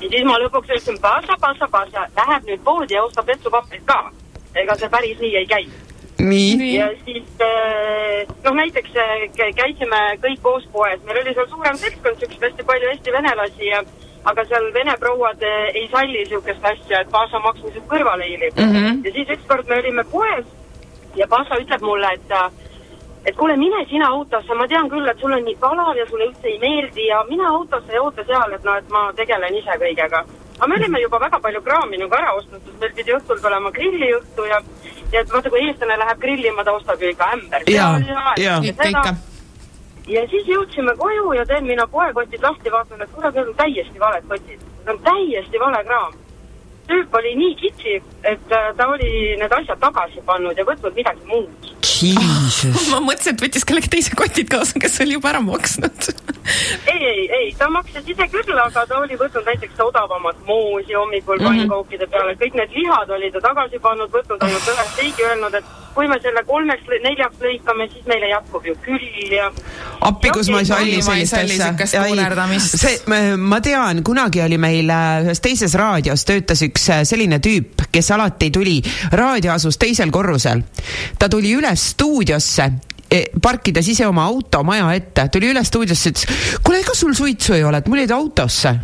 ja 0.00 0.08
siis 0.08 0.24
ma 0.24 0.38
lõpuks 0.44 0.68
ütlesin, 0.68 1.00
passa, 1.00 1.38
passa, 1.46 1.68
passa, 1.70 2.06
läheb 2.18 2.50
nüüd 2.50 2.62
poodi 2.66 2.94
ja 2.98 3.04
ostab 3.06 3.26
vetsupaprit 3.26 3.86
ka. 3.86 4.02
ega 4.54 4.76
see 4.76 4.88
päris 4.92 5.18
nii 5.18 5.36
ei 5.42 5.46
käi 5.46 5.64
nii. 6.22 6.74
ja 6.74 6.88
siis 7.04 7.24
äh, 7.40 8.26
noh, 8.44 8.54
näiteks 8.54 8.96
äh, 8.96 9.26
käisime 9.56 10.00
kõik 10.22 10.42
koos 10.42 10.66
poes, 10.72 11.00
meil 11.06 11.22
oli 11.22 11.34
seal 11.34 11.48
suurem 11.50 11.76
seltskond, 11.80 12.20
siukseid 12.20 12.48
hästi 12.48 12.66
palju 12.68 12.90
Eesti 12.92 13.14
venelasi 13.16 13.70
ja 13.70 13.82
aga 14.24 14.44
seal 14.46 14.72
vene 14.74 14.96
prouad 15.00 15.42
eh, 15.42 15.70
ei 15.74 15.88
salli 15.90 16.18
niisugust 16.22 16.64
asja, 16.72 17.00
et 17.00 17.10
Paša 17.10 17.40
maksmisest 17.42 17.86
kõrvale 17.90 18.26
hiilib 18.28 18.58
mm. 18.58 18.74
-hmm. 18.74 19.00
ja 19.06 19.12
siis 19.12 19.32
ükskord 19.36 19.68
me 19.68 19.78
olime 19.78 20.04
poes 20.04 20.44
ja 21.16 21.26
Paša 21.28 21.58
ütleb 21.64 21.82
mulle, 21.82 22.12
et 22.14 22.36
et 23.24 23.36
kuule, 23.36 23.56
mine 23.56 23.84
sina 23.88 24.08
autosse, 24.08 24.54
ma 24.54 24.66
tean 24.68 24.88
küll, 24.90 25.08
et 25.08 25.18
sul 25.20 25.32
on 25.32 25.44
nii 25.44 25.56
palav 25.60 25.96
ja 25.96 26.06
sulle 26.06 26.26
üldse 26.26 26.48
ei 26.50 26.58
meeldi 26.58 27.06
ja 27.06 27.24
mine 27.28 27.46
autosse 27.46 27.92
ja 27.94 28.02
oota 28.02 28.24
seal, 28.26 28.52
et 28.52 28.64
noh, 28.64 28.78
et 28.78 28.88
ma 28.90 29.12
tegelen 29.16 29.54
ise 29.54 29.76
kõigega. 29.84 30.24
aga 30.58 30.66
me 30.68 30.74
olime 30.76 31.00
juba 31.00 31.18
väga 31.18 31.38
palju 31.40 31.62
kraami 31.62 31.98
nagu 31.98 32.14
ära 32.14 32.32
ostnud, 32.38 32.62
sest 32.64 32.80
meil 32.80 32.92
pidi 32.94 33.14
õhtul 33.18 33.42
tulema 33.42 33.70
grilliõhtu 33.70 34.46
ja 34.50 34.62
ja 35.12 35.20
et 35.20 35.32
vaata, 35.32 35.50
kui 35.50 35.66
eestlane 35.66 35.98
läheb 35.98 36.18
grillima, 36.18 36.64
ta 36.64 36.72
ostab 36.72 37.02
ju 37.02 37.08
ikka 37.08 37.32
ämber. 37.34 37.62
ja, 37.66 37.88
ja, 38.38 38.58
ikka, 38.62 38.88
ikka 38.88 39.14
ja 40.08 40.24
siis 40.30 40.48
jõudsime 40.48 40.96
koju 40.98 41.32
ja 41.38 41.46
teen 41.46 41.66
mina 41.66 41.86
poekotid 41.86 42.42
lahti, 42.42 42.72
vaatan, 42.72 43.02
et 43.02 43.14
kuule, 43.14 43.30
need 43.30 43.48
on 43.48 43.54
täiesti 43.60 44.00
valed 44.00 44.28
kotid. 44.28 44.66
Need 44.78 44.94
on 44.94 45.00
täiesti 45.06 45.62
vale 45.62 45.84
kraam. 45.84 46.18
tüüp 46.82 47.14
oli 47.14 47.30
nii 47.38 47.54
kitsi, 47.56 47.92
et 48.26 48.52
äh, 48.52 48.72
ta 48.76 48.88
oli 48.90 49.36
need 49.38 49.52
asjad 49.54 49.78
tagasi 49.80 50.20
pannud 50.26 50.58
ja 50.58 50.64
võtnud 50.66 50.96
midagi 50.98 51.22
muud. 51.30 51.70
ma 52.90 52.98
mõtlesin, 53.00 53.36
et 53.36 53.44
võttis 53.46 53.64
kellegi 53.64 53.88
teise 53.88 54.16
kotid 54.18 54.50
kaasa, 54.50 54.82
kes 54.82 55.00
oli 55.00 55.14
juba 55.14 55.30
ära 55.30 55.40
maksnud 55.46 56.10
ei, 56.86 57.04
ei, 57.04 57.30
ei, 57.30 57.54
ta 57.58 57.68
maksis 57.70 58.08
ise 58.08 58.26
küll, 58.32 58.58
aga 58.58 58.84
ta 58.86 58.98
oli 58.98 59.16
võtnud 59.18 59.46
näiteks 59.46 59.80
odavamat 59.84 60.40
moosi 60.46 60.94
hommikul 60.94 61.38
mm 61.38 61.46
-hmm. 61.46 61.60
pannkookide 61.60 62.06
peale, 62.06 62.34
kõik 62.40 62.54
need 62.58 62.74
lihad 62.74 63.10
oli 63.10 63.30
ta 63.32 63.40
tagasi 63.40 63.78
pannud, 63.78 64.10
võtnud 64.10 64.42
ainult 64.42 64.68
ühe 64.74 64.86
steigi, 64.92 65.24
öelnud, 65.28 65.54
et 65.54 65.64
kui 65.94 66.08
me 66.08 66.18
selle 66.22 66.42
kolmeks, 66.48 66.88
neljaks 67.04 67.42
lõikame, 67.42 67.88
siis 67.92 68.06
meile 68.10 68.30
jätkub 68.32 68.66
ju 68.66 68.74
küll 68.84 69.34
ja. 69.34 69.48
appi, 70.08 70.32
kus 70.34 70.50
ma 70.52 70.62
ei 70.62 70.68
salli 70.68 71.26
sellist 71.28 71.82
asja. 71.86 72.04
see, 72.64 72.94
ma 73.40 73.60
tean, 73.64 74.02
kunagi 74.06 74.42
oli 74.44 74.58
meil 74.62 74.92
äh, 74.92 75.26
ühes 75.26 75.42
teises 75.44 75.76
raadios 75.78 76.26
töötas 76.28 76.64
üks 76.66 76.88
äh, 76.92 77.02
selline 77.08 77.40
tüüp, 77.44 77.86
kes 77.92 78.12
alati 78.14 78.50
tuli, 78.54 78.78
raadio 79.12 79.54
asus 79.56 79.80
teisel 79.80 80.12
korrusel. 80.14 80.64
ta 81.18 81.28
tuli 81.32 81.52
üles 81.58 81.90
stuudiosse 81.92 82.70
e, 83.10 83.24
parkides 83.42 83.92
ise 83.92 84.08
oma 84.08 84.26
auto 84.30 84.62
maja 84.66 84.88
ette, 84.96 85.28
tuli 85.32 85.52
üles 85.52 85.68
stuudiosse, 85.68 86.14
ütles, 86.14 86.48
kuule, 86.64 86.80
ega 86.82 86.96
sul 86.96 87.14
suitsu 87.16 87.58
ei 87.58 87.64
ole, 87.68 87.82
et 87.82 87.92
mul 87.92 88.04
jäid 88.04 88.16
autosse 88.16 88.76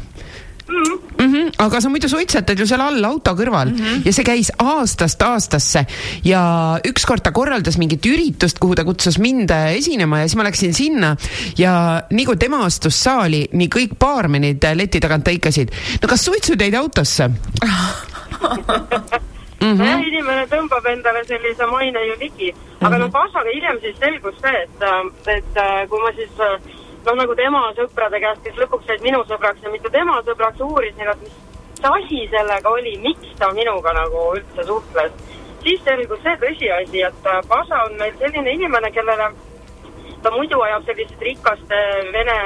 mm. 0.69 1.33
-hmm. 1.33 1.53
aga 1.59 1.81
sa 1.81 1.89
muidu 1.89 2.09
suitsetad 2.09 2.59
ju 2.59 2.67
seal 2.67 2.81
all 2.81 3.05
auto 3.05 3.35
kõrval 3.35 3.73
mm 3.73 3.77
-hmm. 3.77 4.07
ja 4.07 4.13
see 4.13 4.25
käis 4.25 4.53
aastast 4.59 5.23
aastasse 5.23 5.87
ja 6.25 6.43
ükskord 6.89 7.23
ta 7.23 7.33
korraldas 7.33 7.79
mingit 7.79 8.07
üritust, 8.07 8.59
kuhu 8.59 8.75
ta 8.75 8.85
kutsus 8.85 9.19
mind 9.19 9.51
esinema 9.51 10.21
ja 10.21 10.29
siis 10.29 10.37
ma 10.37 10.45
läksin 10.45 10.75
sinna 10.75 11.17
ja 11.59 12.03
nii 12.11 12.27
kui 12.27 12.37
tema 12.37 12.65
astus 12.65 13.03
saali, 13.03 13.49
nii 13.53 13.69
kõik 13.69 13.97
baarmenid 13.99 14.65
leti 14.75 15.01
tagant 15.01 15.29
hõikasid. 15.29 15.69
no 16.03 16.09
kas 16.09 16.25
suitsud 16.25 16.61
jäid 16.61 16.75
autosse 16.75 17.31
Mm 19.59 19.79
-hmm. 19.79 19.85
jah, 19.85 20.03
inimene 20.07 20.47
tõmbab 20.47 20.85
endale 20.87 21.25
sellise 21.25 21.67
maine 21.67 22.07
ju 22.07 22.15
ligi, 22.21 22.55
aga 22.81 22.89
mm 22.89 22.95
-hmm. 22.95 22.99
noh, 22.99 23.11
Pašaga 23.11 23.51
hiljem 23.55 23.81
siis 23.81 23.97
selgus 23.99 24.35
see, 24.41 24.63
et, 24.63 24.79
et 25.27 25.55
kui 25.91 26.01
ma 26.01 26.13
siis 26.15 26.31
noh, 27.09 27.17
nagu 27.23 27.35
tema 27.37 27.61
sõprade 27.77 28.21
käest, 28.21 28.43
kes 28.45 28.59
lõpuks 28.61 28.89
said 28.89 29.05
minu 29.05 29.21
sõbraks 29.29 29.65
ja 29.65 29.73
mitte 29.73 29.91
tema 29.93 30.19
sõbraks, 30.27 30.61
uurisin, 30.65 31.09
et 31.09 31.23
mis 31.25 31.85
asi 31.89 32.25
sellega 32.33 32.71
oli, 32.71 32.97
miks 33.05 33.31
ta 33.39 33.49
minuga 33.57 33.95
nagu 33.97 34.25
üldse 34.37 34.67
suhtles. 34.69 35.13
siis 35.63 35.81
selgus 35.85 36.21
see 36.23 36.37
tõsiasi, 36.43 37.05
et 37.07 37.31
Paša 37.49 37.85
on 37.87 37.97
meil 37.99 38.13
selline 38.19 38.53
inimene, 38.53 38.91
kellele 38.91 39.31
ta 40.23 40.31
muidu 40.31 40.61
ajab 40.63 40.85
selliseid 40.85 41.25
rikaste 41.31 41.81
vene 42.13 42.37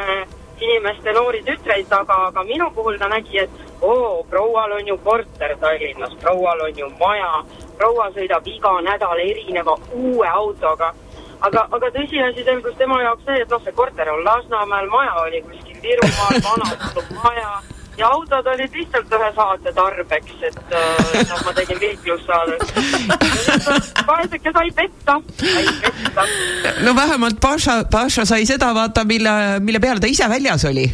inimeste 0.62 1.12
noori 1.12 1.42
tütreid 1.42 1.88
taga, 1.90 2.16
aga 2.30 2.44
minu 2.46 2.70
puhul 2.74 2.98
ta 2.98 3.08
nägi, 3.08 3.38
et 3.42 3.82
oo, 3.82 4.22
proual 4.30 4.72
on 4.78 4.86
ju 4.86 4.96
korter 5.04 5.56
Tallinnas, 5.60 6.14
proual 6.22 6.60
on 6.68 6.78
ju 6.78 6.90
maja, 7.00 7.44
proua 7.78 8.10
sõidab 8.14 8.46
iga 8.46 8.76
nädal 8.86 9.18
erineva 9.18 9.74
uue 9.92 10.28
autoga 10.28 10.92
aga, 11.48 11.66
aga 11.76 11.92
tõsiasi 11.98 12.46
selgus 12.46 12.78
tema 12.78 13.02
jaoks 13.02 13.28
see, 13.28 13.42
et 13.42 13.52
noh, 13.52 13.62
see 13.64 13.76
korter 13.76 14.10
on 14.14 14.24
Lasnamäel, 14.24 14.90
maja 14.92 15.14
oli 15.26 15.42
kuskil 15.46 15.78
Virumaal, 15.82 16.42
vana 16.46 17.22
maja 17.22 17.52
ja 17.98 18.08
autod 18.08 18.46
olid 18.46 18.74
lihtsalt 18.74 19.12
ühe 19.12 19.30
saate 19.36 19.72
tarbeks, 19.76 20.36
et 20.48 20.74
äh, 20.78 21.22
noh, 21.28 21.44
ma 21.44 21.54
tegin 21.56 21.80
liiklussaadet. 21.82 22.74
vaeseke 24.08 24.52
sai 24.56 24.70
petta, 24.76 25.18
sai 25.42 25.64
petta. 25.84 26.26
no 26.86 26.96
vähemalt 26.96 27.40
Paša, 27.40 27.82
Paša 27.92 28.24
sai 28.24 28.46
seda 28.48 28.72
vaata, 28.74 29.04
mille, 29.04 29.34
mille 29.60 29.80
peale 29.80 30.00
ta 30.00 30.10
ise 30.10 30.28
väljas 30.28 30.64
oli. 30.70 30.86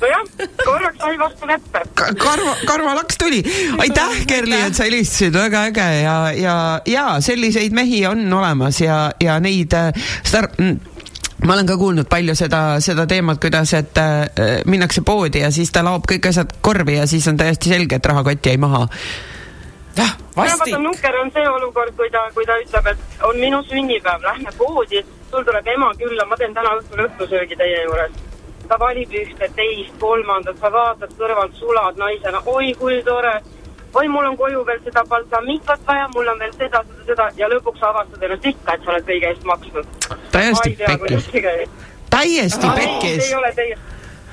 nojah, 0.00 0.22
korraks 0.64 0.98
sai 0.98 1.18
vastu 1.18 1.46
kätte. 1.46 1.82
karva, 2.18 2.54
karvalaks 2.66 3.18
tuli. 3.18 3.42
aitäh, 3.78 4.22
Kerli, 4.26 4.60
et 4.66 4.74
sa 4.74 4.86
helistasid, 4.88 5.34
väga 5.34 5.64
äge 5.70 5.88
ja, 6.02 6.16
ja, 6.36 6.56
ja 6.86 7.06
selliseid 7.20 7.74
mehi 7.76 8.06
on 8.06 8.24
olemas 8.32 8.80
ja, 8.80 9.10
ja 9.20 9.40
neid 9.40 9.76
äh, 9.76 9.92
star-, 10.24 10.52
ma 11.44 11.54
olen 11.54 11.66
ka 11.66 11.76
kuulnud 11.80 12.08
palju 12.10 12.34
seda, 12.36 12.62
seda 12.84 13.06
teemat, 13.08 13.40
kuidas, 13.42 13.72
et 13.78 13.98
äh, 13.98 14.60
minnakse 14.66 15.04
poodi 15.06 15.44
ja 15.44 15.50
siis 15.54 15.72
ta 15.72 15.84
laob 15.86 16.08
kõik 16.08 16.30
asjad 16.30 16.56
korvi 16.60 16.98
ja 16.98 17.06
siis 17.10 17.28
on 17.28 17.40
täiesti 17.40 17.72
selge, 17.72 18.00
et 18.00 18.06
rahakott 18.06 18.46
jäi 18.46 18.56
maha. 18.60 18.86
jah, 19.96 20.16
vastik. 20.36 20.78
nukker 20.78 21.20
on 21.22 21.32
see 21.34 21.48
olukord, 21.48 21.96
kui 21.96 22.10
ta, 22.10 22.26
kui 22.34 22.46
ta 22.46 22.58
ütleb, 22.62 22.92
et 22.92 23.24
on 23.28 23.40
minu 23.40 23.62
sünnipäev, 23.68 24.24
lähme 24.24 24.52
poodi, 24.58 25.04
sul 25.30 25.44
tuleb 25.44 25.66
ema 25.74 25.92
külla, 25.98 26.26
ma 26.26 26.36
teen 26.36 26.54
täna 26.54 26.76
õhtul 26.80 27.06
õhtusöögi 27.06 27.56
teie 27.56 27.84
juures. 27.84 28.29
Ta 28.70 28.78
valib 28.78 29.14
ühte, 29.18 29.48
teist, 29.56 29.96
kolmandat, 29.98 30.58
sa 30.62 30.70
vaatad 30.72 31.14
kõrvalt, 31.18 31.56
sulad 31.58 31.98
naisena, 31.98 32.42
oi 32.46 32.70
kui 32.78 33.02
tore. 33.06 33.40
oi, 33.94 34.06
mul 34.08 34.28
on 34.28 34.36
koju 34.38 34.60
veel 34.66 34.78
seda 34.84 35.02
balsamikat 35.10 35.80
vaja, 35.86 36.06
mul 36.14 36.28
on 36.30 36.38
veel 36.38 36.52
seda, 36.54 36.84
seda, 36.86 37.06
seda 37.08 37.24
ja 37.40 37.48
lõpuks 37.50 37.82
avastad 37.82 38.22
ennast 38.22 38.46
ikka, 38.46 38.74
et 38.76 38.84
sa 38.84 38.92
oled 38.92 39.08
kõige 39.08 39.32
eest 39.32 39.46
maksnud. 39.48 39.88
täiesti 40.36 40.76
pekkis, 40.84 41.30
täiesti 42.10 42.68
see 42.68 42.76
pekkis 42.76 43.24
ei. 43.24 43.34
ole 43.40 43.50
teie, 43.56 43.80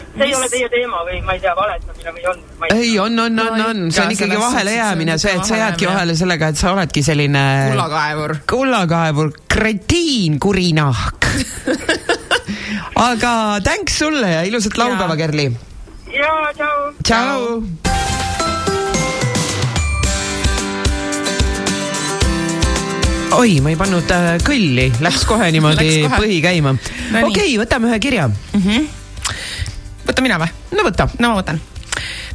see 0.03 0.27
ei 0.27 0.35
ole 0.37 0.51
teie 0.53 0.69
teema 0.75 1.01
või 1.09 1.23
ma 1.25 1.39
ei 1.39 1.41
tea, 1.47 1.55
valetamine 1.57 2.13
või 2.19 2.29
on? 2.33 2.45
ei, 2.69 2.93
on, 3.01 3.19
on, 3.25 3.41
on, 3.47 3.65
on, 3.71 3.81
see 3.89 4.05
on 4.05 4.13
Ka 4.13 4.19
ikkagi 4.19 4.21
selles 4.21 4.43
vahele 4.45 4.69
suhtes 4.69 4.83
jäämine, 4.83 5.17
on 5.17 5.25
see, 5.25 5.35
et 5.41 5.49
sa 5.49 5.61
jäädki 5.63 5.89
vahele 5.89 6.19
sellega, 6.21 6.53
et 6.53 6.61
sa 6.61 6.75
oledki 6.77 7.05
selline 7.09 7.43
kullakaevur. 7.71 8.37
kullakaevur, 8.53 9.33
kretiin, 9.57 10.37
kurinahk. 10.45 11.31
aga 12.95 13.31
thanks 13.63 13.99
sulle 13.99 14.29
ja 14.31 14.41
ilusat 14.47 14.77
laupäeva, 14.77 15.15
Kerli. 15.19 15.51
jaa, 16.13 16.53
tšau. 16.57 16.93
tšau. 17.03 17.63
oi, 23.37 23.59
ma 23.61 23.69
ei 23.73 23.77
pannud 23.77 24.13
äh, 24.13 24.29
kõlli, 24.45 24.87
läks 25.03 25.25
kohe 25.29 25.49
niimoodi 25.53 25.85
Läks 25.85 26.07
kohe. 26.07 26.21
põhi 26.23 26.37
käima. 26.41 26.73
okei 26.73 27.27
okay,, 27.29 27.57
võtame 27.61 27.91
ühe 27.91 27.99
kirja. 28.01 28.29
võta 30.07 30.25
mina 30.25 30.39
või? 30.41 30.53
no 30.73 30.87
võta. 30.87 31.09
no 31.19 31.33
ma 31.33 31.41
võtan. 31.41 31.61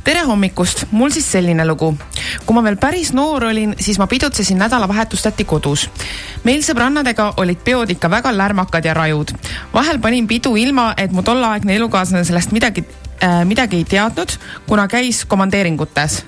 Tere 0.05 0.23
hommikust, 0.27 0.87
mul 0.91 1.13
siis 1.15 1.27
selline 1.33 1.65
lugu. 1.67 1.93
kui 2.47 2.55
ma 2.57 2.63
veel 2.65 2.77
päris 2.77 3.13
noor 3.15 3.45
olin, 3.51 3.75
siis 3.79 3.99
ma 3.99 4.07
pidutsesin 4.07 4.59
nädalavahetustati 4.59 5.45
kodus. 5.45 5.89
meil 6.45 6.63
sõbrannadega 6.63 7.33
olid 7.37 7.63
peod 7.65 7.91
ikka 7.91 8.11
väga 8.11 8.33
lärmakad 8.37 8.85
ja 8.85 8.95
rajud. 8.95 9.33
vahel 9.75 9.99
panin 9.99 10.27
pidu 10.27 10.57
ilma, 10.57 10.95
et 10.97 11.13
mu 11.13 11.23
tolleaegne 11.23 11.77
elukaaslane 11.77 12.25
sellest 12.25 12.53
midagi 12.53 12.85
äh,, 13.23 13.45
midagi 13.45 13.77
ei 13.77 13.85
teadnud, 13.85 14.39
kuna 14.67 14.89
käis 14.89 15.25
komandeeringutes. 15.25 16.25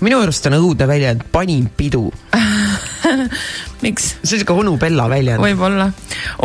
Minu 0.00 0.20
arust 0.22 0.46
on 0.46 0.58
õudne 0.58 0.86
väljend, 0.88 1.24
panin 1.32 1.68
pidu. 1.76 2.08
miks? 3.84 4.08
see 4.22 4.36
on 4.36 4.40
siuke 4.42 4.56
onu 4.56 4.76
Bella 4.80 5.06
väljend. 5.10 5.40
võib-olla. 5.42 5.90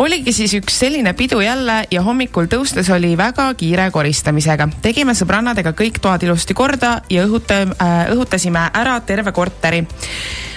oligi 0.02 0.32
siis 0.36 0.54
üks 0.58 0.78
selline 0.84 1.12
pidu 1.18 1.40
jälle 1.42 1.82
ja 1.90 2.02
hommikul 2.04 2.48
tõustes 2.52 2.90
oli 2.94 3.14
väga 3.18 3.48
kiire 3.58 3.90
koristamisega. 3.90 4.68
tegime 4.82 5.14
sõbrannadega 5.18 5.74
kõik 5.78 6.00
toad 6.02 6.22
ilusti 6.22 6.54
korda 6.54 7.00
ja 7.10 7.26
õhuta- 7.26 7.64
äh,, 7.72 8.12
õhutasime 8.14 8.68
ära 8.72 9.00
terve 9.00 9.32
korteri. 9.32 9.86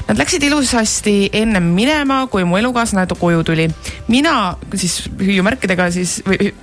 Nad 0.05 0.19
läksid 0.21 0.43
ilusasti 0.45 1.31
ennem 1.33 1.63
minema, 1.73 2.27
kui 2.29 2.43
mu 2.45 2.57
elukaaslane 2.57 3.07
koju 3.19 3.43
tuli. 3.43 3.69
mina 4.07 4.55
siis 4.75 5.09
hüüumärkidega 5.19 5.91
siis 5.91 6.21
või 6.27 6.37
hü- 6.37 6.53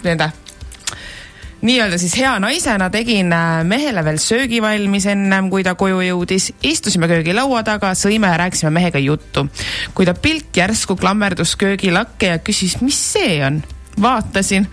nii-öelda 1.63 1.99
siis 1.99 2.15
hea 2.19 2.33
naisena 2.43 2.89
tegin 2.91 3.33
äh, 3.33 3.63
mehele 3.67 4.05
veel 4.05 4.19
söögi 4.23 4.63
valmis 4.63 5.07
ennem, 5.11 5.51
kui 5.51 5.65
ta 5.65 5.75
koju 5.79 6.01
jõudis. 6.03 6.51
istusime 6.63 7.09
köögilaua 7.11 7.63
taga, 7.67 7.93
sõime 7.99 8.31
ja 8.33 8.41
rääkisime 8.45 8.71
mehega 8.75 8.99
juttu. 8.99 9.47
kui 9.95 10.07
ta 10.07 10.15
pilk 10.15 10.57
järsku 10.57 10.97
klammerdus 10.97 11.57
köögilakke 11.57 12.35
ja 12.35 12.39
küsis, 12.39 12.81
mis 12.81 12.99
see 13.13 13.39
on. 13.47 13.63
vaatasin, 14.01 14.67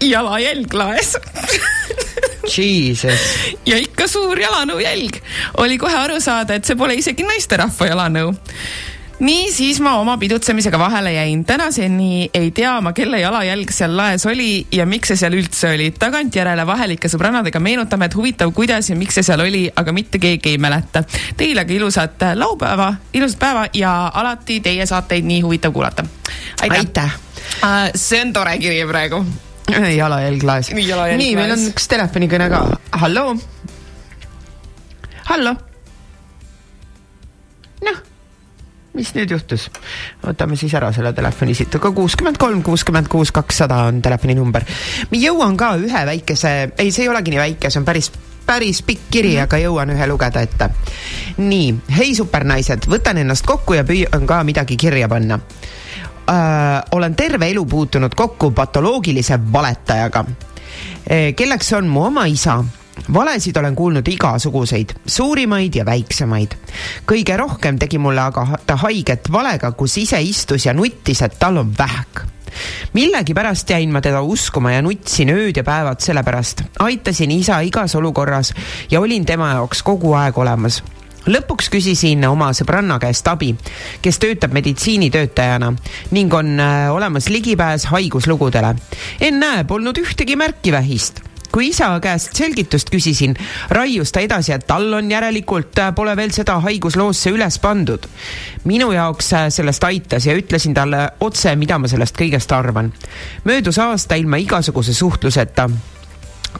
jalajälg 0.00 0.74
laes 0.74 1.16
Jesus. 2.56 3.20
ja 3.66 3.78
ikka 3.78 4.08
suur 4.08 4.38
jalanõujälg. 4.38 5.22
oli 5.62 5.78
kohe 5.78 5.96
aru 5.96 6.20
saada, 6.20 6.54
et 6.58 6.64
see 6.64 6.76
pole 6.76 6.98
isegi 6.98 7.26
naisterahva 7.26 7.92
jalanõu 7.92 8.34
nii 9.22 9.52
siis 9.54 9.78
ma 9.80 9.94
oma 10.00 10.16
pidutsemisega 10.18 10.78
vahele 10.78 11.12
jäin. 11.12 11.44
tänaseni 11.44 12.30
ei 12.34 12.50
tea 12.50 12.80
ma, 12.80 12.92
kelle 12.92 13.20
jalajälg 13.20 13.70
seal 13.70 13.96
laes 13.96 14.26
oli 14.26 14.66
ja 14.72 14.86
miks 14.86 15.12
see 15.12 15.20
seal 15.20 15.36
üldse 15.38 15.70
oli. 15.74 15.90
tagantjärele 15.98 16.66
vahel 16.66 16.96
ikka 16.96 17.10
sõbrannadega 17.12 17.60
meenutame, 17.62 18.10
et 18.10 18.16
huvitav, 18.18 18.52
kuidas 18.56 18.90
ja 18.90 18.96
miks 18.98 19.14
see 19.18 19.26
seal 19.26 19.44
oli, 19.44 19.68
aga 19.76 19.94
mitte 19.94 20.18
keegi 20.22 20.56
ei 20.56 20.58
mäleta. 20.58 21.04
Teile 21.36 21.62
aga 21.62 21.74
ilusat 21.74 22.26
laupäeva, 22.34 22.92
ilusat 23.14 23.38
päeva 23.38 23.64
ja 23.78 23.94
alati 24.14 24.60
teie 24.64 24.86
saateid 24.86 25.26
nii 25.28 25.40
huvitav 25.46 25.72
kuulata. 25.72 26.04
aitäh, 26.62 26.78
aitäh. 26.78 27.18
Uh, 27.62 27.90
see 27.94 28.20
on 28.20 28.32
tore 28.32 28.58
kiri 28.58 28.82
praegu. 28.86 29.24
jalajälg 30.02 30.42
laes. 30.42 30.72
Nii, 30.74 31.34
meil 31.38 31.54
on 31.54 31.68
üks 31.70 31.86
telefonikõne 31.88 32.50
ka. 32.50 32.64
halloo. 33.04 33.36
hallo. 35.30 35.54
noh, 37.86 38.02
mis 38.94 39.14
nüüd 39.16 39.30
juhtus? 39.32 39.68
võtame 40.22 40.56
siis 40.60 40.74
ära 40.76 40.92
selle 40.92 41.12
telefoni 41.16 41.54
siit, 41.56 41.74
aga 41.78 41.92
kuuskümmend 41.96 42.40
kolm, 42.40 42.62
kuuskümmend 42.66 43.08
kuus, 43.12 43.32
kakssada 43.32 43.84
on 43.88 44.02
telefoninumber. 44.04 44.66
ma 45.10 45.20
jõuan 45.20 45.56
ka 45.56 45.74
ühe 45.80 46.04
väikese, 46.12 46.52
ei, 46.76 46.92
see 46.92 47.06
ei 47.06 47.12
olegi 47.12 47.34
nii 47.34 47.42
väike, 47.42 47.70
see 47.70 47.82
on 47.82 47.88
päris 47.88 48.12
päris 48.46 48.82
pikk 48.82 49.08
kiri, 49.10 49.36
aga 49.40 49.58
jõuan 49.62 49.92
ühe 49.94 50.06
lugeda 50.10 50.42
ette. 50.42 50.68
nii, 51.38 51.74
hei 51.96 52.14
supernaised, 52.14 52.88
võtan 52.90 53.22
ennast 53.22 53.46
kokku 53.48 53.78
ja 53.78 53.86
püüan 53.88 54.26
ka 54.28 54.42
midagi 54.44 54.76
kirja 54.76 55.08
panna 55.08 55.38
äh, 55.38 56.82
olen 56.92 57.16
terve 57.16 57.48
elu 57.50 57.64
puutunud 57.66 58.14
kokku 58.14 58.50
patoloogilise 58.50 59.38
valetajaga 59.52 60.24
eh,, 61.06 61.32
kelleks 61.34 61.72
on 61.78 61.88
mu 61.88 62.06
oma 62.10 62.26
isa. 62.26 62.60
Valesid 63.14 63.56
olen 63.56 63.76
kuulnud 63.76 64.08
igasuguseid, 64.08 64.94
suurimaid 65.06 65.74
ja 65.74 65.84
väiksemaid. 65.86 66.54
kõige 67.06 67.36
rohkem 67.36 67.78
tegi 67.78 67.98
mulle 67.98 68.20
aga 68.20 68.46
ta 68.66 68.76
haiget 68.76 69.32
valega, 69.32 69.72
kus 69.72 69.96
ise 69.98 70.22
istus 70.22 70.66
ja 70.66 70.74
nuttis, 70.74 71.22
et 71.22 71.38
tal 71.38 71.56
on 71.56 71.74
vähk 71.78 72.26
millegipärast 72.92 73.70
jäin 73.70 73.92
ma 73.92 74.00
teda 74.00 74.20
uskuma 74.22 74.72
ja 74.72 74.82
nutsin 74.82 75.30
ööd 75.32 75.56
ja 75.56 75.64
päevad 75.64 76.00
selle 76.00 76.22
pärast. 76.22 76.62
aitasin 76.78 77.30
isa 77.30 77.60
igas 77.60 77.94
olukorras 77.94 78.54
ja 78.90 79.00
olin 79.00 79.24
tema 79.26 79.54
jaoks 79.54 79.82
kogu 79.82 80.12
aeg 80.12 80.38
olemas 80.38 80.82
lõpuks 81.26 81.70
küsisin 81.70 82.24
oma 82.26 82.50
sõbranna 82.52 82.98
käest 83.02 83.28
abi, 83.30 83.52
kes 84.02 84.18
töötab 84.18 84.52
meditsiinitöötajana 84.52 85.72
ning 86.10 86.34
on 86.34 86.60
äh, 86.60 86.88
olemas 86.92 87.28
ligipääs 87.28 87.86
haiguslugudele. 87.86 88.74
ennäe, 89.20 89.64
polnud 89.64 89.98
ühtegi 89.98 90.36
märki 90.36 90.72
vähist 90.72 91.22
kui 91.52 91.68
isa 91.68 91.88
käest 92.00 92.36
selgitust 92.36 92.90
küsisin, 92.92 93.36
raius 93.70 94.12
ta 94.12 94.22
edasi, 94.24 94.54
et 94.56 94.66
tal 94.66 94.88
on 94.96 95.10
järelikult, 95.10 95.78
pole 95.96 96.16
veel 96.16 96.32
seda 96.32 96.58
haigusloosse 96.64 97.30
üles 97.30 97.58
pandud. 97.62 98.08
minu 98.64 98.92
jaoks 98.92 99.32
äh, 99.32 99.48
sellest 99.50 99.84
aitas 99.84 100.26
ja 100.26 100.36
ütlesin 100.36 100.74
talle 100.74 101.10
otse, 101.20 101.56
mida 101.56 101.78
ma 101.78 101.88
sellest 101.88 102.16
kõigest 102.16 102.52
arvan. 102.52 102.92
möödus 103.44 103.78
aasta 103.78 104.14
ilma 104.14 104.36
igasuguse 104.36 104.94
suhtluseta 104.94 105.68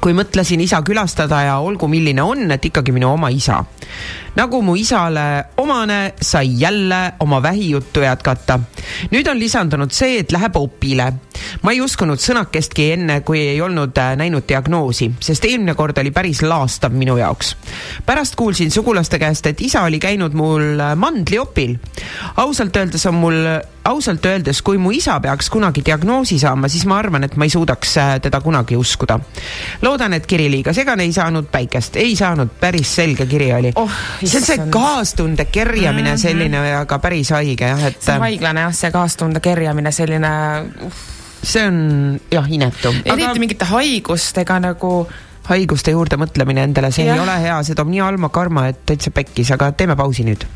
kui 0.01 0.15
mõtlesin 0.17 0.61
isa 0.65 0.81
külastada 0.83 1.43
ja 1.47 1.59
olgu 1.61 1.89
milline 1.89 2.23
on, 2.23 2.51
et 2.51 2.65
ikkagi 2.65 2.93
minu 2.93 3.13
oma 3.13 3.29
isa. 3.29 3.65
Nagu 4.35 4.63
mu 4.65 4.75
isale 4.77 5.45
omane, 5.57 6.15
sai 6.21 6.61
jälle 6.61 7.13
oma 7.21 7.43
vähijuttu 7.43 8.01
jätkata. 8.01 8.61
nüüd 9.11 9.29
on 9.29 9.39
lisandunud 9.39 9.93
see, 9.93 10.19
et 10.19 10.33
läheb 10.33 10.57
opile. 10.57 11.13
ma 11.63 11.73
ei 11.73 11.81
uskunud 11.81 12.21
sõnakestki 12.21 12.93
enne, 12.97 13.21
kui 13.21 13.41
ei 13.41 13.61
olnud 13.61 13.99
äh, 13.99 14.15
näinud 14.17 14.49
diagnoosi, 14.49 15.11
sest 15.21 15.45
eelmine 15.45 15.75
kord 15.75 15.99
oli 15.99 16.11
päris 16.11 16.43
laastav 16.43 16.93
minu 16.93 17.17
jaoks. 17.17 17.57
pärast 18.07 18.37
kuulsin 18.37 18.71
sugulaste 18.71 19.19
käest, 19.19 19.47
et 19.47 19.61
isa 19.61 19.83
oli 19.83 19.99
käinud 19.99 20.33
mul 20.33 20.81
äh, 20.81 20.97
mandliopil. 20.97 21.77
ausalt 22.37 22.77
öeldes 22.77 23.07
on 23.07 23.15
mul 23.15 23.45
ausalt 23.85 24.27
öeldes, 24.27 24.63
kui 24.63 24.79
mu 24.79 24.91
isa 24.95 25.19
peaks 25.21 25.51
kunagi 25.51 25.83
diagnoosi 25.85 26.39
saama, 26.39 26.69
siis 26.69 26.87
ma 26.87 26.99
arvan, 27.03 27.25
et 27.27 27.37
ma 27.37 27.45
ei 27.45 27.53
suudaks 27.53 27.97
äh, 27.99 28.15
teda 28.23 28.41
kunagi 28.41 28.77
uskuda. 28.77 29.19
loodan, 29.83 30.13
et 30.13 30.27
kiri 30.27 30.49
liiga 30.51 30.73
segane 30.73 31.05
ei 31.05 31.13
saanud 31.13 31.51
päikest, 31.53 31.97
ei 31.97 32.17
saanud, 32.17 32.57
päris 32.61 32.95
selge 32.95 33.27
kiri 33.27 33.53
oli 33.53 33.73
Oh, 33.77 33.91
see 34.27 34.41
on 34.41 34.47
see 34.47 34.71
kaastunde 34.71 35.45
kerjamine 35.45 36.11
mm 36.11 36.15
-hmm. 36.15 36.23
selline, 36.23 36.75
aga 36.77 36.99
päris 36.99 37.31
haige 37.31 37.69
jah, 37.69 37.87
et 37.87 38.03
see 38.03 38.15
on 38.15 38.21
haiglane 38.21 38.61
jah, 38.61 38.75
see 38.75 38.91
kaastunde 38.91 39.41
kerjamine, 39.41 39.93
selline 39.93 40.33
uh, 40.87 40.93
see 41.43 41.67
on 41.67 42.21
jah 42.31 42.47
inetu. 42.49 42.95
eriti 43.05 43.39
mingite 43.39 43.65
haigustega 43.65 44.59
nagu 44.61 45.09
haiguste 45.49 45.91
juurde 45.91 46.17
mõtlemine 46.17 46.65
endale, 46.69 46.93
see 46.95 47.07
ja. 47.07 47.15
Ei 47.15 47.21
ole 47.21 47.41
hea, 47.43 47.63
see 47.67 47.75
toob 47.79 47.91
nii 47.91 48.03
halma 48.05 48.29
karma, 48.29 48.69
et 48.71 48.85
täitsa 48.87 49.11
pekkis, 49.11 49.51
aga 49.57 49.73
teeme 49.73 49.97
pausi 49.97 50.25
nüüd. 50.25 50.47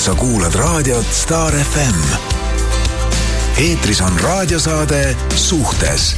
sa 0.00 0.14
kuulad 0.14 0.54
raadiot 0.54 1.06
Star 1.12 1.52
FM. 1.52 2.00
eetris 3.58 4.00
on 4.00 4.16
raadiosaade 4.20 5.16
Suhtes 5.34 6.14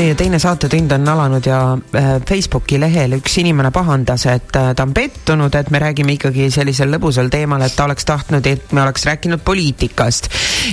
meie 0.00 0.14
teine 0.16 0.38
saatetund 0.40 0.92
on 0.96 1.08
alanud 1.12 1.44
ja 1.44 1.58
äh, 1.76 2.06
Facebooki 2.28 2.78
lehel 2.80 3.18
üks 3.18 3.34
inimene 3.42 3.68
pahandas, 3.74 4.24
et 4.32 4.56
äh, 4.56 4.70
ta 4.76 4.86
on 4.86 4.94
pettunud, 4.96 5.54
et 5.54 5.68
me 5.74 5.80
räägime 5.82 6.14
ikkagi 6.16 6.46
sellisel 6.54 6.88
lõbusal 6.94 7.28
teemal, 7.32 7.60
et 7.66 7.76
ta 7.76 7.84
oleks 7.84 8.08
tahtnud, 8.08 8.46
et 8.48 8.72
me 8.76 8.80
oleks 8.84 9.04
rääkinud 9.08 9.44
poliitikast 9.44 10.30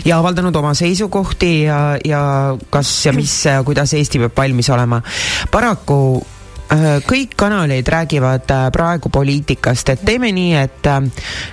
ja 0.07 0.21
avaldanud 0.21 0.55
oma 0.55 0.71
seisukohti 0.77 1.51
ja, 1.65 1.81
ja 2.07 2.21
kas 2.71 2.93
ja 3.05 3.15
mis 3.15 3.35
kuidas 3.67 3.97
Eesti 3.97 4.23
peab 4.23 4.39
valmis 4.39 4.71
olema. 4.71 5.01
paraku 5.51 5.99
kõik 7.07 7.35
kanaleid 7.39 7.87
räägivad 7.87 8.51
äh, 8.51 8.65
praegu 8.73 9.09
poliitikast, 9.09 9.89
et 9.89 10.05
teeme 10.05 10.31
nii, 10.35 10.53
et, 10.59 10.89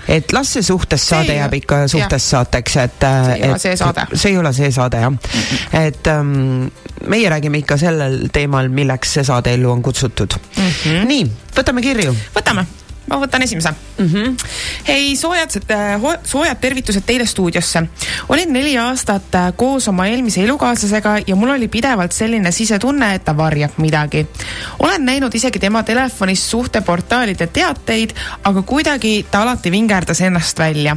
et 0.09 0.33
las 0.33 0.55
see 0.57 0.62
suhtes 0.62 1.01
See 1.01 1.15
saade 1.15 1.33
ei- 1.33 1.39
jääb 1.39 1.55
ikka 1.61 1.83
suhtes 1.89 2.31
saateks, 2.31 2.77
et. 2.77 3.01
See 3.01 3.37
ei 3.43 3.51
ole 3.51 3.59
see 3.59 3.77
saade. 3.77 4.07
see 4.15 4.31
ei 4.33 4.39
ole 4.39 4.53
see 4.53 4.71
saade 4.75 5.01
jah, 5.05 5.12
et 5.73 6.07
ähm, 6.07 6.67
meie 7.07 7.31
räägime 7.31 7.59
ikka 7.62 7.77
sellel 7.81 8.29
teemal, 8.33 8.69
milleks 8.69 9.12
see 9.19 9.25
saade 9.25 9.55
ellu 9.55 9.71
on 9.71 9.83
kutsutud 9.83 10.35
mm. 10.57 10.71
-hmm. 10.71 11.05
nii, 11.07 11.31
võtame 11.57 11.83
kirju. 11.83 12.17
võtame, 12.35 12.67
ma 13.09 13.19
võtan 13.21 13.43
esimese 13.45 13.71
mm. 13.71 14.07
-hmm. 14.07 14.37
hei, 14.89 15.17
soojad, 15.17 15.51
soojad 16.25 16.61
tervitused 16.61 17.03
teile 17.07 17.27
stuudiosse. 17.27 17.83
olin 18.29 18.53
neli 18.53 18.79
aastat 18.79 19.35
äh, 19.35 19.53
koos 19.57 19.89
oma 19.89 20.07
eelmise 20.07 20.45
elukaaslasega 20.45 21.19
ja 21.27 21.37
mul 21.37 21.55
oli 21.57 21.69
pidevalt 21.69 22.13
selline 22.13 22.53
sisetunne, 22.53 23.15
et 23.15 23.25
ta 23.25 23.37
varjab 23.37 23.79
midagi. 23.79 24.27
olen 24.79 25.05
näinud 25.05 25.35
isegi 25.35 25.59
tema 25.59 25.83
telefonis 25.83 26.51
suhteportaalide 26.51 27.47
teateid, 27.47 28.11
aga 28.45 28.63
kuidagi 28.63 29.27
ta 29.31 29.43
alati 29.43 29.71
vingerdas 29.71 30.21
ennast 30.21 30.59
välja. 30.59 30.97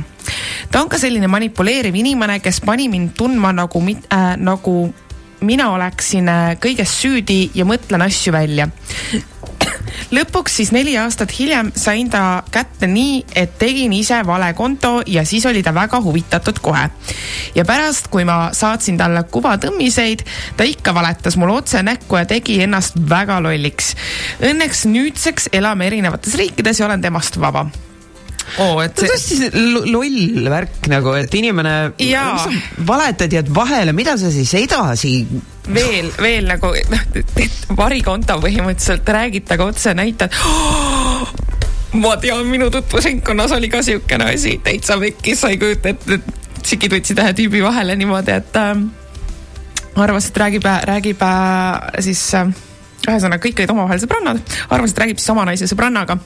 ta 0.72 0.82
on 0.82 0.90
ka 0.90 0.98
selline 0.98 1.28
manipuleeriv 1.28 1.96
inimene, 1.96 2.40
kes 2.40 2.62
pani 2.62 2.90
mind 2.90 3.10
tundma 3.18 3.52
nagu, 3.52 3.84
äh, 4.14 4.38
nagu 4.38 4.94
mina 5.42 5.72
oleksin 5.74 6.30
äh, 6.30 6.54
kõiges 6.62 6.94
süüdi 7.02 7.50
ja 7.56 7.66
mõtlen 7.66 8.06
asju 8.06 8.34
välja 8.34 8.70
lõpuks 10.16 10.58
siis 10.60 10.72
neli 10.76 10.96
aastat 11.00 11.32
hiljem 11.40 11.72
sain 11.76 12.10
ta 12.12 12.44
kätte 12.52 12.88
nii, 12.90 13.24
et 13.36 13.58
tegin 13.60 13.94
ise 13.94 14.20
vale 14.28 14.52
konto 14.58 15.02
ja 15.08 15.26
siis 15.28 15.46
oli 15.50 15.64
ta 15.64 15.74
väga 15.76 16.02
huvitatud 16.04 16.60
kohe. 16.62 16.90
ja 17.56 17.66
pärast, 17.66 18.08
kui 18.14 18.26
ma 18.26 18.50
saatsin 18.54 18.98
talle 18.98 19.24
kuvatõmmiseid, 19.32 20.24
ta 20.58 20.68
ikka 20.68 20.94
valetas 20.96 21.38
mulle 21.38 21.58
otse 21.62 21.84
näkku 21.84 22.20
ja 22.20 22.26
tegi 22.26 22.62
ennast 22.64 22.98
väga 23.10 23.42
lolliks. 23.44 23.96
Õnneks 24.44 24.86
nüüdseks 24.90 25.50
elame 25.54 25.88
erinevates 25.88 26.36
riikides 26.40 26.80
ja 26.80 26.88
olen 26.90 27.02
temast 27.02 27.40
vaba. 27.42 27.68
oo, 28.64 28.80
et 28.84 29.04
see 29.04 29.38
see 29.38 29.52
lo- 29.54 29.86
loll 29.86 30.50
värk 30.52 30.90
nagu, 30.92 31.14
et 31.20 31.34
inimene, 31.38 31.76
valetad 32.88 33.34
jääd 33.34 33.52
vahele, 33.54 33.94
mida 33.98 34.18
sa 34.20 34.32
siis 34.34 34.54
edasi 34.58 35.14
veel, 35.74 36.12
veel 36.22 36.48
nagu 36.48 36.72
noh, 36.92 37.06
varikonto 37.78 38.38
põhimõtteliselt 38.44 39.10
räägid 39.18 39.48
temaga 39.48 39.72
otse, 39.72 39.94
näitad 39.98 40.36
oh,. 40.48 41.28
ma 41.98 42.16
tean, 42.22 42.46
minu 42.50 42.70
tutvusringkonnas 42.74 43.56
oli 43.58 43.72
ka 43.72 43.82
siukene 43.86 44.32
asi, 44.34 44.58
täitsa 44.64 45.00
pekkis, 45.02 45.42
sa 45.44 45.52
ei 45.54 45.60
kujuta 45.62 45.94
ette, 45.94 46.20
et 46.20 46.64
tšikid 46.64 46.98
võtsid 46.98 47.22
ühe 47.24 47.36
tüübi 47.42 47.64
vahele 47.66 47.96
niimoodi, 48.00 48.40
et 48.40 48.62
äh, 48.62 48.74
arvas, 50.00 50.30
et 50.30 50.42
räägib, 50.44 50.68
räägib 50.92 51.22
äh, 51.28 52.02
siis 52.06 52.24
äh, 52.38 52.52
ühesõnaga 53.08 53.44
kõik 53.44 53.62
olid 53.62 53.76
omavahel 53.76 54.04
sõbrannad, 54.04 54.58
arvas, 54.70 54.94
et 54.94 55.04
räägib 55.04 55.22
siis 55.22 55.36
oma 55.36 55.48
naise 55.48 55.70
sõbrannaga 55.70 56.20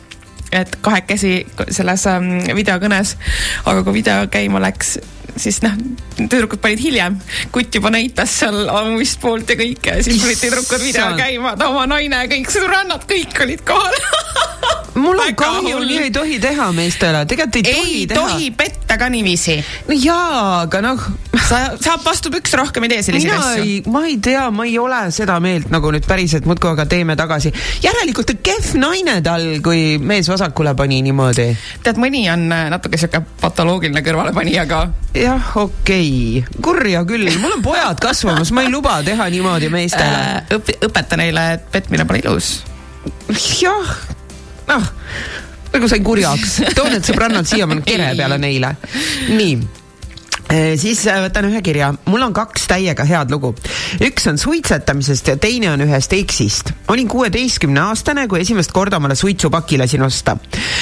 et 0.52 0.78
kahekesi 0.84 1.34
selles 1.72 2.06
ähm, 2.12 2.30
videokõnes, 2.58 3.16
aga 3.66 3.84
kui 3.86 4.02
video 4.02 4.28
käima 4.32 4.62
läks, 4.64 4.98
siis 5.40 5.62
noh, 5.64 5.76
tüdrukud 6.20 6.62
panid 6.64 6.82
hiljem, 6.84 7.18
kutt 7.56 7.76
juba 7.76 7.94
näitas 7.94 8.36
seal 8.42 8.66
ammist 8.72 9.22
poolt 9.24 9.52
ja 9.52 9.60
kõike 9.60 10.00
siis 10.04 10.22
panid 10.24 10.44
tüdrukud 10.44 10.84
video 10.84 11.12
käima, 11.20 11.56
oma 11.68 11.88
naine 11.94 12.26
kõik 12.32 12.52
sõbrannad, 12.54 13.08
kõik 13.10 13.46
olid 13.48 13.68
kohal. 13.68 14.02
mul 14.96 15.20
on 15.20 15.36
kahju, 15.36 15.80
nii 15.86 16.00
ei 16.08 16.12
tohi 16.12 16.38
teha 16.44 16.68
meestele, 16.76 17.24
tegelikult 17.30 17.60
ei, 17.62 17.64
tohi 17.74 17.96
ei 17.96 18.08
teha. 18.08 18.22
tohi 18.22 18.50
petta 18.58 18.98
ka 19.00 19.10
niiviisi. 19.12 19.58
no 19.88 19.98
jaa, 19.98 20.62
aga 20.62 20.82
noh, 20.84 21.06
sa, 21.48 21.62
saab 21.82 22.04
vastu 22.06 22.32
pükse 22.34 22.60
rohkem 22.60 22.88
ei 22.88 22.94
tee 22.96 23.06
selliseid 23.08 23.36
asju. 23.38 23.64
ei, 23.64 23.78
ma 23.92 24.04
ei 24.10 24.18
tea, 24.24 24.44
ma 24.54 24.68
ei 24.68 24.78
ole 24.82 25.04
seda 25.16 25.38
meelt 25.44 25.72
nagu 25.74 25.92
nüüd 25.96 26.08
päriselt 26.08 26.48
muudkui 26.50 26.72
aga 26.74 26.86
teeme 26.92 27.16
tagasi. 27.20 27.54
järelikult 27.84 28.36
kehv 28.44 28.74
naine 28.82 29.20
tal, 29.26 29.48
kui 29.64 29.98
mees 29.98 30.30
vasakule 30.32 30.76
pani 30.78 31.02
niimoodi. 31.06 31.48
tead, 31.86 32.02
mõni 32.02 32.26
on 32.34 32.48
äh, 32.52 32.68
natuke 32.74 33.00
sihuke 33.02 33.24
patoloogiline 33.42 34.04
kõrvalepanija 34.06 34.68
ka. 34.70 34.84
jah, 35.18 35.54
okei 35.64 36.42
okay., 36.42 36.60
kurja 36.64 37.06
küll, 37.08 37.32
mul 37.40 37.60
on 37.60 37.64
pojad 37.66 38.04
kasvamas, 38.04 38.52
ma 38.56 38.66
ei 38.68 38.74
luba 38.74 39.00
teha 39.08 39.30
niimoodi 39.32 39.72
meestele. 39.72 40.44
õpi-, 40.60 40.82
õpeta 40.90 41.20
neile, 41.20 41.54
et 41.56 41.72
petmine 41.72 42.08
pole 42.08 42.24
ilus 42.26 42.60
jah, 43.62 43.92
noh, 44.72 44.90
nagu 45.74 45.92
sain 45.92 46.04
kurjaks, 46.06 46.58
toon 46.78 46.92
need 46.96 47.06
sõbrannad 47.08 47.48
siiamaani 47.50 47.86
kere 47.88 48.12
peale 48.18 48.40
neile. 48.42 48.76
nii 49.36 49.81
siis 50.78 51.06
äh, 51.08 51.22
võtan 51.24 51.48
ühe 51.48 51.62
kirja, 51.64 51.92
mul 52.12 52.24
on 52.26 52.34
kaks 52.36 52.66
täiega 52.68 53.06
head 53.08 53.32
lugu. 53.32 53.54
üks 54.04 54.28
on 54.28 54.38
suitsetamisest 54.38 55.32
ja 55.32 55.38
teine 55.40 55.72
on 55.72 55.82
ühest 55.86 56.14
eksist. 56.14 56.74
olin 56.92 57.08
kuueteistkümne 57.08 57.80
aastane, 57.80 58.28
kui 58.28 58.42
esimest 58.42 58.72
korda 58.76 58.98
omale 58.98 59.16
suitsupaki 59.16 59.78
lasin 59.80 60.04
osta. 60.04 60.38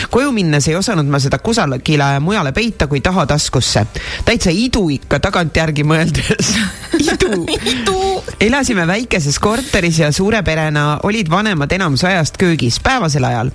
koju 0.09 0.31
minnes 0.31 0.67
ei 0.67 0.75
osanud 0.75 1.05
ma 1.05 1.19
seda 1.19 1.37
kusagile 1.37 2.07
mujale 2.19 2.51
peita 2.51 2.87
kui 2.87 3.01
tahataskusse. 3.01 3.85
täitsa 4.25 4.49
idu 4.53 4.87
ikka 4.89 5.19
tagantjärgi 5.19 5.85
mõeldes. 5.85 6.53
idu 7.13 7.45
idu. 7.69 8.23
elasime 8.41 8.87
väikeses 8.87 9.39
korteris 9.39 9.99
ja 9.99 10.11
suure 10.11 10.41
perena 10.43 10.99
olid 11.03 11.29
vanemad 11.29 11.71
enamus 11.71 12.03
ajast 12.03 12.41
köögis 12.41 12.79
päevasel 12.83 13.23
ajal. 13.29 13.53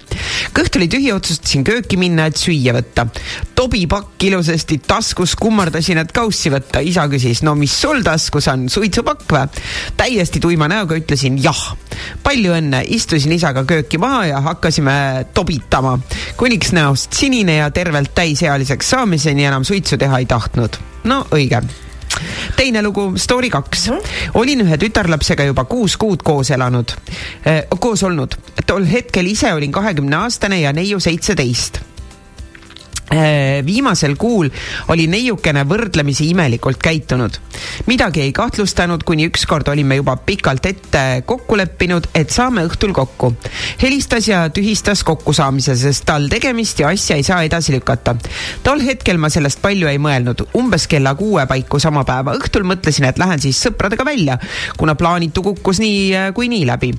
kõht 0.54 0.78
oli 0.78 0.88
tühi, 0.88 1.10
otsustasin 1.12 1.64
kööki 1.66 1.98
minna, 1.98 2.30
et 2.30 2.38
süüa 2.38 2.76
võtta. 2.78 3.08
tobipakk 3.54 4.22
ilusasti 4.30 4.78
taskus, 4.86 5.34
kummardasin, 5.36 6.03
et 6.04 6.12
kaussi 6.14 6.52
võtta. 6.52 6.82
isa 6.84 7.06
küsis, 7.10 7.42
no 7.46 7.54
mis 7.58 7.74
sul 7.80 8.02
taskus 8.06 8.48
on, 8.52 8.68
suitsupakk 8.72 9.32
või? 9.32 9.62
täiesti 9.96 10.40
tuima 10.40 10.68
näoga 10.70 10.98
ütlesin 10.98 11.38
jah. 11.42 11.62
palju 12.22 12.54
õnne, 12.56 12.84
istusin 12.96 13.32
isaga 13.36 13.64
kööki 13.68 13.98
maha 13.98 14.26
ja 14.32 14.42
hakkasime 14.44 14.96
tobitama, 15.34 15.98
kuniks 16.36 16.74
näost 16.76 17.12
sinine 17.16 17.60
ja 17.62 17.70
tervelt 17.70 18.14
täisealiseks 18.14 18.90
saamiseni 18.96 19.48
enam 19.48 19.64
suitsu 19.64 19.98
teha 20.00 20.22
ei 20.22 20.30
tahtnud. 20.30 20.78
no 21.04 21.24
õige 21.34 21.62
teine 22.56 22.82
lugu, 22.82 23.12
story 23.18 23.50
kaks. 23.50 23.88
olin 24.34 24.62
ühe 24.66 24.78
tütarlapsega 24.78 25.48
juba 25.48 25.64
kuus 25.70 25.96
kuud 25.96 26.22
koos 26.22 26.50
elanud 26.54 26.94
eh,, 27.46 27.64
koos 27.80 28.02
olnud. 28.02 28.36
tol 28.66 28.86
hetkel 28.86 29.26
ise 29.26 29.52
olin 29.54 29.72
kahekümne 29.72 30.22
aastane 30.24 30.60
ja 30.60 30.72
neiu 30.72 31.00
seitseteist 31.00 31.82
viimasel 33.66 34.16
kuul 34.16 34.48
oli 34.88 35.06
neiukene 35.10 35.64
võrdlemisi 35.68 36.28
imelikult 36.30 36.80
käitunud. 36.82 37.36
midagi 37.86 38.20
ei 38.20 38.32
kahtlustanud, 38.32 39.04
kuni 39.04 39.26
ükskord 39.28 39.68
olime 39.68 39.96
juba 39.96 40.16
pikalt 40.16 40.66
ette 40.66 41.22
kokku 41.26 41.56
leppinud, 41.56 42.08
et 42.14 42.30
saame 42.30 42.64
õhtul 42.64 42.92
kokku. 42.92 43.34
helistas 43.82 44.28
ja 44.28 44.48
tühistas 44.48 45.04
kokkusaamise, 45.04 45.76
sest 45.76 46.04
tal 46.06 46.28
tegemist 46.28 46.80
ja 46.80 46.88
asja 46.88 47.16
ei 47.16 47.22
saa 47.22 47.42
edasi 47.42 47.72
lükata. 47.72 48.16
tol 48.62 48.80
hetkel 48.80 49.18
ma 49.18 49.28
sellest 49.28 49.62
palju 49.62 49.88
ei 49.88 49.98
mõelnud, 49.98 50.46
umbes 50.54 50.86
kella 50.86 51.14
kuue 51.14 51.46
paiku 51.46 51.78
sama 51.78 52.04
päeva 52.04 52.34
õhtul 52.34 52.64
mõtlesin, 52.64 53.04
et 53.04 53.18
lähen 53.18 53.40
siis 53.40 53.60
sõpradega 53.66 54.04
välja, 54.04 54.38
kuna 54.76 54.94
plaanitu 54.94 55.42
kukkus 55.42 55.80
nii 55.80 56.14
äh, 56.16 56.32
kui 56.34 56.48
nii 56.48 56.66
läbi. 56.66 56.92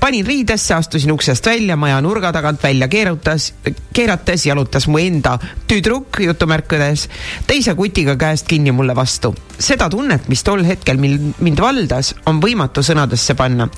panin 0.00 0.26
riidesse, 0.26 0.74
astusin 0.74 1.12
uksest 1.12 1.46
välja, 1.46 1.76
maja 1.76 2.00
nurga 2.00 2.32
tagant 2.32 2.62
välja 2.62 2.88
keerutas, 2.88 3.52
keerates 3.92 4.46
jalutas 4.46 4.88
mu 4.88 4.98
enda 4.98 5.38
tüdruk 5.68 6.20
jutumärkides 6.24 7.08
teise 7.46 7.74
kutiga 7.74 8.16
käest 8.20 8.46
kinni 8.48 8.72
mulle 8.72 8.94
vastu. 8.96 9.34
seda 9.62 9.88
tunnet, 9.90 10.28
mis 10.28 10.42
tol 10.42 10.64
hetkel 10.66 10.98
mil 10.98 11.18
mind 11.38 11.60
valdas, 11.62 12.14
on 12.26 12.40
võimatu 12.42 12.82
sõnadesse 12.82 13.34
panna. 13.38 13.68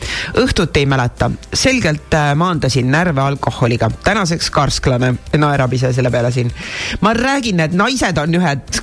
õhtut 0.40 0.76
ei 0.80 0.86
mäleta, 0.86 1.30
selgelt 1.52 2.14
äh, 2.14 2.32
maandasin 2.34 2.90
närve 2.90 3.20
alkoholiga, 3.20 3.90
tänaseks 4.04 4.50
karsklane, 4.50 5.14
naerab 5.36 5.72
ise 5.72 5.92
selle 5.92 6.10
peale 6.10 6.32
siin. 6.32 6.52
ma 7.00 7.14
räägin, 7.14 7.60
et 7.60 7.72
naised 7.72 8.18
on 8.18 8.38
ühed, 8.40 8.82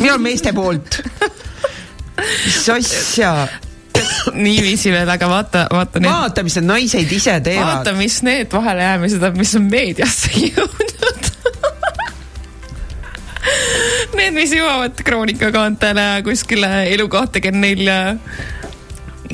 olen 0.00 0.22
meeste 0.22 0.52
poolt. 0.52 1.02
mis 2.46 2.68
asja, 2.68 3.34
niiviisi 4.34 4.92
veel, 4.92 5.08
aga 5.08 5.28
vaata, 5.28 5.66
vaata 5.72 6.00
need, 6.00 6.10
vaata, 6.10 6.44
mis 6.46 6.56
need 6.58 6.68
naised 6.68 7.14
ise 7.16 7.38
teevad 7.44 7.68
vaata, 7.78 7.94
mis 7.98 8.20
need 8.26 8.52
vahelejäämised 8.52 9.28
on, 9.28 9.38
mis 9.38 9.54
on 9.58 9.68
meediasse 9.70 10.32
jõudnud. 10.38 11.11
Need 14.22 14.36
mis 14.38 14.52
jõuavad 14.54 15.00
kroonikakaantele 15.02 16.02
kuskile 16.22 16.68
elukohta 16.92 17.40
kennil 17.42 17.80
ja 17.88 17.96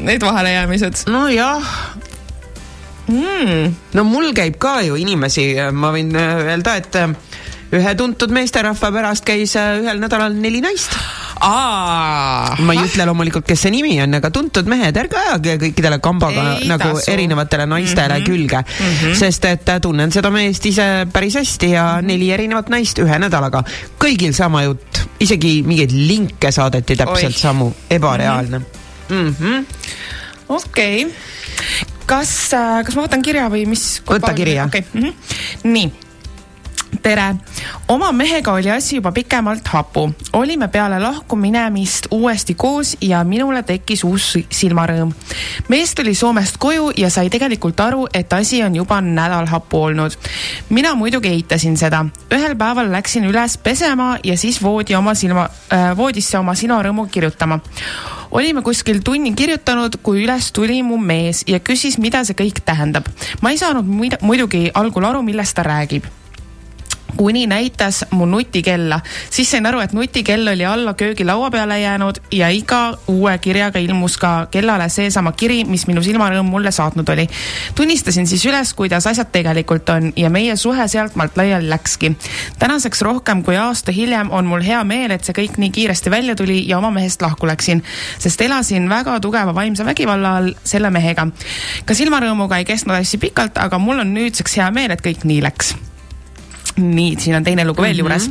need 0.00 0.22
vahelejäämised 0.24 1.02
nojah 1.12 1.66
mm.. 3.12 3.74
no 3.98 4.04
mul 4.08 4.32
käib 4.32 4.56
ka 4.56 4.78
ju 4.86 4.96
inimesi, 4.96 5.50
ma 5.76 5.90
võin 5.92 6.16
öelda, 6.16 6.78
et 6.80 6.96
ühe 7.76 7.94
tuntud 7.98 8.30
meesterahva 8.32 8.88
pärast 8.94 9.24
käis 9.28 9.52
äh, 9.60 9.78
ühel 9.82 9.98
nädalal 10.00 10.32
neli 10.32 10.60
naist. 10.64 10.94
ma 11.38 12.72
ei 12.74 12.80
ütle 12.82 13.04
loomulikult, 13.06 13.44
kes 13.46 13.60
see 13.66 13.70
nimi 13.74 13.92
on, 14.02 14.16
aga 14.18 14.30
tuntud 14.34 14.66
mehed, 14.70 14.96
ärge 14.96 15.18
ajage 15.20 15.56
kõikidele 15.62 16.00
kambaga 16.02 16.46
Ei 16.58 16.68
nagu 16.70 16.94
tasu. 16.96 17.10
erinevatele 17.12 17.66
naistele 17.66 18.18
mm 18.18 18.24
Mhm. 18.24 18.24
-hmm. 18.24 18.26
külge 18.26 18.56
mm, 18.58 18.94
-hmm. 18.94 19.14
sest 19.18 19.44
et 19.44 19.68
äh, 19.68 19.80
tunnen 19.80 20.12
seda 20.12 20.30
meest 20.30 20.66
ise 20.66 21.06
päris 21.12 21.34
hästi 21.34 21.70
ja 21.70 21.84
Mhm. 21.98 22.06
neli 22.06 22.30
erinevat 22.32 22.68
naist 22.68 22.98
ühe 22.98 23.18
nädalaga, 23.18 23.62
kõigil 24.00 24.32
sama 24.32 24.62
jutt, 24.62 25.04
isegi 25.20 25.62
mingeid 25.62 25.90
linke 25.92 26.52
saadeti 26.52 26.96
täpselt 26.96 27.24
Oih. 27.34 27.36
samu, 27.36 27.72
ebareaalne 27.90 28.58
mm. 29.08 29.34
-hmm. 29.40 29.64
okei 30.48 31.04
okay.. 31.04 31.14
kas, 32.06 32.50
kas 32.84 32.94
ma 32.96 33.02
võtan 33.06 33.22
kirja 33.22 33.48
või 33.48 33.66
mis? 33.66 34.02
Võta 34.06 34.34
kiri, 34.34 34.54
jah. 34.54 34.66
okei 34.66 34.80
okay., 34.94 35.12
nii 35.64 36.07
tere, 37.02 37.34
oma 37.88 38.12
mehega 38.12 38.52
oli 38.52 38.70
asi 38.70 38.96
juba 38.96 39.12
pikemalt 39.12 39.68
hapu, 39.68 40.08
olime 40.32 40.68
peale 40.68 40.98
lahkuminemist 41.00 42.06
uuesti 42.10 42.54
koos 42.54 42.96
ja 43.00 43.24
minule 43.24 43.62
tekkis 43.62 44.04
uus 44.04 44.32
si- 44.32 44.46
silmarõõm. 44.50 45.12
mees 45.68 45.94
tuli 45.94 46.14
Soomest 46.14 46.56
koju 46.58 46.90
ja 46.96 47.10
sai 47.10 47.30
tegelikult 47.30 47.80
aru, 47.80 48.06
et 48.14 48.32
asi 48.32 48.62
on 48.62 48.76
juba 48.76 49.00
nädal 49.00 49.46
hapu 49.46 49.82
olnud. 49.82 50.12
mina 50.68 50.94
muidugi 50.94 51.28
eitasin 51.28 51.76
seda, 51.76 52.04
ühel 52.30 52.56
päeval 52.56 52.92
läksin 52.92 53.24
üles 53.24 53.58
pesema 53.58 54.18
ja 54.24 54.36
siis 54.36 54.62
voodi 54.62 54.94
oma 54.94 55.14
silma 55.14 55.48
äh,, 55.72 55.96
voodisse 55.96 56.38
oma 56.38 56.54
silmarõõmu 56.54 57.08
kirjutama 57.10 57.60
olime 58.30 58.62
kuskil 58.62 59.00
tunni 59.04 59.32
kirjutanud, 59.34 59.96
kui 60.02 60.24
üles 60.24 60.52
tuli 60.52 60.82
mu 60.82 60.98
mees 60.98 61.44
ja 61.46 61.60
küsis, 61.60 61.98
mida 61.98 62.24
see 62.24 62.34
kõik 62.34 62.60
tähendab. 62.64 63.06
ma 63.40 63.50
ei 63.50 63.58
saanud 63.58 63.84
muidugi 64.20 64.70
algul 64.74 65.04
aru, 65.04 65.22
millest 65.22 65.56
ta 65.56 65.62
räägib 65.62 66.04
kuni 67.16 67.46
näitas 67.46 68.04
mu 68.10 68.26
nutikella, 68.26 69.00
siis 69.30 69.50
sain 69.50 69.66
aru, 69.66 69.80
et 69.80 69.92
nutikell 69.92 70.48
oli 70.48 70.64
alla 70.64 70.94
köögilaua 70.94 71.50
peale 71.50 71.80
jäänud 71.80 72.20
ja 72.32 72.48
iga 72.48 72.98
uue 73.08 73.38
kirjaga 73.38 73.78
ilmus 73.78 74.18
ka 74.18 74.46
kellale 74.50 74.88
seesama 74.88 75.32
kiri, 75.32 75.64
mis 75.64 75.86
minu 75.86 76.02
silmarõõm 76.02 76.46
mulle 76.50 76.70
saatnud 76.72 77.08
oli. 77.08 77.26
tunnistasin 77.74 78.26
siis 78.26 78.46
üles, 78.46 78.74
kuidas 78.74 79.06
asjad 79.06 79.32
tegelikult 79.32 79.88
on 79.88 80.12
ja 80.16 80.30
meie 80.30 80.56
suhe 80.56 80.88
sealtmaalt 80.88 81.36
laiali 81.36 81.70
läkski. 81.70 82.12
tänaseks 82.58 83.02
rohkem 83.02 83.42
kui 83.42 83.56
aasta 83.56 83.92
hiljem 83.92 84.30
on 84.30 84.46
mul 84.46 84.62
hea 84.62 84.84
meel, 84.84 85.10
et 85.10 85.24
see 85.24 85.34
kõik 85.34 85.58
nii 85.58 85.70
kiiresti 85.70 86.10
välja 86.10 86.36
tuli 86.36 86.68
ja 86.68 86.78
oma 86.78 86.90
mehest 86.90 87.22
lahku 87.22 87.46
läksin, 87.46 87.82
sest 88.18 88.40
elasin 88.40 88.88
väga 88.88 89.20
tugeva 89.20 89.54
vaimse 89.54 89.84
vägivalla 89.84 90.36
all 90.36 90.54
selle 90.64 90.90
mehega. 90.90 91.28
ka 91.84 91.94
silmarõõmuga 91.94 92.58
ei 92.58 92.64
kestnud 92.64 92.96
asi 92.96 93.18
pikalt, 93.18 93.58
aga 93.58 93.78
mul 93.78 94.00
on 94.00 94.14
nüüdseks 94.14 94.56
hea 94.56 94.70
meel, 94.70 94.90
et 94.90 95.04
kõik 95.04 95.24
nii 95.24 95.42
läks 95.42 95.74
nii, 96.78 97.16
siin 97.18 97.36
on 97.36 97.44
teine 97.44 97.66
lugu 97.66 97.82
veel 97.82 98.02
mm 98.02 98.08
-hmm. 98.08 98.28
juures. 98.28 98.30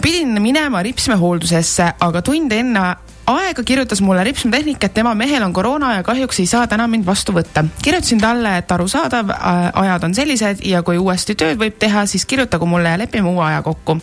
pidin 0.00 0.42
minema 0.42 0.82
ripsmehooldusesse, 0.82 1.92
aga 2.00 2.22
tund 2.22 2.52
enne 2.52 2.94
aega 3.26 3.62
kirjutas 3.62 4.00
mulle 4.04 4.24
ripsmetehnik, 4.24 4.84
et 4.84 4.94
tema 4.94 5.14
mehel 5.14 5.42
on 5.42 5.52
koroona 5.52 5.94
ja 5.94 6.02
kahjuks 6.02 6.40
ei 6.40 6.46
saa 6.46 6.66
täna 6.66 6.86
mind 6.88 7.06
vastu 7.06 7.32
võtta. 7.32 7.64
kirjutasin 7.82 8.20
talle, 8.20 8.56
et 8.58 8.72
arusaadav, 8.72 9.30
ajad 9.72 10.04
on 10.04 10.14
sellised 10.14 10.64
ja 10.64 10.82
kui 10.82 10.98
uuesti 10.98 11.34
tööd 11.34 11.58
võib 11.60 11.78
teha, 11.78 12.06
siis 12.06 12.26
kirjutagu 12.26 12.66
mulle 12.66 12.88
ja 12.88 12.98
lepime 12.98 13.28
uue 13.28 13.44
aja 13.44 13.62
kokku. 13.62 13.98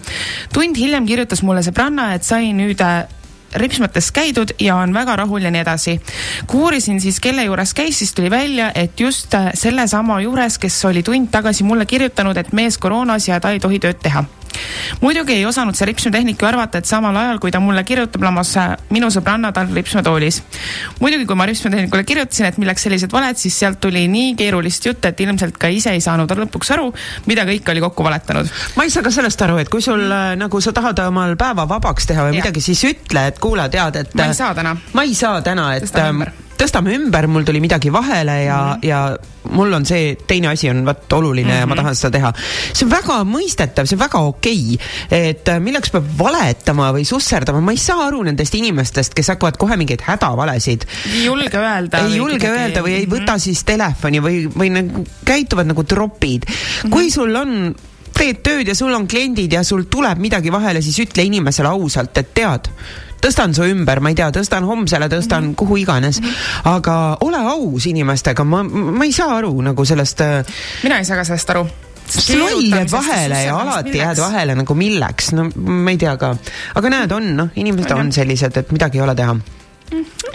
tund 0.53 0.77
hiljem 0.77 1.05
kirjutas 1.05 1.43
mulle 1.43 1.61
sõbranna, 1.61 2.13
et 2.15 2.23
sai 2.23 2.53
nüüd 2.53 2.81
äh, 2.81 3.05
ripsmetes 3.55 4.11
käidud 4.11 4.55
ja 4.59 4.75
on 4.75 4.93
väga 4.93 5.15
rahul 5.15 5.41
ja 5.41 5.51
nii 5.51 5.61
edasi. 5.61 5.99
kui 6.47 6.61
uurisin 6.61 7.01
siis, 7.01 7.19
kelle 7.19 7.43
juures 7.43 7.73
käis, 7.73 7.99
siis 7.99 8.13
tuli 8.13 8.29
välja, 8.31 8.71
et 8.75 8.99
just 8.99 9.33
äh, 9.33 9.51
sellesama 9.53 10.21
juures, 10.21 10.57
kes 10.57 10.85
oli 10.85 11.03
tund 11.03 11.31
tagasi 11.31 11.63
mulle 11.63 11.85
kirjutanud, 11.85 12.37
et 12.37 12.53
mees 12.53 12.77
koroonas 12.77 13.27
ja 13.27 13.39
ta 13.39 13.51
ei 13.51 13.59
tohi 13.59 13.79
tööd 13.79 13.99
teha 14.01 14.25
muidugi 15.01 15.33
ei 15.33 15.45
osanud 15.45 15.75
see 15.77 15.87
ripsmetehnik 15.89 16.41
ju 16.41 16.47
arvata, 16.47 16.81
et 16.81 16.89
samal 16.89 17.15
ajal, 17.17 17.39
kui 17.41 17.51
ta 17.53 17.61
mulle 17.63 17.83
kirjutab, 17.87 18.23
lamas 18.25 18.53
äh, 18.59 18.73
minu 18.93 19.09
sõbranna 19.13 19.51
tal 19.55 19.71
ripsmetoolis. 19.73 20.41
muidugi, 20.99 21.25
kui 21.29 21.37
ma 21.39 21.47
ripsmetehnikule 21.49 22.03
kirjutasin, 22.07 22.49
et 22.49 22.59
milleks 22.61 22.85
sellised 22.87 23.13
valed, 23.13 23.39
siis 23.39 23.57
sealt 23.59 23.79
tuli 23.83 24.07
nii 24.11 24.35
keerulist 24.39 24.85
juttu, 24.85 25.07
et 25.07 25.19
ilmselt 25.19 25.57
ka 25.61 25.71
ise 25.71 25.93
ei 25.95 26.03
saanud 26.03 26.31
lõpuks 26.41 26.73
aru, 26.75 26.91
mida 27.29 27.45
kõik 27.47 27.71
oli 27.73 27.83
kokku 27.83 28.03
valetanud. 28.07 28.51
ma 28.75 28.87
ei 28.87 28.93
saa 28.93 29.03
ka 29.03 29.13
sellest 29.13 29.41
aru, 29.41 29.59
et 29.61 29.71
kui 29.71 29.83
sul 29.83 30.03
äh, 30.07 30.33
nagu 30.39 30.61
sa 30.61 30.73
tahad 30.75 30.99
omal 31.07 31.35
päeva 31.39 31.67
vabaks 31.69 32.09
teha 32.09 32.27
või 32.27 32.35
Jah. 32.35 32.45
midagi, 32.45 32.63
siis 32.65 32.83
ütle, 32.87 33.27
et 33.31 33.39
kuule, 33.41 33.67
tead, 33.73 33.99
et 34.03 34.15
ma 34.17 34.29
ei 34.29 34.37
saa 34.37 34.53
täna. 34.57 34.77
ma 34.93 35.03
ei 35.07 35.17
saa 35.17 35.41
täna, 35.45 35.73
et 35.77 35.85
Tõstame 35.87 36.07
ähm, 36.07 36.21
ümber. 36.21 36.31
tõstame 36.61 36.95
ümber, 36.95 37.27
mul 37.31 37.45
tuli 37.47 37.61
midagi 37.63 37.91
vahele 37.93 38.37
ja 38.43 38.61
mm, 38.61 38.81
-hmm. 38.81 38.87
ja 38.87 39.51
mul 39.51 39.73
on 39.73 39.85
see 39.85 40.15
teine 40.27 40.51
asi 40.51 40.69
on 40.69 40.85
vot 40.85 41.13
oluline 41.13 41.49
mm 41.49 41.55
-hmm. 41.55 41.59
ja 41.59 41.67
ma 41.67 41.75
tahan 41.75 41.95
seda 41.95 42.11
teha. 42.17 42.33
see 42.73 42.85
on 42.85 42.91
väga 42.91 43.17
mõistetav, 43.27 43.85
see 43.85 43.97
on 43.97 44.03
väga 44.05 44.19
okei 44.19 44.63
okay., 44.77 45.19
et 45.31 45.47
äh, 45.47 45.59
milleks 45.59 45.91
peab 45.91 46.09
valetama 46.17 46.91
või 46.93 47.05
susserdama, 47.05 47.61
ma 47.61 47.71
ei 47.71 47.77
saa 47.77 48.07
aru 48.07 48.23
nendest 48.23 48.55
inimestest, 48.55 49.13
kes 49.13 49.27
hakkavad 49.33 49.57
kohe 49.57 49.77
mingeid 49.77 50.01
hädavalesid 50.07 50.87
ei 51.13 51.25
julge 51.25 51.57
öelda. 51.57 52.05
ei 52.05 52.15
julge 52.15 52.49
öelda 52.49 52.81
või 52.81 52.97
ei 53.01 53.05
võta 53.05 53.39
siis 53.39 53.63
telefoni 53.63 54.21
või, 54.21 54.43
või 54.57 54.69
nagu 54.69 55.05
käituvad 55.25 55.67
nagu 55.67 55.83
tropid 55.83 56.45
mm. 56.47 56.53
-hmm. 56.53 56.89
kui 56.89 57.11
sul 57.11 57.35
on 57.35 57.75
teed 58.21 58.41
tööd 58.45 58.69
ja 58.69 58.75
sul 58.77 58.93
on 58.93 59.07
kliendid 59.09 59.53
ja 59.55 59.63
sul 59.67 59.87
tuleb 59.89 60.19
midagi 60.21 60.51
vahele, 60.53 60.81
siis 60.83 60.99
ütle 61.05 61.25
inimesele 61.25 61.71
ausalt, 61.71 62.17
et 62.21 62.33
tead, 62.37 62.69
tõstan 63.22 63.53
su 63.55 63.65
ümber, 63.69 64.01
ma 64.03 64.11
ei 64.11 64.17
tea, 64.17 64.30
tõstan 64.34 64.65
homsele, 64.67 65.09
tõstan 65.11 65.43
mm 65.43 65.51
-hmm. 65.51 65.59
kuhu 65.61 65.78
iganes 65.84 66.22
mm, 66.22 66.28
-hmm. 66.28 66.74
aga 66.76 67.17
ole 67.22 67.38
aus 67.38 67.86
inimestega, 67.86 68.43
ma, 68.43 68.63
ma 68.63 69.05
ei 69.05 69.11
saa 69.11 69.38
aru 69.38 69.53
nagu 69.61 69.86
sellest 69.86 70.22
äh, 70.22 70.45
mina 70.84 70.97
ei 70.97 71.05
saa 71.05 71.17
ka 71.17 71.24
sellest 71.24 71.49
aru. 71.49 71.65
loll 72.38 72.69
jääb 72.69 72.91
vahele 72.91 73.43
ja 73.43 73.57
alati 73.57 73.97
jääd. 73.97 74.17
vahele 74.17 74.55
nagu 74.55 74.76
milleks, 74.76 75.32
no 75.32 75.49
ma 75.55 75.91
ei 75.91 75.97
tea 75.97 76.17
ka. 76.17 76.36
aga 76.76 76.89
näed, 76.89 77.11
on 77.11 77.36
noh, 77.36 77.49
inimesed 77.55 77.91
On 77.91 78.11
sellised, 78.11 78.57
et 78.57 78.72
midagi 78.72 78.97
ei 78.97 79.03
ole 79.03 79.15
teha. 79.15 79.36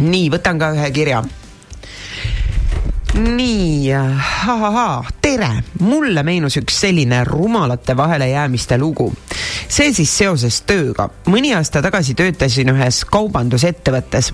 nii, 0.01 0.31
võtan 0.31 0.59
ka 0.59 0.73
ühe 0.77 0.91
kirja. 0.91 1.25
nii, 3.17 3.89
tere, 5.23 5.49
mulle 5.81 6.23
meenus 6.27 6.59
üks 6.61 6.81
selline 6.85 7.23
rumalate 7.25 7.97
vahelejäämiste 7.97 8.79
lugu. 8.79 9.13
see 9.69 9.93
siis 9.93 10.13
seoses 10.19 10.61
tööga. 10.69 11.09
mõni 11.27 11.55
aasta 11.57 11.83
tagasi 11.83 12.15
töötasin 12.15 12.71
ühes 12.75 13.05
kaubandusettevõttes. 13.05 14.33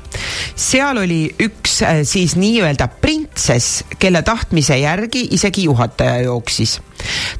seal 0.56 0.98
oli 0.98 1.34
üks 1.38 1.82
äh, 1.82 2.02
siis 2.04 2.36
nii-öelda 2.36 2.88
printsess, 2.88 3.84
kelle 3.98 4.22
tahtmise 4.22 4.78
järgi 4.78 5.28
isegi 5.30 5.64
juhataja 5.64 6.22
jooksis. 6.22 6.80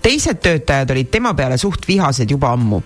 Teised 0.03 0.43
töötajad 0.43 0.91
olid 0.91 1.11
tema 1.11 1.35
peale 1.35 1.59
suht 1.59 1.89
vihased 1.89 2.31
juba 2.31 2.53
ammu 2.57 2.83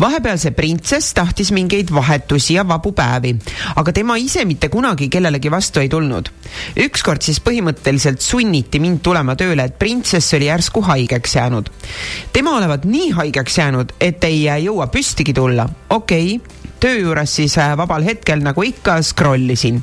vahepeal 0.00 0.38
see 0.40 0.54
printsess 0.56 1.14
tahtis 1.16 1.52
mingeid 1.54 1.90
vahetusi 1.94 2.56
ja 2.56 2.64
vabu 2.68 2.92
päevi, 2.96 3.34
aga 3.76 3.92
tema 3.92 4.16
ise 4.20 4.44
mitte 4.44 4.68
kunagi 4.72 5.08
kellelegi 5.12 5.50
vastu 5.50 5.80
ei 5.80 5.88
tulnud. 5.88 6.28
ükskord 6.86 7.22
siis 7.22 7.40
põhimõtteliselt 7.40 8.20
sunniti 8.20 8.80
mind 8.80 9.02
tulema 9.02 9.36
tööle, 9.36 9.64
et 9.64 9.78
printsess 9.78 10.34
oli 10.34 10.50
järsku 10.50 10.82
haigeks 10.82 11.36
jäänud. 11.36 11.70
tema 12.32 12.56
olevat 12.56 12.84
nii 12.84 13.10
haigeks 13.10 13.58
jäänud, 13.58 13.96
et 14.00 14.24
ei 14.24 14.44
jõua 14.64 14.86
püstigi 14.92 15.34
tulla. 15.34 15.68
okei 15.90 16.36
okay 16.36 16.65
töö 16.80 16.98
juures 16.98 17.36
siis 17.36 17.58
äh, 17.58 17.76
vabal 17.76 18.04
hetkel 18.04 18.42
nagu 18.44 18.62
ikka 18.62 19.00
scroll 19.02 19.50
isin 19.50 19.82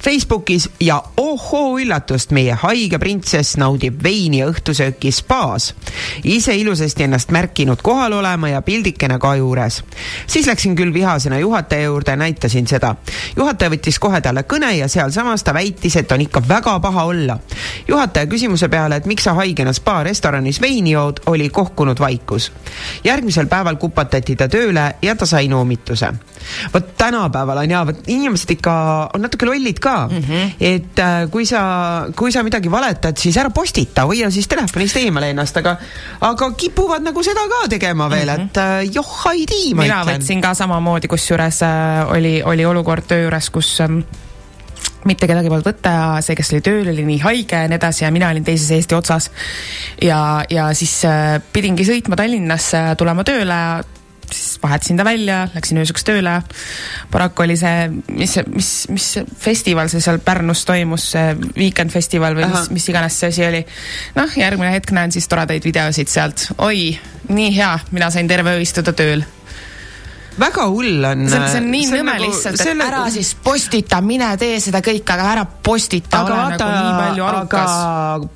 Facebookis 0.00 0.70
ja 0.80 1.02
ohoo 1.16 1.78
üllatust, 1.78 2.30
meie 2.30 2.54
haige 2.62 2.98
printsess 2.98 3.56
naudib 3.60 4.02
veini 4.02 4.42
õhtusööki 4.46 5.12
spaas. 5.12 5.74
ise 6.24 6.56
ilusasti 6.56 7.04
ennast 7.04 7.30
märkinud 7.30 7.82
kohal 7.82 8.12
olema 8.12 8.48
ja 8.48 8.62
pildikene 8.62 9.18
ka 9.18 9.34
juures. 9.36 9.82
siis 10.26 10.46
läksin 10.46 10.76
küll 10.76 10.94
vihasena 10.94 11.38
juhataja 11.38 11.82
juurde 11.82 12.16
näitasin 12.16 12.66
seda. 12.66 12.94
juhataja 13.36 13.70
võttis 13.70 13.98
kohe 13.98 14.20
talle 14.20 14.42
kõne 14.42 14.72
ja 14.76 14.88
sealsamas 14.88 15.44
ta 15.44 15.54
väitis, 15.54 15.96
et 15.96 16.12
on 16.12 16.20
ikka 16.20 16.42
väga 16.48 16.80
paha 16.80 17.04
olla. 17.04 17.38
juhataja 17.88 18.26
küsimuse 18.26 18.68
peale, 18.68 18.96
et 18.96 19.06
miks 19.06 19.24
sa 19.24 19.34
haigena 19.34 19.72
spa 19.72 20.02
restoranis 20.02 20.60
veini 20.60 20.90
jood, 20.90 21.20
oli 21.26 21.48
kohkunud 21.48 22.00
vaikus. 22.00 22.52
järgmisel 23.04 23.46
päeval 23.46 23.76
kupatati 23.76 24.36
ta 24.36 24.48
tööle 24.48 24.94
ja 25.02 25.16
ta 25.16 25.26
sai 25.26 25.48
noomituse 25.48 26.29
vot 26.74 26.92
tänapäeval 26.98 27.62
on 27.62 27.70
ja, 27.70 27.82
vot 27.86 28.08
inimesed 28.10 28.54
ikka 28.56 28.74
on 29.14 29.24
natuke 29.24 29.46
lollid 29.48 29.78
ka 29.82 30.08
mm, 30.10 30.22
-hmm. 30.22 30.54
et 30.60 30.98
äh, 30.98 31.30
kui 31.30 31.46
sa, 31.46 32.06
kui 32.16 32.32
sa 32.32 32.42
midagi 32.42 32.70
valetad, 32.70 33.16
siis 33.16 33.36
ära 33.36 33.50
postita, 33.50 34.06
hoia 34.06 34.30
siis 34.30 34.48
telefonist 34.48 34.96
eemale 34.96 35.30
ennast, 35.30 35.56
aga 35.56 35.76
aga 36.20 36.50
kipuvad 36.52 37.02
nagu 37.02 37.22
seda 37.22 37.46
ka 37.48 37.68
tegema 37.68 38.10
veel 38.10 38.28
mm, 38.28 38.36
-hmm. 38.36 38.44
et 38.46 38.56
äh, 38.56 38.94
joh, 38.94 39.26
ei 39.32 39.46
tii, 39.46 39.74
ma 39.74 39.82
mina 39.82 40.02
ütlen. 40.02 40.18
võtsin 40.20 40.40
ka 40.40 40.54
samamoodi, 40.54 41.08
kusjuures 41.08 41.62
äh, 41.62 42.10
oli, 42.10 42.42
oli 42.42 42.66
olukord 42.66 43.06
töö 43.06 43.22
juures, 43.22 43.50
kus 43.50 43.80
ähm, 43.80 44.02
mitte 45.08 45.28
kedagi 45.28 45.48
polnud 45.48 45.66
võtta 45.66 45.92
ja 45.94 46.08
see, 46.24 46.36
kes 46.36 46.52
oli 46.52 46.64
tööl, 46.64 46.90
oli 46.92 47.04
nii 47.06 47.20
haige 47.24 47.62
ja 47.62 47.68
nii 47.70 47.78
edasi 47.80 48.04
ja 48.04 48.10
mina 48.12 48.28
olin 48.32 48.44
teises 48.44 48.70
Eesti 48.76 48.94
otsas. 48.94 49.30
ja, 50.02 50.44
ja 50.50 50.68
siis 50.74 51.04
äh, 51.08 51.40
pidingi 51.52 51.86
sõitma 51.88 52.16
Tallinnasse, 52.20 52.82
tulema 53.00 53.24
tööle 53.24 53.60
siis 54.36 54.58
vahetasin 54.62 55.00
ta 55.00 55.06
välja, 55.06 55.40
läksin 55.54 55.80
ööseks 55.82 56.06
tööle. 56.06 56.36
paraku 57.10 57.46
oli 57.46 57.56
see, 57.60 57.88
mis, 58.16 58.36
mis, 58.54 58.70
mis 58.92 59.08
festival 59.38 59.90
see 59.92 60.04
seal 60.04 60.20
Pärnus 60.24 60.64
toimus, 60.68 61.10
see 61.14 61.34
Weekend 61.56 61.94
festival 61.94 62.38
või 62.38 62.48
mis, 62.50 62.70
mis 62.76 62.88
iganes 62.92 63.18
see 63.20 63.32
asi 63.34 63.46
oli. 63.46 63.64
noh, 64.18 64.38
järgmine 64.38 64.72
hetk 64.76 64.94
näen 64.96 65.12
siis 65.14 65.28
toredaid 65.30 65.64
videosid 65.66 66.12
sealt, 66.12 66.48
oi, 66.58 66.94
nii 67.28 67.52
hea, 67.56 67.74
mina 67.90 68.10
sain 68.10 68.30
terve 68.30 68.56
öö 68.56 68.64
istuda 68.64 68.96
tööl 68.96 69.26
väga 70.40 70.66
hull 70.72 71.04
on. 71.04 71.24
see 71.28 71.38
on, 71.38 71.46
see 71.48 71.60
on 71.60 71.68
nii 71.72 71.86
nõme 71.90 72.06
nagu, 72.08 72.26
lihtsalt, 72.26 72.60
et 72.60 72.72
ära 72.72 72.90
nagu... 72.90 73.14
siis 73.14 73.32
postita, 73.44 74.00
mine 74.04 74.30
tee 74.40 74.60
seda 74.62 74.82
kõike, 74.84 75.16
aga 75.16 75.26
ära 75.34 75.46
postita, 75.46 76.22
ole 76.24 76.36
vaata, 76.38 76.68
nagu 76.68 76.84
nii 76.86 77.00
palju 77.00 77.26
arukas. 77.30 77.74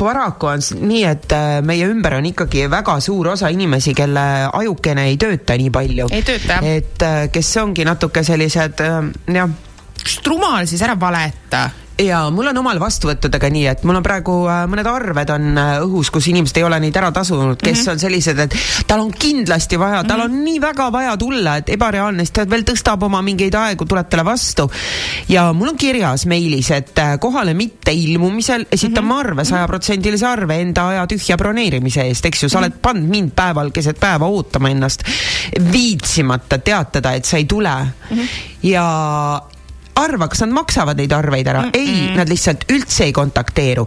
paraku 0.01 0.51
on 0.53 0.67
nii, 0.85 1.05
et 1.11 1.37
äh, 1.37 1.61
meie 1.67 1.89
ümber 1.91 2.19
on 2.19 2.29
ikkagi 2.31 2.67
väga 2.73 2.99
suur 3.05 3.33
osa 3.35 3.53
inimesi, 3.55 3.95
kelle 3.97 4.27
ajukene 4.51 5.09
ei 5.13 5.21
tööta 5.21 5.59
nii 5.61 5.71
palju. 5.75 6.11
ei 6.13 6.27
tööta, 6.27 6.59
jah. 6.59 6.69
et 6.81 7.07
äh, 7.07 7.23
kes 7.35 7.55
ongi 7.63 7.87
natuke 7.89 8.25
sellised 8.27 8.85
äh, 8.85 9.01
jah. 9.39 9.57
kas 10.03 10.21
rumal 10.29 10.69
siis 10.71 10.85
ära 10.85 10.99
valeta? 11.01 11.69
Ja 11.99 12.25
mul 12.35 12.49
on 12.51 12.59
omal 12.59 12.81
vastuvõttudega 12.83 13.49
nii, 13.55 13.67
et 13.71 13.85
mul 13.87 14.01
on 14.01 14.05
praegu 14.05 14.35
äh, 14.51 14.65
mõned 14.71 14.89
arved 14.91 15.31
on 15.31 15.61
äh, 15.61 15.75
õhus, 15.85 16.11
kus 16.15 16.27
inimesed 16.31 16.59
ei 16.59 16.67
ole 16.67 16.81
neid 16.83 16.97
ära 16.99 17.13
tasunud, 17.15 17.61
kes 17.61 17.79
mm 17.79 17.83
-hmm. 17.85 17.93
on 17.93 18.03
sellised, 18.03 18.39
et 18.39 18.57
tal 18.89 19.05
on 19.05 19.13
kindlasti 19.13 19.79
vaja 19.79 20.03
mm, 20.03 20.05
-hmm. 20.05 20.09
tal 20.09 20.25
on 20.27 20.45
nii 20.45 20.61
väga 20.61 20.91
vaja 20.93 21.17
tulla, 21.17 21.57
et 21.57 21.69
ebareaalne, 21.69 22.25
siis 22.25 22.35
ta 22.35 22.51
veel 22.51 22.67
tõstab 22.67 23.03
oma 23.07 23.23
mingeid 23.23 23.55
aegu, 23.55 23.85
tuleb 23.85 24.09
talle 24.09 24.25
vastu. 24.25 24.71
ja 25.29 25.53
mul 25.53 25.69
on 25.69 25.77
kirjas 25.77 26.27
meilis, 26.27 26.71
et 26.71 26.99
äh, 26.99 27.19
kohale 27.19 27.55
mitte 27.55 27.93
ilmumisel 27.93 28.67
esitan 28.73 29.05
mm 29.05 29.11
-hmm. 29.11 29.15
ma 29.15 29.21
arve, 29.21 29.45
sajaprotsendilise 29.45 30.27
arve 30.27 30.61
enda 30.61 30.89
aja 30.89 31.07
tühja 31.07 31.37
broneerimise 31.37 32.03
eest, 32.03 32.27
eks 32.27 32.43
ju, 32.43 32.49
sa 32.49 32.59
-hmm. 32.59 32.63
oled 32.63 32.73
pannud 32.83 33.09
mind 33.09 33.31
päeval 33.37 33.71
keset 33.71 34.01
päeva 34.01 34.27
ootama 34.27 34.69
ennast, 34.69 35.03
viitsimata 35.73 36.59
teatada, 36.59 37.13
et 37.13 37.25
sa 37.25 37.37
ei 37.37 37.45
tule 37.45 37.75
mm. 38.11 38.17
-hmm. 38.17 38.29
ja, 38.63 39.43
arva, 40.01 40.29
kas 40.29 40.45
nad 40.45 40.55
maksavad 40.57 40.99
neid 40.99 41.13
arveid 41.13 41.47
ära 41.47 41.67
mm, 41.67 41.71
-mm. 41.71 41.79
ei, 41.79 42.17
nad 42.17 42.29
lihtsalt 42.29 42.67
üldse 42.73 43.05
ei 43.05 43.13
kontakteeru 43.13 43.87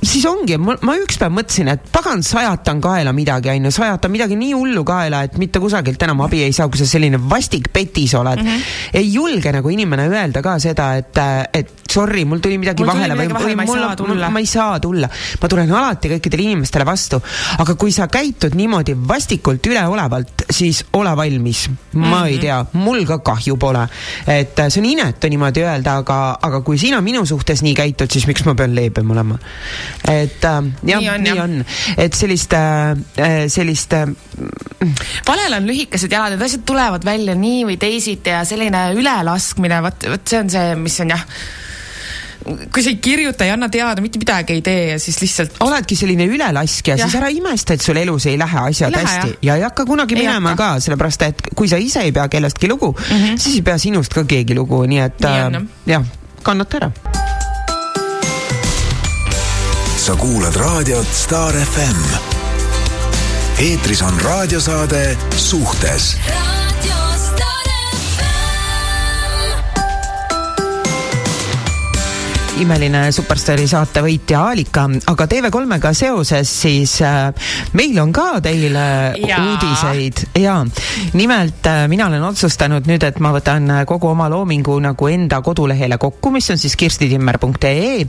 siis 0.00 0.24
ongi, 0.28 0.56
ma 0.56 0.94
ükspäev 1.00 1.32
mõtlesin, 1.34 1.68
et 1.74 1.88
pagan, 1.92 2.22
sajatan 2.24 2.80
kaela 2.80 3.12
midagi, 3.16 3.50
onju, 3.52 3.72
sajatan 3.74 4.12
midagi 4.12 4.38
nii 4.40 4.54
hullu 4.56 4.84
kaela, 4.88 5.22
et 5.26 5.36
mitte 5.40 5.60
kusagilt 5.60 6.02
enam 6.06 6.22
abi 6.24 6.42
ei 6.46 6.54
saa, 6.56 6.70
kui 6.72 6.80
sa 6.80 6.88
selline 6.88 7.20
vastik 7.30 7.68
petis 7.72 8.14
oled 8.18 8.40
mm. 8.40 8.48
-hmm. 8.48 8.96
ei 9.02 9.12
julge 9.12 9.52
nagu 9.52 9.68
inimene 9.68 10.08
öelda 10.08 10.42
ka 10.42 10.58
seda, 10.58 10.94
et, 10.96 11.20
et 11.52 11.74
sorry, 11.90 12.24
mul 12.24 12.38
tuli 12.38 12.58
midagi 12.58 12.84
mul 12.84 12.92
vahele 12.92 13.14
tuli 13.14 13.26
või, 13.26 13.56
või 13.56 13.66
mul, 13.66 14.20
ma, 14.20 14.30
ma 14.30 14.42
ei 14.42 14.48
saa 14.48 14.78
tulla. 14.82 15.08
ma 15.42 15.50
tulen 15.50 15.72
alati 15.74 16.12
kõikidele 16.14 16.46
inimestele 16.46 16.86
vastu, 16.86 17.20
aga 17.58 17.74
kui 17.80 17.92
sa 17.94 18.06
käitud 18.10 18.54
niimoodi 18.58 18.94
vastikult 19.08 19.66
üleolevalt, 19.66 20.46
siis 20.50 20.84
ole 20.98 21.14
valmis. 21.16 21.68
ma 21.68 21.98
mm 21.98 22.12
-hmm. 22.12 22.26
ei 22.26 22.38
tea, 22.38 22.64
mul 22.72 23.04
ka 23.06 23.18
kahju 23.18 23.56
pole. 23.56 23.86
et 24.26 24.62
see 24.68 24.80
on 24.80 24.86
inetu 24.86 25.28
niimoodi 25.28 25.64
öelda, 25.66 25.96
aga, 25.96 26.38
aga 26.42 26.60
kui 26.60 26.78
sina 26.78 27.00
minu 27.00 27.26
suhtes 27.26 27.62
nii 27.62 27.74
käitud, 27.74 28.10
siis 28.10 28.26
miks 28.26 28.44
ma 28.44 28.54
pean 28.54 28.74
leebem 28.74 29.10
olema? 29.10 29.38
et 30.08 30.44
äh, 30.44 30.64
jah, 30.84 31.00
nii 31.00 31.10
on, 31.10 31.22
nii 31.22 31.40
on, 31.40 31.64
et 31.96 32.14
sellist 32.14 32.52
äh,, 32.52 33.48
sellist 33.48 33.92
äh, 33.92 34.06
valel 35.26 35.58
on 35.58 35.66
lühikesed 35.66 36.12
jalad, 36.12 36.36
need 36.36 36.42
asjad 36.42 36.62
tulevad 36.66 37.04
välja 37.04 37.34
nii 37.34 37.64
või 37.66 37.76
teisiti 37.76 38.30
ja 38.30 38.44
selline 38.44 38.92
ülelaskmine, 38.94 39.82
vot, 39.82 40.06
vot 40.10 40.28
see 40.28 40.40
on 40.40 40.50
see, 40.50 40.76
mis 40.76 41.00
on 41.00 41.16
jah 41.16 41.26
kui 42.72 42.82
sa 42.82 42.92
ei 42.92 42.98
kirjuta, 43.02 43.44
ei 43.44 43.54
anna 43.54 43.68
teada, 43.72 44.02
mitte 44.04 44.20
midagi 44.22 44.56
ei 44.58 44.62
tee 44.62 44.86
ja 44.92 44.98
siis 45.02 45.20
lihtsalt. 45.22 45.58
oledki 45.66 45.96
selline 45.98 46.26
ülelaskja, 46.30 46.96
siis 47.00 47.16
ära 47.18 47.30
imesta, 47.34 47.74
et 47.74 47.84
sul 47.84 48.00
elus 48.00 48.26
ei 48.30 48.38
lähe 48.40 48.64
asjad 48.70 48.94
ei 48.94 49.04
hästi 49.04 49.26
lähe, 49.26 49.38
ja 49.42 49.58
ei 49.60 49.66
hakka 49.66 49.86
kunagi 49.88 50.16
ei 50.16 50.24
minema 50.24 50.54
hakka. 50.54 50.72
ka, 50.74 50.86
sellepärast 50.86 51.26
et 51.28 51.42
kui 51.56 51.70
sa 51.70 51.80
ise 51.80 52.04
ei 52.06 52.12
pea 52.16 52.28
kellestki 52.28 52.68
lugu 52.68 52.92
mm, 52.92 53.16
-hmm. 53.16 53.38
siis 53.38 53.60
ei 53.60 53.62
pea 53.62 53.78
sinust 53.78 54.14
ka 54.14 54.24
keegi 54.24 54.54
lugu, 54.54 54.82
nii 54.86 55.04
et 55.06 55.20
nii 55.20 55.60
äh, 55.60 55.66
jah, 55.86 56.04
kannata 56.42 56.76
ära 56.82 56.92
sa 60.00 60.16
kuulad 60.16 60.56
raadiot 60.56 61.06
Star 61.12 61.54
FM. 61.54 62.00
eetris 63.58 64.02
on 64.02 64.20
raadiosaade 64.20 65.16
Suhtes 65.36 66.16
imeline 72.60 73.06
Superstaari 73.14 73.64
saate 73.70 74.02
võitja 74.04 74.42
Aalika, 74.50 74.84
aga 75.10 75.26
TV3-ga 75.30 75.92
seoses 75.96 76.50
siis 76.62 76.96
äh, 77.04 77.30
meil 77.78 77.98
on 78.02 78.12
ka 78.12 78.40
teile 78.44 78.84
ja. 79.16 79.38
uudiseid. 79.40 80.24
Ja 80.40 80.58
nimelt 81.16 81.66
äh, 81.70 81.84
mina 81.90 82.08
olen 82.10 82.24
otsustanud 82.30 82.88
nüüd, 82.90 83.04
et 83.06 83.20
ma 83.22 83.32
võtan 83.36 83.70
kogu 83.88 84.10
oma 84.12 84.28
loomingu 84.32 84.76
nagu 84.84 85.08
enda 85.10 85.40
kodulehele 85.44 85.98
kokku, 86.00 86.32
mis 86.34 86.50
on 86.52 86.60
siis 86.60 86.76
kirstitimmer.ee 86.80 88.04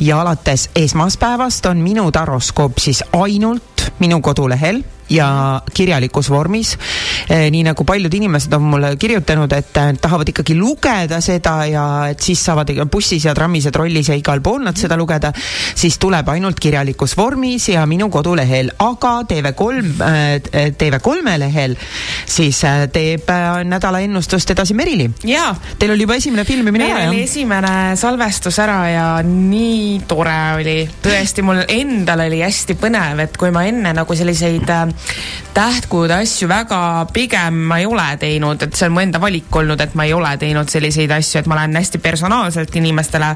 ja 0.00 0.20
alates 0.22 0.68
esmaspäevast 0.76 1.70
on 1.70 1.82
minu 1.84 2.08
taroskoop 2.12 2.82
siis 2.82 3.04
ainult 3.18 3.86
minu 4.02 4.20
kodulehel 4.24 4.82
ja 5.12 5.62
kirjalikus 5.74 6.30
vormis. 6.30 6.76
Eh, 7.28 7.48
nii 7.52 7.62
nagu 7.66 7.84
paljud 7.84 8.14
inimesed 8.14 8.52
on 8.56 8.62
mulle 8.72 8.94
kirjutanud, 8.96 9.52
et 9.52 9.72
tahavad 10.00 10.28
ikkagi 10.28 10.56
lugeda 10.58 11.20
seda 11.24 11.54
ja 11.68 11.84
et 12.12 12.20
siis 12.20 12.40
saavad 12.44 12.72
bussis 12.90 13.24
ja 13.24 13.34
trammis 13.34 13.66
ja 13.68 13.72
trollis 13.72 14.08
ja 14.08 14.16
igal 14.18 14.40
pool 14.42 14.62
nad 14.64 14.78
seda 14.78 14.96
lugeda, 14.96 15.32
siis 15.74 15.98
tuleb 16.02 16.28
ainult 16.32 16.60
kirjalikus 16.60 17.16
vormis 17.16 17.68
ja 17.68 17.84
minu 17.86 18.08
kodulehel, 18.10 18.72
aga 18.78 19.14
TV3, 19.28 19.92
eh, 20.08 20.72
TV3 20.78 21.36
lehel 21.44 21.76
siis 22.26 22.62
eh, 22.64 22.86
teeb 22.92 23.28
nädala 23.68 24.02
ennustust 24.04 24.50
edasi 24.54 24.74
Merili. 24.74 25.10
Teil 25.78 25.92
oli 25.94 26.06
juba 26.06 26.16
esimene 26.18 26.44
filmimine 26.48 26.88
ära, 26.88 27.04
jah? 27.04 27.10
meil 27.10 27.18
oli 27.18 27.26
esimene 27.28 27.74
salvestus 27.98 28.58
ära 28.62 28.78
ja 28.90 29.06
nii 29.26 30.00
tore 30.08 30.38
oli. 30.58 30.76
tõesti, 31.02 31.44
mul 31.44 31.62
endal 31.68 32.24
oli 32.26 32.42
hästi 32.42 32.76
põnev, 32.80 33.20
et 33.26 33.36
kui 33.40 33.52
ma 33.54 33.64
enne 33.68 33.92
nagu 33.96 34.16
selliseid 34.16 34.70
tähtkujude 35.52 36.16
asju 36.22 36.48
väga 36.48 37.06
pigem 37.12 37.58
ma 37.68 37.78
ei 37.82 37.86
ole 37.86 38.06
teinud, 38.20 38.62
et 38.64 38.76
see 38.76 38.88
on 38.88 38.94
mu 38.96 39.02
enda 39.02 39.20
valik 39.20 39.52
olnud, 39.60 39.80
et 39.84 39.94
ma 39.98 40.06
ei 40.08 40.14
ole 40.16 40.30
teinud 40.40 40.70
selliseid 40.72 41.12
asju, 41.12 41.42
et 41.42 41.50
ma 41.50 41.58
olen 41.58 41.76
hästi 41.76 42.00
personaalselt 42.02 42.76
inimestele 42.80 43.34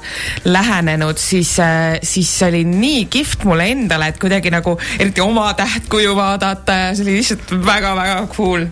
lähenenud, 0.49 1.21
siis, 1.21 1.53
äh, 1.61 1.99
siis 2.03 2.31
see 2.39 2.49
oli 2.49 2.62
nii 2.69 3.05
kihvt 3.12 3.45
mulle 3.49 3.69
endale, 3.73 4.09
et 4.12 4.21
kuidagi 4.23 4.53
nagu 4.55 4.77
eriti 4.99 5.25
oma 5.25 5.51
tähtkuju 5.59 6.17
vaadata 6.17 6.79
ja 6.81 6.95
see 6.97 7.05
oli 7.05 7.19
lihtsalt 7.19 7.53
väga-väga 7.67 8.17
cool. 8.33 8.67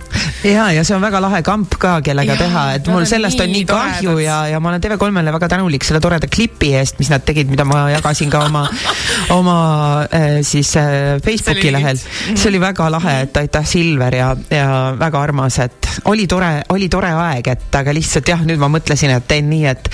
ja, 0.45 0.71
ja 0.73 0.85
see 0.85 0.97
on 0.97 1.05
väga 1.05 1.21
lahe 1.25 1.43
kamp 1.45 1.77
ka, 1.81 1.99
kellega 2.07 2.39
ja, 2.39 2.41
teha, 2.47 2.65
et 2.79 2.89
mul 2.93 3.05
sellest 3.09 3.45
on 3.45 3.53
nii 3.53 3.69
kahju 3.69 4.09
toredad. 4.09 4.25
ja, 4.25 4.39
ja 4.55 4.61
ma 4.61 4.73
olen 4.73 4.85
TV3-le 4.87 5.37
väga 5.37 5.53
tänulik 5.53 5.85
selle 5.85 6.01
toreda 6.05 6.31
klipi 6.33 6.73
eest, 6.81 6.97
mis 7.03 7.13
nad 7.13 7.27
tegid, 7.29 7.53
mida 7.53 7.69
ma 7.69 7.87
jagasin 7.93 8.33
ka 8.33 8.47
oma, 8.49 8.65
oma 9.37 9.59
äh, 10.09 10.41
siis 10.47 10.73
äh, 10.81 11.21
Facebooki 11.25 11.73
lehel. 11.75 12.01
see 12.01 12.49
oli 12.49 12.65
väga 12.65 12.74
lahe, 12.91 13.14
et 13.27 13.37
aitäh, 13.37 13.66
Silver 13.66 14.14
ja, 14.14 14.31
ja 14.51 14.68
väga 14.99 15.20
armas, 15.22 15.59
et 15.64 15.89
oli 16.11 16.27
tore, 16.31 16.62
oli 16.75 16.89
tore 16.93 17.12
aeg, 17.12 17.49
et 17.55 17.79
aga 17.79 17.95
lihtsalt 17.95 18.29
jah, 18.29 18.43
nüüd 18.47 18.61
ma 18.62 18.70
mõtlesin, 18.72 19.14
et 19.14 19.29
teen 19.29 19.49
nii, 19.51 19.66
et, 19.70 19.91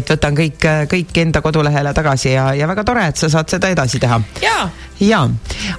et 0.00 0.12
võtan 0.14 0.36
kõik, 0.36 0.68
kõik 0.90 1.22
enda 1.24 1.42
kodulehele 1.44 1.94
tagasi 1.96 2.34
ja, 2.34 2.50
ja 2.58 2.68
väga 2.70 2.84
tore, 2.84 3.08
et 3.12 3.16
sa 3.20 3.30
saad 3.32 3.50
seda 3.56 3.72
edasi 3.74 4.02
teha. 4.02 4.20
jaa 4.44 4.68
ja, 5.00 5.22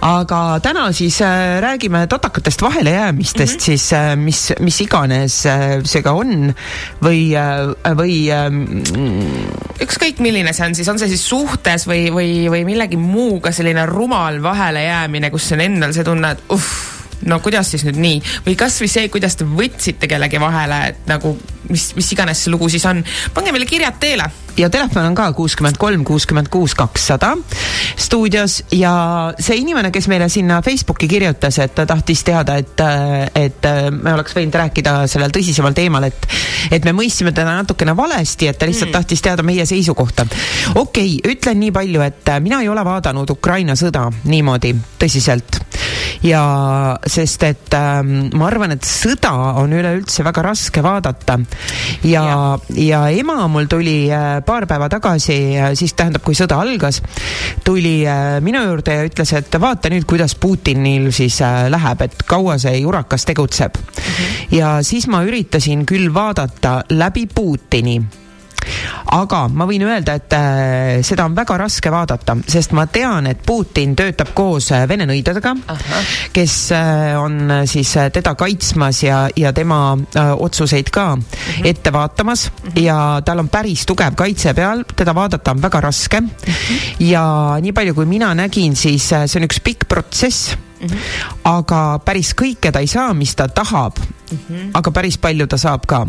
aga 0.05 0.59
täna 0.63 0.89
siis 0.95 1.19
äh, 1.21 1.59
räägime 1.61 2.05
totakatest 2.07 2.61
vahelejäämistest 2.61 3.53
mm 3.53 3.57
-hmm. 3.57 3.65
siis 3.65 3.93
äh,, 3.93 4.15
mis, 4.15 4.53
mis 4.59 4.81
iganes 4.81 5.45
äh, 5.45 5.83
see 5.83 6.01
ka 6.01 6.11
on. 6.11 6.53
Või 7.03 7.35
äh,, 7.35 7.95
või 7.97 8.29
äh, 8.31 8.47
ükskõik, 9.81 10.19
milline 10.19 10.53
see 10.53 10.67
on 10.67 10.75
siis, 10.75 10.87
on 10.87 10.99
see 10.99 11.07
siis 11.07 11.27
suhtes 11.29 11.87
või, 11.87 12.09
või, 12.11 12.49
või 12.49 12.65
millegi 12.65 12.97
muuga 12.97 13.51
selline 13.51 13.85
rumal 13.85 14.41
vahelejäämine, 14.43 15.29
kus 15.29 15.51
on 15.51 15.61
endal 15.61 15.93
see 15.93 16.03
tunne, 16.03 16.31
et 16.31 16.43
uh, 16.49 16.63
no 17.25 17.39
kuidas 17.39 17.71
siis 17.71 17.83
nüüd 17.87 17.99
nii? 17.99 18.21
Või 18.45 18.55
kasvõi 18.59 18.87
see, 18.87 19.09
kuidas 19.09 19.35
te 19.35 19.45
võtsite 19.45 20.07
kellegi 20.07 20.39
vahele, 20.39 20.81
et 20.93 21.07
nagu 21.09 21.37
mis, 21.69 21.91
mis 21.95 22.11
iganes 22.15 22.43
see 22.43 22.53
lugu 22.53 22.69
siis 22.69 22.85
on, 22.85 23.03
pange 23.33 23.51
meile 23.51 23.67
kirjad 23.69 23.99
teele 23.99 24.29
ja 24.57 24.69
telefon 24.69 25.05
on 25.05 25.15
ka 25.15 25.29
kuuskümmend 25.33 25.77
kolm, 25.77 26.03
kuuskümmend 26.07 26.49
kuus, 26.51 26.75
kakssada 26.77 27.33
stuudios 27.99 28.63
ja 28.71 28.93
see 29.39 29.59
inimene, 29.61 29.91
kes 29.91 30.07
meile 30.11 30.29
sinna 30.29 30.61
Facebooki 30.65 31.07
kirjutas, 31.07 31.59
et 31.63 31.75
ta 31.75 31.85
tahtis 31.89 32.23
teada, 32.27 32.57
et, 32.59 32.83
et 33.35 33.69
me 33.95 34.13
oleks 34.13 34.35
võinud 34.37 34.59
rääkida 34.61 34.95
sellel 35.11 35.33
tõsisemal 35.35 35.75
teemal, 35.77 36.09
et, 36.09 36.27
et 36.71 36.85
me 36.85 36.95
mõistsime 36.97 37.33
teda 37.35 37.53
natukene 37.61 37.95
valesti, 37.97 38.49
et 38.49 38.59
ta 38.59 38.69
lihtsalt 38.69 38.91
mm. 38.91 38.97
tahtis 38.97 39.23
teada 39.25 39.45
meie 39.45 39.65
seisukohta. 39.69 40.27
okei 40.75 41.17
okay,, 41.19 41.35
ütlen 41.35 41.59
nii 41.63 41.73
palju, 41.75 42.03
et 42.05 42.35
mina 42.43 42.61
ei 42.63 42.69
ole 42.71 42.85
vaadanud 42.85 43.37
Ukraina 43.37 43.77
sõda 43.79 44.07
niimoodi 44.25 44.75
tõsiselt 44.99 45.59
ja 46.23 46.43
sest 47.07 47.43
et 47.47 47.75
ähm, 47.77 48.29
ma 48.35 48.49
arvan, 48.49 48.73
et 48.75 48.85
sõda 48.87 49.31
on 49.61 49.73
üleüldse 49.75 50.23
väga 50.27 50.43
raske 50.49 50.83
vaadata 50.83 51.37
ja, 52.03 52.23
ja, 52.23 52.39
ja 52.75 53.01
ema 53.15 53.47
mul 53.51 53.69
tuli 53.71 54.09
äh, 54.11 54.38
paar 54.45 54.67
päeva 54.67 54.89
tagasi, 54.89 55.37
siis 55.79 55.93
tähendab, 55.97 56.23
kui 56.25 56.37
sõda 56.37 56.59
algas, 56.61 57.01
tuli 57.65 58.01
äh, 58.07 58.37
minu 58.43 58.61
juurde 58.65 58.95
ja 58.99 59.07
ütles, 59.07 59.33
et 59.37 59.59
vaata 59.61 59.91
nüüd, 59.91 60.05
kuidas 60.09 60.35
Putinil 60.39 61.09
siis 61.15 61.41
äh, 61.45 61.67
läheb, 61.71 62.05
et 62.05 62.23
kaua 62.29 62.57
see 62.61 62.77
jurakas 62.79 63.25
tegutseb 63.29 63.77
mm. 63.77 63.99
-hmm. 63.99 64.55
ja 64.57 64.77
siis 64.83 65.07
ma 65.07 65.23
üritasin 65.23 65.85
küll 65.85 66.13
vaadata 66.13 66.83
läbi 66.89 67.27
Putini 67.27 68.01
aga 69.15 69.41
ma 69.53 69.67
võin 69.69 69.83
öelda, 69.87 70.15
et 70.19 70.35
äh, 70.37 71.01
seda 71.05 71.25
on 71.29 71.35
väga 71.37 71.57
raske 71.61 71.91
vaadata, 71.93 72.37
sest 72.47 72.73
ma 72.77 72.85
tean, 72.91 73.27
et 73.31 73.41
Putin 73.45 73.95
töötab 73.97 74.33
koos 74.37 74.71
äh, 74.75 74.85
Vene 74.89 75.07
nõidadega, 75.09 75.55
kes 76.35 76.55
äh, 76.75 77.17
on 77.19 77.65
siis 77.69 77.95
teda 78.13 78.35
kaitsmas 78.39 79.03
ja, 79.03 79.23
ja 79.35 79.53
tema 79.55 79.97
otsuseid 80.39 80.89
ka 80.93 81.15
mm 81.15 81.21
-hmm. 81.21 81.67
ette 81.67 81.93
vaatamas 81.93 82.51
mm 82.51 82.69
-hmm. 82.69 82.81
ja 82.81 83.21
tal 83.25 83.39
on 83.39 83.49
päris 83.49 83.85
tugev 83.85 84.15
kaitse 84.15 84.53
peal, 84.53 84.83
teda 84.95 85.15
vaadata 85.15 85.51
on 85.51 85.61
väga 85.61 85.81
raske 85.81 86.19
mm. 86.19 86.29
-hmm. 86.29 86.95
ja 86.99 87.57
nii 87.61 87.71
palju, 87.71 87.93
kui 87.95 88.05
mina 88.05 88.33
nägin, 88.33 88.75
siis 88.75 89.09
see 89.09 89.39
on 89.39 89.43
üks 89.43 89.59
pikk 89.63 89.87
protsess 89.87 90.57
Mm 90.79 90.87
-hmm. 90.87 91.35
aga 91.43 91.99
päris 92.05 92.33
kõike 92.35 92.71
ta 92.71 92.79
ei 92.79 92.87
saa, 92.87 93.13
mis 93.13 93.35
ta 93.35 93.47
tahab 93.47 93.99
mm. 93.99 94.37
-hmm. 94.37 94.69
aga 94.73 94.91
päris 94.91 95.17
palju 95.17 95.47
ta 95.47 95.57
saab 95.57 95.85
ka. 95.85 96.07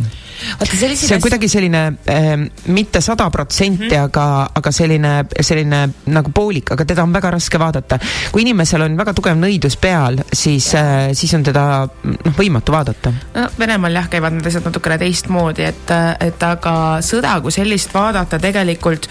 see 0.65 1.15
on 1.15 1.21
kuidagi 1.21 1.49
selline 1.49 1.93
äh, 2.09 2.51
mitte 2.67 3.01
sada 3.01 3.31
protsenti, 3.31 3.91
mhm. 3.91 4.05
aga, 4.05 4.51
aga 4.55 4.73
selline, 4.73 5.25
selline 5.41 5.89
nagu 6.07 6.31
poolik, 6.31 6.73
aga 6.73 6.85
teda 6.85 7.03
on 7.03 7.13
väga 7.13 7.31
raske 7.31 7.59
vaadata. 7.59 7.99
kui 8.33 8.43
inimesel 8.43 8.83
on 8.83 8.97
väga 8.97 9.15
tugev 9.15 9.37
nõidus 9.37 9.77
peal, 9.77 10.21
siis 10.33 10.75
äh,, 10.75 11.11
siis 11.13 11.35
on 11.35 11.43
teda 11.43 11.89
noh, 12.03 12.35
võimatu 12.39 12.73
vaadata. 12.73 13.13
no 13.35 13.49
Venemaal 13.59 13.95
jah, 13.95 14.09
käivad 14.09 14.33
need 14.33 14.47
asjad 14.47 14.65
natukene 14.65 14.99
teistmoodi, 14.99 15.63
et, 15.63 15.91
et 16.21 16.43
aga 16.43 16.75
sõda 17.01 17.41
kui 17.41 17.53
sellist 17.53 17.95
vaadata 17.95 18.39
tegelikult 18.39 19.09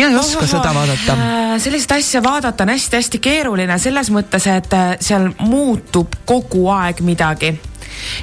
mina 0.00 0.10
ei 0.10 0.20
oska 0.20 0.46
seda 0.48 0.72
vaadata. 0.74 1.16
Äh, 1.16 1.54
sellist 1.62 1.92
asja 1.92 2.22
vaadata 2.24 2.64
on 2.64 2.74
hästi-hästi 2.74 3.20
keeruline 3.22 3.78
selles 3.78 4.10
mõttes, 4.14 4.46
et 4.50 4.72
äh, 4.76 4.92
seal 5.00 5.30
muutub 5.38 6.20
kogu 6.28 6.68
aeg 6.74 7.04
midagi. 7.06 7.54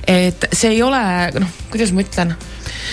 et 0.07 0.47
see 0.53 0.71
ei 0.73 0.83
ole, 0.83 0.99
noh, 1.37 1.49
kuidas 1.69 1.91
ma 1.93 2.01
ütlen 2.01 2.31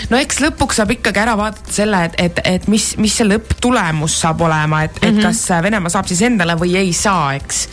no 0.09 0.19
eks 0.19 0.41
lõpuks 0.43 0.79
saab 0.81 0.93
ikkagi 0.95 1.21
ära 1.21 1.35
vaadata 1.39 1.73
selle, 1.73 2.01
et, 2.09 2.17
et, 2.21 2.41
et 2.55 2.67
mis, 2.71 2.87
mis 3.01 3.13
see 3.15 3.27
lõpptulemus 3.27 4.19
saab 4.23 4.41
olema, 4.45 4.83
et 4.85 4.95
mm, 4.95 5.01
-hmm. 5.01 5.09
et 5.09 5.15
mhm. 5.15 5.25
kas 5.25 5.63
Venemaa 5.65 5.93
saab 5.93 6.09
siis 6.09 6.21
endale 6.27 6.55
või 6.59 6.75
ei 6.79 6.93
saa, 6.93 7.33
eks. 7.35 7.67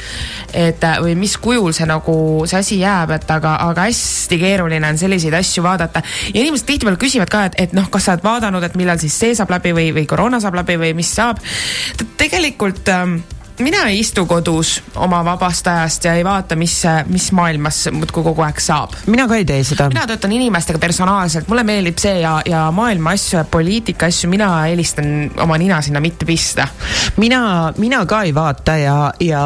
et 0.53 0.85
või 1.03 1.17
mis 1.19 1.37
kujul 1.37 1.73
see 1.77 1.87
nagu, 1.89 2.17
see 2.47 2.59
asi 2.59 2.81
jääb, 2.81 3.11
et 3.17 3.31
aga, 3.31 3.57
aga 3.69 3.89
hästi 3.89 4.39
keeruline 4.39 4.89
on 4.89 4.99
selliseid 4.99 5.35
asju 5.35 5.65
vaadata. 5.65 6.03
ja 6.35 6.41
inimesed 6.41 6.67
tihtipeale 6.67 7.01
küsivad 7.01 7.31
ka, 7.33 7.45
et, 7.51 7.59
et 7.59 7.77
noh, 7.77 7.91
kas 7.91 8.05
sa 8.07 8.17
oled 8.17 8.25
vaadanud, 8.25 8.63
et 8.63 8.77
millal 8.79 8.99
siis 8.99 9.19
see 9.19 9.35
saab 9.35 9.51
läbi 9.51 9.75
või, 9.77 9.91
või 9.95 10.07
koroona 10.07 10.41
saab 10.41 10.55
läbi 10.61 10.79
või 10.79 10.95
mis 10.95 11.15
saab. 11.15 11.39
tegelikult 12.17 12.89
ähm, 12.89 13.21
mina 13.59 13.85
ei 13.89 13.99
istu 14.01 14.25
kodus 14.27 14.79
oma 14.97 15.21
vabast 15.25 15.67
ajast 15.67 16.05
ja 16.05 16.15
ei 16.17 16.25
vaata, 16.25 16.57
mis, 16.57 16.75
mis 17.13 17.29
maailmas 17.37 17.85
muudkui 17.93 18.25
kogu 18.25 18.45
aeg 18.47 18.61
saab. 18.63 18.95
mina 19.07 19.27
ka 19.29 19.37
ei 19.37 19.45
tee 19.45 19.65
seda. 19.67 19.89
mina 19.93 20.07
töötan 20.09 20.33
inimestega 20.33 20.79
personaalselt, 20.81 21.49
mulle 21.49 21.65
meeldib 21.67 22.01
see 22.01 22.21
ja, 22.23 22.39
ja 22.49 22.65
maailma 22.73 23.13
asju 23.17 23.39
ja 23.39 23.45
poliitika 23.45 24.09
asju, 24.09 24.31
mina 24.33 24.49
eelistan 24.69 25.31
oma 25.43 25.59
nina 25.61 25.83
sinna 25.83 26.01
mitte 26.01 26.25
pista. 26.29 26.69
mina, 27.17 27.73
mina 27.77 28.05
ka 28.07 28.23
ei 28.23 28.35
vaata 28.35 28.77
ja, 28.81 28.97
ja 29.21 29.43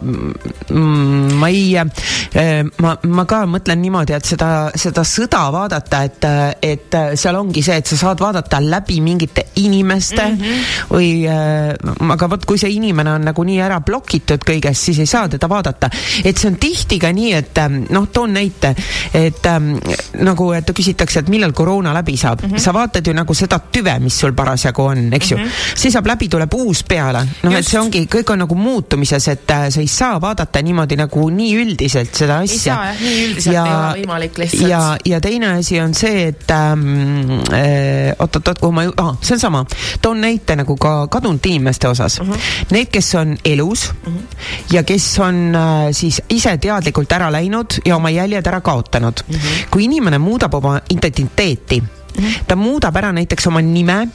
mm, 0.00 1.36
ma 1.40 1.52
ei, 1.52 1.76
eh, 1.76 2.64
ma, 2.80 2.96
ma 3.04 3.26
ka 3.28 3.44
mõtlen 3.50 3.82
niimoodi, 3.84 4.16
et 4.16 4.24
seda, 4.24 4.50
seda 4.74 5.04
sõda 5.08 5.44
vaadata, 5.52 6.02
et, 6.08 6.28
et 6.62 6.98
seal 7.20 7.36
ongi 7.36 7.62
see, 7.62 7.76
et 7.82 7.92
sa 7.92 8.00
saad 8.06 8.24
vaadata 8.24 8.62
läbi 8.64 9.00
mingite 9.04 9.50
inimeste 9.60 10.22
mm 10.24 10.40
-hmm. 10.40 10.66
või, 10.90 11.10
eh, 11.28 12.10
aga 12.16 12.30
vot 12.30 12.44
kui 12.48 12.58
see 12.58 12.72
inimene 12.78 13.12
on 13.18 13.24
nagu 13.28 13.33
nagunii 13.34 13.58
ära 13.60 13.80
blokitud 13.82 14.44
kõigest, 14.46 14.86
siis 14.88 15.02
ei 15.02 15.10
saa 15.10 15.28
teda 15.28 15.48
vaadata. 15.50 15.90
et 16.24 16.38
see 16.38 16.48
on 16.48 16.56
tihti 16.60 16.98
ka 17.02 17.10
nii, 17.12 17.32
et 17.34 17.58
ähm, 17.58 17.82
noh, 17.90 18.06
toon 18.12 18.32
näite, 18.34 18.74
et 19.14 19.46
ähm, 19.50 19.74
nagu, 20.22 20.50
et 20.54 20.70
küsitakse, 20.70 21.24
et 21.24 21.28
millal 21.32 21.52
koroona 21.52 21.92
läbi 21.94 22.16
saab 22.16 22.44
mm. 22.44 22.50
-hmm. 22.50 22.62
sa 22.62 22.74
vaatad 22.74 23.06
ju 23.06 23.14
nagu 23.14 23.34
seda 23.34 23.58
tüve, 23.58 23.98
mis 24.00 24.18
sul 24.18 24.32
parasjagu 24.32 24.82
on, 24.82 25.12
eks 25.12 25.30
ju 25.32 25.36
mm. 25.36 25.44
-hmm. 25.44 25.74
siis 25.74 25.92
saab 25.92 26.06
läbi, 26.06 26.28
tuleb 26.28 26.54
uus 26.54 26.84
peale. 26.84 27.26
noh, 27.42 27.54
et 27.54 27.66
see 27.66 27.80
ongi, 27.80 28.06
kõik 28.06 28.32
on 28.32 28.38
nagu 28.38 28.54
muutumises, 28.54 29.28
et 29.28 29.50
äh, 29.50 29.68
sa 29.70 29.80
ei 29.80 29.88
saa 29.88 30.20
vaadata 30.20 30.62
niimoodi 30.62 30.96
nagu 30.96 31.30
nii 31.30 31.56
üldiselt 31.56 32.14
seda 32.14 32.38
asja. 32.38 32.54
ei 32.54 32.58
saa 32.58 32.86
jah, 32.86 33.00
nii 33.00 33.24
üldiselt 33.26 33.54
ja, 33.54 33.64
ei 33.64 33.74
ole 33.74 34.00
võimalik 34.00 34.38
lihtsalt. 34.38 34.68
ja, 34.68 34.96
ja 35.04 35.20
teine 35.20 35.52
asi 35.58 35.80
on 35.80 35.94
see, 35.94 36.28
et 36.28 36.50
ähm, 36.50 37.30
äh, 37.52 38.14
oot-oot-oot, 38.18 38.58
kuhu 38.58 38.72
ma 38.72 38.84
ju- 38.84 38.94
ah,, 38.96 39.16
see 39.20 39.34
on 39.34 39.40
sama. 39.40 39.64
toon 40.02 40.20
näite 40.20 40.56
nagu 40.56 40.76
ka 40.76 41.06
kadunud 41.06 41.46
inimeste 41.46 41.88
osas 41.88 42.20
mm. 42.20 42.30
-hmm. 42.32 42.40
Need, 42.70 42.90
kes 42.92 43.14
on 43.14 43.23
elus 43.44 43.92
mm 43.92 44.12
-hmm. 44.12 44.74
ja 44.74 44.82
kes 44.82 45.18
on 45.18 45.54
äh, 45.54 45.92
siis 45.92 46.22
ise 46.28 46.56
teadlikult 46.58 47.12
ära 47.12 47.32
läinud 47.32 47.80
ja 47.84 47.96
oma 47.96 48.10
jäljed 48.10 48.46
ära 48.46 48.60
kaotanud 48.60 49.24
mm. 49.28 49.34
-hmm. 49.34 49.70
kui 49.70 49.84
inimene 49.84 50.18
muudab 50.18 50.54
oma 50.54 50.80
identiteeti 50.90 51.80
mm, 51.80 52.24
-hmm. 52.24 52.44
ta 52.46 52.56
muudab 52.56 52.96
ära 52.96 53.12
näiteks 53.12 53.46
oma 53.46 53.60
nime 53.60 54.08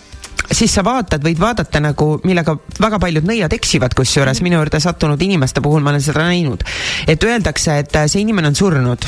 siis 0.51 0.73
sa 0.73 0.83
vaatad, 0.85 1.23
võid 1.23 1.39
vaadata 1.39 1.81
nagu, 1.83 2.07
millega 2.25 2.55
väga 2.81 2.99
paljud 3.01 3.27
nõiad 3.27 3.53
eksivad, 3.53 3.93
kusjuures 3.97 4.39
-hmm. 4.39 4.43
minu 4.43 4.57
juurde 4.57 4.79
sattunud 4.79 5.21
inimeste 5.21 5.61
puhul 5.61 5.83
ma 5.83 5.89
olen 5.89 6.01
seda 6.01 6.23
näinud. 6.23 6.63
et 7.07 7.23
öeldakse, 7.23 7.77
et 7.79 7.95
äh, 7.95 8.07
see 8.07 8.21
inimene 8.21 8.47
on 8.47 8.55
surnud. 8.55 9.05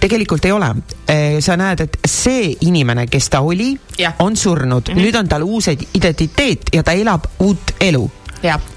tegelikult 0.00 0.44
ei 0.44 0.52
ole. 0.52 0.66
Äh, 0.66 1.40
sa 1.40 1.56
näed, 1.56 1.80
et 1.80 1.98
see 2.06 2.56
inimene, 2.60 3.06
kes 3.06 3.28
ta 3.28 3.40
oli, 3.40 3.78
on 4.18 4.36
surnud 4.36 4.88
mm, 4.88 4.94
-hmm. 4.94 5.02
nüüd 5.02 5.18
on 5.18 5.28
tal 5.28 5.42
uus 5.42 5.68
identiteet 5.94 6.60
ja 6.72 6.82
ta 6.82 6.92
elab 6.92 7.24
uut 7.38 7.74
elu 7.80 8.10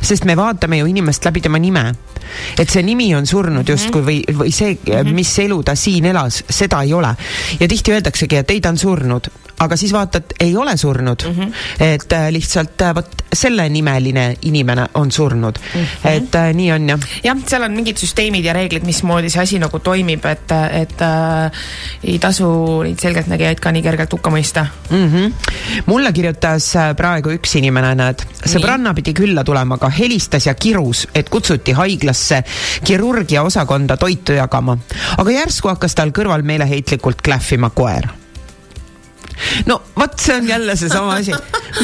sest 0.01 0.25
me 0.25 0.35
vaatame 0.37 0.79
ju 0.79 0.87
inimest 0.89 1.25
läbi 1.25 1.41
tema 1.41 1.59
nime 1.59 1.83
et 2.59 2.69
see 2.69 2.83
nimi 2.85 3.09
on 3.15 3.27
surnud 3.27 3.63
mhm. 3.63 3.71
justkui 3.71 4.05
või, 4.05 4.19
või 4.41 4.53
see, 4.53 4.77
mhm. 4.85 5.13
mis 5.15 5.33
elu 5.43 5.61
ta 5.65 5.75
siin 5.79 6.09
elas, 6.11 6.43
seda 6.49 6.83
ei 6.85 6.93
ole. 6.93 7.13
ja 7.59 7.67
tihti 7.67 7.95
öeldaksegi, 7.95 8.41
et 8.43 8.51
ei, 8.51 8.61
ta 8.61 8.73
on 8.73 8.77
surnud, 8.77 9.29
aga 9.59 9.77
siis 9.79 9.93
vaatad, 9.93 10.35
ei 10.39 10.55
ole 10.57 10.77
surnud 10.77 11.25
mm. 11.27 11.39
-hmm. 11.39 11.53
et 11.79 12.13
äh, 12.13 12.29
lihtsalt 12.31 12.81
äh, 12.81 12.95
vot 12.95 13.19
selle 13.33 13.69
nimeline 13.69 14.35
inimene 14.41 14.85
on 14.93 15.11
surnud 15.11 15.59
mm. 15.59 15.81
-hmm. 15.81 16.09
et 16.09 16.35
äh, 16.35 16.53
nii 16.53 16.71
on 16.71 16.89
jah. 16.89 16.99
jah, 17.23 17.37
seal 17.47 17.63
on 17.63 17.71
mingid 17.71 17.97
süsteemid 17.97 18.45
ja 18.45 18.53
reeglid, 18.53 18.85
mismoodi 18.85 19.29
see 19.29 19.41
asi 19.41 19.59
nagu 19.59 19.79
toimib, 19.79 20.25
et, 20.25 20.51
et 20.71 21.01
äh, 21.01 21.51
ei 22.03 22.19
tasu 22.19 22.49
neid 22.83 22.99
selgeltnägijaid 22.99 23.59
ka 23.59 23.71
nii 23.71 23.83
kergelt 23.83 24.13
hukka 24.13 24.29
mõista 24.29 24.65
mm. 24.89 25.11
-hmm. 25.11 25.33
mulle 25.85 26.13
kirjutas 26.13 26.75
äh, 26.75 26.95
praegu 26.95 27.29
üks 27.35 27.57
inimene, 27.57 27.95
näed, 27.95 28.23
sõbranna 28.45 28.93
pidi 28.93 29.13
külla 29.13 29.43
tulema, 29.43 29.75
aga 29.75 29.89
helistas 29.89 30.45
ja 30.45 30.53
kirus, 30.53 31.07
et 31.15 31.29
kutsuti 31.29 31.71
haiglasse 31.71 32.43
kirurgia 32.83 33.43
osakonda 33.43 33.97
toitu 33.97 34.33
jagama. 34.33 34.77
aga 35.17 35.31
järsku 35.31 35.67
hakkas 35.67 35.95
tal 35.95 36.09
kõrval 36.09 36.43
meeleheitlikult 36.43 37.21
klähvima 37.21 37.69
koer 37.69 38.09
no 39.69 39.79
vot, 39.95 40.15
see 40.19 40.35
on 40.35 40.47
jälle 40.47 40.75
seesama 40.79 41.15
asi. 41.19 41.33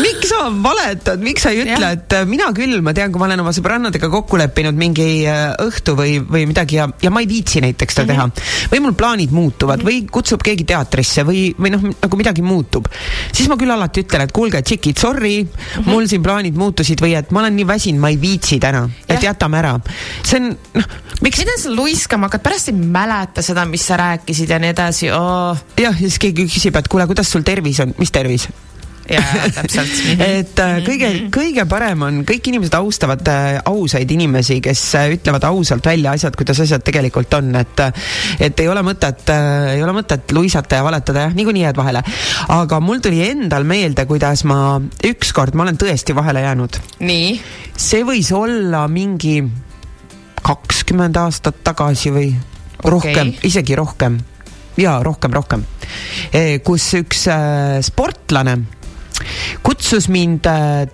miks 0.02 0.30
sa 0.32 0.48
valetad, 0.64 1.22
miks 1.24 1.46
sa 1.46 1.52
ei 1.54 1.64
ütle, 1.64 1.92
et 1.98 2.16
äh, 2.18 2.26
mina 2.30 2.50
küll, 2.56 2.80
ma 2.86 2.94
tean, 2.98 3.12
kui 3.14 3.22
ma 3.22 3.30
olen 3.30 3.44
oma 3.44 3.54
sõbrannadega 3.56 4.10
kokku 4.12 4.40
leppinud 4.42 4.78
mingi 4.80 5.08
äh, 5.30 5.54
õhtu 5.62 5.96
või, 5.98 6.18
või 6.22 6.46
midagi 6.50 6.80
ja, 6.80 6.88
ja 7.02 7.12
ma 7.14 7.24
ei 7.24 7.30
viitsi 7.30 7.62
näiteks 7.64 8.00
seda 8.00 8.14
mm 8.14 8.20
-hmm. 8.20 8.36
teha. 8.36 8.70
või 8.74 8.84
mul 8.86 8.98
plaanid 8.98 9.36
muutuvad 9.36 9.82
mm 9.82 9.88
-hmm. 9.88 10.08
või 10.08 10.14
kutsub 10.18 10.44
keegi 10.46 10.68
teatrisse 10.68 11.26
või, 11.28 11.48
või 11.60 11.74
noh, 11.76 11.88
nagu 12.02 12.18
midagi 12.18 12.42
muutub. 12.46 12.88
siis 13.32 13.50
ma 13.50 13.58
küll 13.58 13.72
alati 13.72 14.06
ütlen, 14.06 14.26
et 14.26 14.36
kuulge, 14.36 14.62
tšikid, 14.62 14.98
sorry 15.00 15.44
mm, 15.44 15.50
-hmm. 15.50 15.90
mul 15.92 16.08
siin 16.08 16.24
plaanid 16.24 16.56
muutusid 16.56 17.02
või 17.02 17.16
et 17.18 17.32
ma 17.32 17.44
olen 17.44 17.56
nii 17.56 17.68
väsinud, 17.68 18.02
ma 18.02 18.10
ei 18.10 18.22
viitsi 18.22 18.60
täna, 18.60 18.90
et 19.08 19.24
jätame 19.24 19.58
ära. 19.58 19.80
see 20.24 20.40
on, 20.40 20.58
noh, 20.74 20.90
miks. 21.22 21.40
mida 21.40 21.58
sa 21.62 21.72
luiskama 21.72 22.28
hakkad, 22.28 22.42
pärast 22.42 22.70
ei 22.72 22.76
mäleta 22.76 23.42
seda, 23.42 23.66
mis 23.66 23.86
sa 23.88 23.98
rääkisid 23.98 24.50
ja 24.50 24.60
nii 24.60 24.74
edasi 24.74 25.12
oh.. 25.12 25.58
jah, 25.78 25.94
ja 25.94 26.10
siis 26.10 26.20
keegi 26.20 26.48
küsib, 26.50 26.76
et 26.80 26.88
kuule, 26.92 27.08
kuidas 27.08 27.32
sul 27.32 27.45
tervis 27.46 27.84
on, 27.86 27.96
mis 28.00 28.12
tervis? 28.12 28.50
ja, 29.10 29.22
täpselt 29.54 29.94
et 30.40 30.60
äh, 30.62 30.78
kõige, 30.86 31.10
kõige 31.34 31.66
parem 31.70 32.06
on, 32.08 32.20
kõik 32.28 32.50
inimesed 32.50 32.76
austavad 32.78 33.22
äh, 33.30 33.58
ausaid 33.70 34.12
inimesi, 34.16 34.60
kes 34.66 34.82
äh, 34.98 35.10
ütlevad 35.16 35.46
ausalt 35.50 35.86
välja 35.86 36.16
asjad, 36.16 36.36
kuidas 36.38 36.62
asjad 36.66 36.84
tegelikult 36.86 37.34
on, 37.38 37.52
et 37.60 37.84
et 38.42 38.64
ei 38.64 38.70
ole 38.72 38.82
mõtet, 38.86 39.28
ei 39.76 39.84
ole 39.84 39.94
mõtet 39.96 40.32
luisata 40.36 40.80
ja 40.80 40.86
valetada, 40.86 41.28
jah, 41.28 41.36
niikuinii 41.38 41.66
jääd 41.68 41.80
vahele. 41.80 42.02
aga 42.56 42.80
mul 42.84 43.02
tuli 43.04 43.22
endal 43.28 43.68
meelde, 43.68 44.08
kuidas 44.10 44.46
ma 44.48 44.80
ükskord, 45.06 45.56
ma 45.56 45.68
olen 45.68 45.80
tõesti 45.82 46.16
vahele 46.18 46.46
jäänud. 46.46 46.82
nii? 47.06 47.40
see 47.78 48.06
võis 48.08 48.32
olla 48.36 48.86
mingi 48.90 49.42
kakskümmend 50.46 51.18
aastat 51.18 51.64
tagasi 51.66 52.14
või 52.14 52.30
okay. 52.32 52.92
rohkem, 52.92 53.36
isegi 53.46 53.78
rohkem 53.78 54.22
jaa, 54.78 55.00
rohkem, 55.04 55.34
rohkem. 55.36 55.66
E, 56.34 56.60
kus 56.66 56.88
üks 57.00 57.26
äh, 57.32 57.80
sportlane 57.86 58.58
kutsus 59.64 60.10
mind 60.12 60.48
äh, 60.50 60.88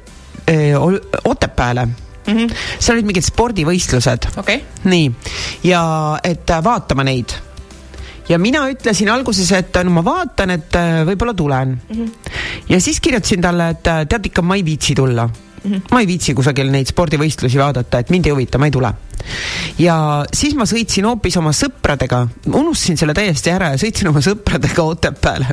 e, 0.45 0.55
Otepääle 1.23 1.86
mm. 1.86 2.34
-hmm. 2.34 2.51
seal 2.79 2.97
olid 2.97 3.07
mingid 3.09 3.25
spordivõistlused 3.25 4.27
okay. 4.38 4.61
nii, 4.84 5.11
ja 5.63 5.84
et 6.23 6.49
äh, 6.49 6.63
vaatama 6.63 7.03
neid. 7.03 7.34
ja 8.29 8.38
mina 8.39 8.67
ütlesin 8.69 9.09
alguses, 9.09 9.51
et 9.51 9.84
no 9.84 9.91
ma 9.91 10.05
vaatan, 10.05 10.49
et 10.49 10.77
võib-olla 11.07 11.34
tulen 11.34 11.79
mm. 11.89 11.95
-hmm. 11.95 12.11
ja 12.69 12.82
siis 12.82 12.99
kirjutasin 12.99 13.41
talle, 13.41 13.69
et 13.69 13.84
tead 13.84 14.25
ikka, 14.25 14.41
ma 14.41 14.55
ei 14.55 14.65
viitsi 14.65 14.95
tulla. 14.95 15.29
Ma 15.64 16.01
ei 16.01 16.07
viitsi 16.09 16.34
kusagil 16.38 16.72
neid 16.74 16.89
spordivõistlusi 16.89 17.59
vaadata, 17.59 18.01
et 18.01 18.12
mind 18.14 18.28
ei 18.28 18.34
huvita, 18.34 18.57
ma 18.62 18.70
ei 18.70 18.74
tule. 18.74 18.91
ja 19.78 19.95
siis 20.34 20.55
ma 20.57 20.66
sõitsin 20.70 21.05
hoopis 21.05 21.38
oma 21.38 21.53
sõpradega, 21.53 22.24
unustasin 22.49 22.97
selle 22.97 23.14
täiesti 23.18 23.53
ära 23.53 23.72
ja 23.76 23.82
sõitsin 23.82 24.09
oma 24.09 24.24
sõpradega 24.26 24.86
Otepääle 24.95 25.51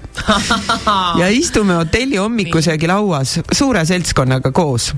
ja 1.21 1.29
istume 1.29 1.77
hotelli 1.77 2.17
hommikusöögilauas 2.17 3.39
suure 3.53 3.85
seltskonnaga 3.89 4.53
koos 4.57 4.95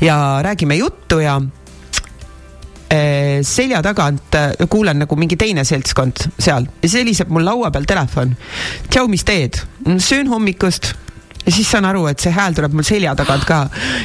ja 0.00 0.16
räägime 0.44 0.78
juttu 0.80 1.20
ja 1.20 1.36
eh, 2.90 3.44
selja 3.44 3.82
tagant 3.84 4.38
eh, 4.40 4.68
kuulen 4.70 5.04
nagu 5.04 5.20
mingi 5.20 5.36
teine 5.36 5.66
seltskond 5.68 6.30
seal 6.38 6.64
ja 6.64 6.88
siis 6.88 7.02
heliseb 7.02 7.28
mul 7.28 7.44
laua 7.44 7.70
peal 7.74 7.84
telefon. 7.84 8.32
tšau, 8.88 9.04
mis 9.12 9.28
teed? 9.28 9.60
söön 9.98 10.32
hommikust 10.32 10.94
ja 11.48 11.52
siis 11.52 11.70
saan 11.70 11.86
aru, 11.88 12.04
et 12.10 12.20
see 12.20 12.32
hääl 12.34 12.52
tuleb 12.56 12.74
mul 12.76 12.84
selja 12.84 13.14
tagant 13.16 13.46
ka. 13.48 13.62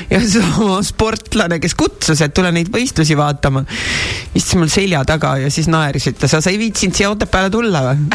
ja 0.09 0.19
see 0.23 0.79
sportlane, 0.87 1.59
kes 1.63 1.75
kutsus, 1.75 2.21
et 2.23 2.33
tule 2.35 2.53
neid 2.55 2.69
võistlusi 2.71 3.17
vaatama, 3.19 3.65
istus 4.33 4.55
mul 4.59 4.71
selja 4.71 5.03
taga 5.07 5.35
ja 5.41 5.51
siis 5.51 5.67
naeris, 5.71 6.07
ütles, 6.13 6.31
sa 6.31 6.51
ei 6.51 6.59
viitsinud 6.61 6.95
siia 6.95 7.11
Otepääle 7.13 7.51
tulla 7.53 7.83
või? 7.89 8.05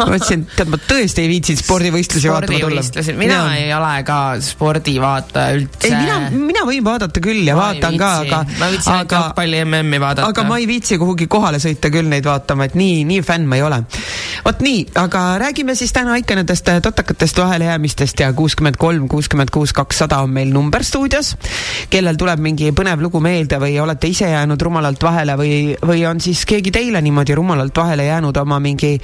ma 0.00 0.08
ütlesin, 0.16 0.44
tead, 0.56 0.72
ma 0.72 0.80
tõesti 0.82 1.22
ei 1.22 1.30
viitsinud 1.30 1.62
spordivõistlusi 1.62 2.32
vaatama 2.32 2.58
tulla. 2.64 2.82
mina 3.20 3.38
ja. 3.38 3.54
ei 3.60 3.70
ole 3.76 3.92
ka 4.08 4.18
spordivaataja 4.42 5.60
üldse. 5.60 5.86
ei, 5.86 5.94
mina, 5.94 6.18
mina 6.34 6.66
võin 6.68 6.84
vaadata 6.86 7.22
küll 7.22 7.46
ja 7.46 7.56
ma 7.56 7.68
vaatan 7.68 7.98
ka, 8.00 8.10
aga. 8.24 8.42
ma 8.58 8.70
viitsin 8.72 8.94
ainult 8.96 9.16
jalgpalli 9.16 9.62
MM-i 9.64 10.02
vaadata. 10.02 10.32
aga 10.34 10.46
ma 10.48 10.58
ei 10.58 10.66
viitsi 10.70 10.98
kuhugi 10.98 11.30
kohale 11.30 11.62
sõita 11.62 11.92
küll 11.94 12.10
neid 12.10 12.26
vaatama, 12.26 12.66
et 12.66 12.76
nii, 12.78 13.06
nii 13.08 13.22
fänn 13.26 13.46
ma 13.46 13.60
ei 13.60 13.64
ole. 13.68 13.82
vot 14.42 14.66
nii, 14.66 14.84
aga 15.04 15.24
räägime 15.46 15.78
siis 15.78 15.94
täna 15.94 16.18
ikka 16.18 16.40
nendest 16.40 16.68
totakatest 16.82 17.38
vahelejäämistest 17.38 18.26
ja 18.26 18.32
kuuskümmend 18.36 18.71
kuuskümmend 18.76 18.76
kolm, 18.78 19.08
kuuskümmend 19.08 19.50
kuus, 19.50 19.72
kakssada 19.72 20.22
on 20.22 20.30
meil 20.30 20.52
number 20.52 20.84
stuudios. 20.84 21.36
kellel 21.90 22.16
tuleb 22.16 22.40
mingi 22.40 22.72
põnev 22.72 23.00
lugu 23.02 23.20
meelde 23.20 23.58
või 23.58 23.78
olete 23.80 24.08
ise 24.08 24.30
jäänud 24.30 24.60
rumalalt 24.62 25.02
vahele 25.02 25.36
või, 25.36 25.76
või 25.82 26.06
on 26.06 26.20
siis 26.20 26.44
keegi 26.44 26.70
teile 26.70 27.00
niimoodi 27.02 27.34
rumalalt 27.34 27.76
vahele 27.76 28.04
jäänud 28.04 28.36
oma 28.36 28.60
mingi 28.60 28.98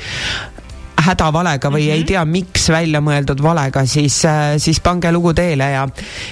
hädavalega 0.98 1.70
või 1.70 1.84
mm 1.84 1.88
-hmm. 1.88 1.94
ei 1.94 2.04
tea, 2.04 2.24
miks 2.24 2.68
välja 2.68 3.00
mõeldud 3.00 3.42
valega, 3.42 3.86
siis, 3.86 4.22
siis 4.56 4.80
pange 4.80 5.12
lugu 5.12 5.34
teele 5.34 5.70
ja, 5.70 5.88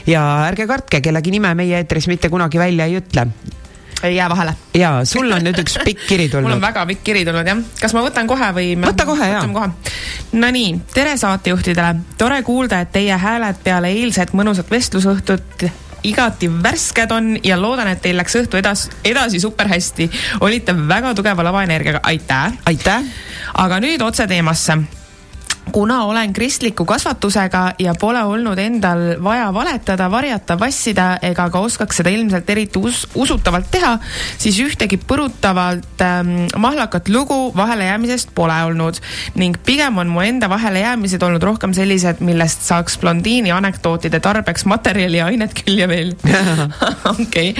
ja 0.06 0.22
ärge 0.48 0.66
kartke, 0.66 1.00
kellegi 1.00 1.30
nime 1.30 1.54
meie 1.54 1.76
eetris 1.76 2.08
mitte 2.08 2.28
kunagi 2.28 2.58
välja 2.58 2.84
ei 2.86 2.96
ütle 2.96 3.28
ei 4.02 4.16
jää 4.16 4.28
vahele. 4.28 4.54
ja 4.74 4.90
sul 5.04 5.30
on 5.32 5.44
nüüd 5.44 5.58
üks 5.62 5.78
pikk 5.84 6.06
kiri 6.08 6.28
tulnud. 6.28 6.46
mul 6.48 6.56
on 6.58 6.64
väga 6.64 6.86
pikk 6.86 7.04
kiri 7.04 7.24
tulnud 7.24 7.46
jah. 7.46 7.62
kas 7.80 7.94
ma 7.96 8.04
võtan 8.04 8.28
kohe 8.28 8.50
või? 8.56 8.74
võta 8.82 9.06
kohe 9.08 9.30
ja. 9.30 9.42
Nonii, 10.32 10.76
tere 10.94 11.16
saatejuhtidele. 11.16 11.94
tore 12.18 12.42
kuulda, 12.42 12.80
et 12.84 12.92
teie 12.92 13.16
hääled 13.16 13.62
peale 13.64 13.92
eilset 13.94 14.34
mõnusat 14.36 14.70
vestlusõhtut 14.70 15.68
igati 16.06 16.50
värsked 16.62 17.10
on 17.10 17.32
ja 17.44 17.56
loodan, 17.60 17.88
et 17.90 18.02
teil 18.02 18.18
läks 18.18 18.36
õhtu 18.38 18.60
edas, 18.60 18.86
edasi 19.04 19.40
super 19.40 19.68
hästi. 19.68 20.10
olite 20.40 20.76
väga 20.88 21.14
tugeva 21.14 21.44
lavaenergiaga, 21.44 22.00
aitäh. 22.02 22.52
aitäh. 22.66 23.02
aga 23.54 23.80
nüüd 23.80 24.02
otse 24.02 24.26
teemasse 24.26 24.78
kuna 25.72 26.04
olen 26.04 26.32
kristliku 26.32 26.84
kasvatusega 26.84 27.72
ja 27.78 27.94
pole 28.00 28.22
olnud 28.24 28.58
endal 28.58 29.00
vaja 29.22 29.48
valetada, 29.54 30.10
varjata, 30.10 30.58
vassida 30.60 31.06
ega 31.22 31.48
ka 31.50 31.60
oskaks 31.60 32.00
seda 32.00 32.10
ilmselt 32.14 32.50
eriti 32.50 32.78
us 32.78 33.02
usutavalt 33.14 33.68
teha, 33.70 33.96
siis 34.38 34.58
ühtegi 34.62 34.98
põrutavalt 34.98 36.02
ähm, 36.04 36.46
mahlakat 36.56 37.08
lugu 37.08 37.52
vahelejäämisest 37.56 38.30
pole 38.34 38.56
olnud 38.68 39.00
ning 39.34 39.58
pigem 39.66 39.98
on 39.98 40.10
mu 40.12 40.22
enda 40.24 40.48
vahelejäämised 40.50 41.22
olnud 41.22 41.42
rohkem 41.42 41.74
sellised, 41.76 42.22
millest 42.24 42.62
saaks 42.66 42.98
blondiini 43.02 43.52
anekdootide 43.52 44.20
tarbeks 44.20 44.64
materjali 44.70 45.20
ja 45.20 45.26
ainet 45.32 45.54
küll 45.56 45.82
ja 45.82 45.88
veel. 45.90 46.14
okei, 47.12 47.54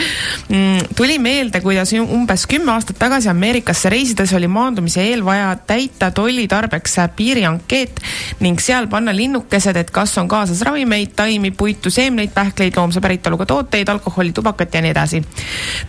mm, 0.49 0.95
tuli 0.97 1.19
meelde, 1.19 1.61
kuidas 1.65 1.93
umbes 1.97 2.47
kümme 2.51 2.73
aastat 2.77 2.99
tagasi 3.03 3.29
Ameerikasse 3.33 3.91
reisides 3.91 4.33
oli 4.37 4.49
maandumise 4.49 5.03
eel 5.03 5.25
vaja 5.25 5.51
täita 5.67 6.11
tolli 6.15 6.47
tarbeks 6.49 6.97
piiriankeet 7.17 7.96
ning 8.41 8.61
seal 8.61 8.87
panna 8.89 9.15
linnukesed, 9.17 9.77
et 9.77 9.91
kas 9.91 10.17
on 10.19 10.29
kaasas 10.29 10.63
ravimeid, 10.67 11.15
taimi, 11.17 11.51
puitu, 11.51 11.91
seemneid, 11.91 12.31
pähkleid, 12.35 12.77
loomse 12.77 13.01
päritoluga 13.01 13.47
tooteid, 13.47 13.89
alkoholi, 13.89 14.33
tubakat 14.33 14.75
ja 14.75 14.83
nii 14.83 14.91
edasi. 14.91 15.23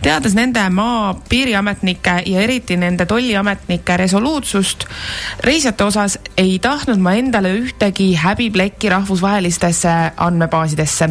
teades 0.02 0.34
nende 0.34 0.62
maa 0.70 1.14
piiriametnike 1.28 2.22
ja 2.26 2.40
eriti 2.40 2.76
nende 2.76 3.06
tolliametnike 3.06 3.96
resoluutsust 3.96 4.84
reisijate 5.44 5.84
osas, 5.84 6.18
ei 6.36 6.58
tahtnud 6.58 6.98
ma 7.02 7.14
endale 7.18 7.52
ühtegi 7.58 8.14
häbiplekki 8.14 8.88
rahvusvahelistesse 8.88 9.94
andmebaasidesse. 10.16 11.10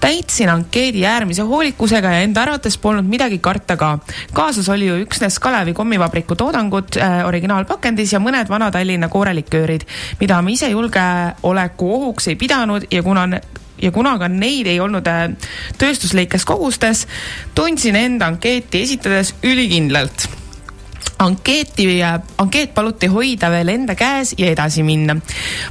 täitsin 0.00 0.48
ankeedi 0.48 1.06
äärmise 1.06 1.42
hoolikusega 1.42 2.12
ja 2.12 2.20
enda 2.20 2.42
arvates 2.42 2.78
polnud 2.78 3.04
midagi 3.04 3.38
karta 3.38 3.76
ka. 3.76 3.98
kaasas 4.32 4.68
oli 4.68 4.86
ju 4.86 4.96
üksnes 5.04 5.38
Kalevi 5.38 5.74
kommivabriku 5.74 6.36
toodangut 6.36 6.96
äh, 6.96 7.26
originaalpakendis 7.26 8.12
ja 8.12 8.20
mõned 8.20 8.48
Vana-Tallinna 8.48 9.08
kooreliköörid, 9.08 9.86
mida 10.20 10.27
ma 10.42 10.50
ise 10.50 10.68
julgeoleku 10.72 11.92
ohuks 11.94 12.28
ei 12.28 12.36
pidanud 12.36 12.88
ja 12.90 13.02
kuna 13.02 13.28
ja 13.82 13.92
kuna 13.94 14.16
ka 14.18 14.28
neid 14.28 14.66
ei 14.66 14.80
olnud 14.80 15.06
äh, 15.06 15.28
tööstuslikes 15.78 16.44
kogustes, 16.48 17.06
tundsin 17.54 17.96
enda 17.96 18.26
ankeeti 18.26 18.82
esitades 18.82 19.34
ülikindlalt 19.42 20.28
ankeeti, 21.18 21.86
ankeet 22.38 22.74
paluti 22.74 23.06
hoida 23.10 23.50
veel 23.50 23.72
enda 23.72 23.94
käes 23.98 24.34
ja 24.38 24.50
edasi 24.52 24.82
minna. 24.82 25.16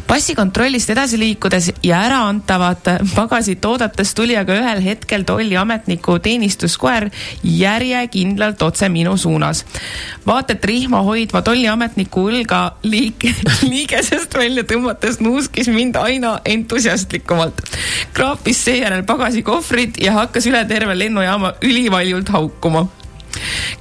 passikontrollist 0.08 0.90
edasi 0.90 1.20
liikudes 1.20 1.72
ja 1.84 2.02
äraantavat 2.08 2.90
pagasit 3.16 3.66
oodates 3.66 4.14
tuli 4.16 4.38
aga 4.38 4.58
ühel 4.60 4.84
hetkel 4.84 5.24
tolliametniku 5.24 6.20
teenistuskoer 6.20 7.10
järjekindlalt 7.44 8.62
otse 8.62 8.90
minu 8.90 9.18
suunas. 9.18 9.66
vaata 10.26 10.54
et 10.54 10.66
rihma 10.66 11.02
hoidva 11.02 11.42
tolliametniku 11.42 12.28
õlga 12.30 12.62
liik-, 12.84 13.30
liigesest 13.72 14.34
välja 14.38 14.64
tõmmates 14.64 15.22
nuuskis 15.24 15.72
mind 15.72 15.96
aina 15.96 16.40
entusiastlikumalt. 16.46 17.62
kraapis 18.14 18.66
seejärel 18.66 19.04
pagasikohvrit 19.04 20.02
ja 20.02 20.20
hakkas 20.20 20.48
üle 20.48 20.66
terve 20.68 21.00
lennujaama 21.00 21.54
ülivaljult 21.64 22.30
haukuma 22.30 22.88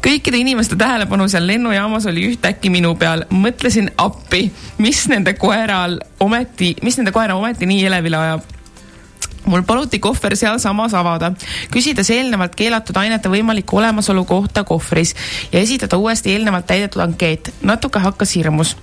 kõikide 0.05 0.40
inimeste 0.40 0.76
tähelepanu 0.76 1.28
seal 1.28 1.47
lennujaamas 1.47 2.07
oli 2.07 2.26
ühtäkki 2.30 2.70
minu 2.70 2.94
peal. 2.94 3.24
mõtlesin 3.30 3.90
appi, 3.99 4.51
mis 4.78 5.07
nende 5.09 5.34
koeral 5.34 5.99
ometi, 6.20 6.76
mis 6.82 6.99
nende 6.99 7.12
koera 7.12 7.36
ometi 7.36 7.66
nii 7.66 7.86
elevile 7.86 8.16
ajab 8.16 8.53
mul 9.47 9.62
paluti 9.62 9.99
kohver 10.03 10.36
sealsamas 10.36 10.94
avada, 10.94 11.32
küsides 11.70 12.11
eelnevalt 12.11 12.57
keelatud 12.59 12.97
ainete 12.99 13.30
võimaliku 13.30 13.78
olemasolu 13.78 14.24
kohta 14.24 14.64
kohvris 14.64 15.14
ja 15.53 15.61
esitada 15.61 15.97
uuesti 15.97 16.32
eelnevalt 16.34 16.66
täidetud 16.66 17.03
ankeet. 17.03 17.55
natuke 17.62 17.99
hakkas 17.99 18.34
hirmus 18.34 18.76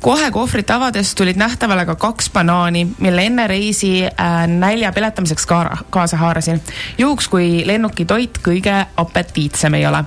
kohe 0.00 0.30
kohvrit 0.30 0.70
avades 0.70 1.14
tulid 1.14 1.36
nähtavale 1.36 1.84
ka 1.86 1.94
kaks 1.94 2.30
banaani, 2.30 2.86
mille 2.98 3.26
enne 3.26 3.46
reisi 3.46 4.04
äh, 4.06 4.46
nälja 4.48 4.92
peletamiseks 4.92 5.46
ka 5.46 5.76
kaasa 5.90 6.16
haarasin. 6.16 6.62
juhuks, 6.98 7.28
kui 7.28 7.62
lennuki 7.66 8.04
toit 8.04 8.38
kõige 8.44 8.86
apetiitsem 8.96 9.74
ei 9.74 9.86
ole 9.86 10.04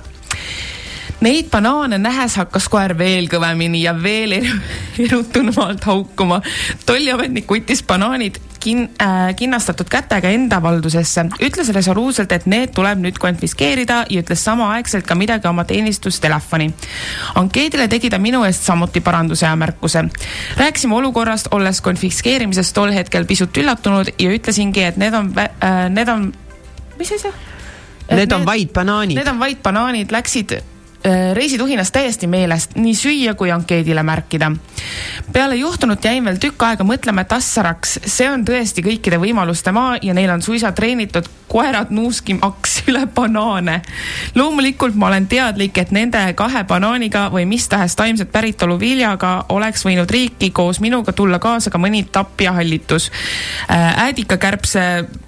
Neid 1.24 1.46
banaane 1.48 1.98
nähes 1.98 2.34
hakkas 2.36 2.66
koer 2.68 2.92
veel 2.98 3.30
kõvemini 3.32 3.84
ja 3.84 3.94
veel 3.96 4.34
erutunumalt 5.06 5.86
haukuma. 5.88 6.40
tolliametnik 6.86 7.48
võttis 7.50 7.84
banaanid 7.86 8.40
kin- 8.64 8.88
äh,, 9.02 9.34
kinnastatud 9.36 9.88
kätega 9.90 10.30
enda 10.34 10.60
valdusesse, 10.62 11.26
ütles 11.44 11.70
resoluutselt, 11.74 12.32
et 12.32 12.46
need 12.50 12.72
tuleb 12.74 13.02
nüüd 13.04 13.18
konfiskeerida 13.20 14.04
ja 14.10 14.22
ütles 14.22 14.44
samaaegselt 14.44 15.06
ka 15.06 15.14
midagi 15.14 15.48
oma 15.48 15.64
teenistustelefoni. 15.68 16.70
ankeedile 17.34 17.88
tegi 17.88 18.10
ta 18.10 18.18
minu 18.18 18.44
eest 18.44 18.64
samuti 18.64 19.00
paranduse 19.00 19.46
ja 19.46 19.56
märkuse. 19.56 20.04
rääkisime 20.56 20.94
olukorrast, 20.94 21.48
olles 21.50 21.80
konfiskeerimisest 21.80 22.74
tol 22.74 22.92
hetkel 22.92 23.24
pisut 23.24 23.56
üllatunud 23.56 24.14
ja 24.18 24.30
ütlesingi, 24.30 24.82
et 24.82 24.96
need 24.96 25.14
on 25.14 25.32
äh,, 25.38 25.88
need 25.90 26.08
on, 26.08 26.32
mis 26.98 27.12
asja? 27.12 27.32
Need, 28.10 28.18
need 28.18 28.32
on 28.32 28.46
vait 28.46 28.72
banaanid. 28.72 29.16
Need 29.16 29.28
on 29.28 29.38
vait 29.40 29.62
banaanid, 29.62 30.12
läksid 30.12 30.58
reisituhinas 31.34 31.90
täiesti 31.92 32.26
meelest 32.26 32.76
nii 32.80 32.94
süüa 32.96 33.34
kui 33.34 33.50
ankeedile 33.52 34.02
märkida. 34.02 34.52
peale 35.32 35.56
juhtunut 35.56 36.04
jäin 36.04 36.24
veel 36.24 36.36
tükk 36.40 36.62
aega 36.62 36.84
mõtlema, 36.84 37.20
et 37.20 37.32
assaraks, 37.32 37.98
see 38.06 38.30
on 38.30 38.44
tõesti 38.44 38.82
kõikide 38.84 39.20
võimaluste 39.20 39.72
maa 39.72 39.98
ja 40.02 40.14
neil 40.14 40.30
on 40.30 40.42
suisa 40.42 40.72
treenitud 40.72 41.28
koerad 41.48 41.90
nuuskimaks 41.90 42.82
üle 42.88 43.06
banaane. 43.06 43.82
loomulikult 44.34 44.94
ma 44.94 45.06
olen 45.06 45.26
teadlik, 45.26 45.78
et 45.78 45.90
nende 45.90 46.22
kahe 46.34 46.64
banaaniga 46.64 47.28
või 47.32 47.44
mis 47.46 47.68
tahes 47.68 47.96
taimset 47.96 48.32
päritolu 48.32 48.78
viljaga 48.80 49.44
oleks 49.48 49.84
võinud 49.86 50.10
riiki 50.10 50.50
koos 50.50 50.80
minuga 50.80 51.12
tulla 51.12 51.38
kaasa 51.38 51.70
ka 51.70 51.78
mõni 51.78 52.04
tapp 52.12 52.40
ja 52.40 52.52
hallitus. 52.52 53.10
Äh, 53.70 54.06
äädikakärbse 54.06 54.80
äh, 54.80 55.23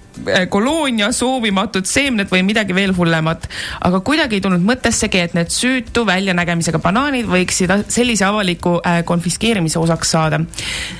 koloonia, 0.49 1.11
soovimatud 1.11 1.85
seemned 1.87 2.31
või 2.31 2.43
midagi 2.47 2.75
veel 2.75 2.93
hullemat. 2.97 3.47
aga 3.81 3.99
kuidagi 3.99 4.37
ei 4.37 4.41
tulnud 4.41 4.63
mõttessegi, 4.65 5.21
et 5.23 5.33
need 5.37 5.51
süütu 5.53 6.05
väljanägemisega 6.07 6.79
banaanid 6.83 7.29
võiksid 7.29 7.73
sellise 7.87 8.25
avaliku 8.25 8.77
äh, 8.79 9.03
konfiskeerimise 9.05 9.79
osaks 9.79 10.11
saada. 10.11 10.39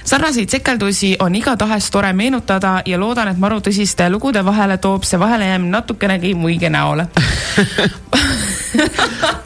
sarnaseid 0.03 0.49
sekeldusi 0.49 1.15
on 1.19 1.35
igatahes 1.35 1.91
tore 1.91 2.13
meenutada 2.13 2.81
ja 2.85 2.99
loodan, 2.99 3.27
et 3.27 3.37
maru 3.37 3.59
tõsiste 3.59 4.09
lugude 4.11 4.45
vahele 4.45 4.77
toob 4.77 5.03
see 5.03 5.19
vahelejäämine 5.19 5.71
natukenegi 5.71 6.33
muige 6.33 6.69
näole 6.69 7.07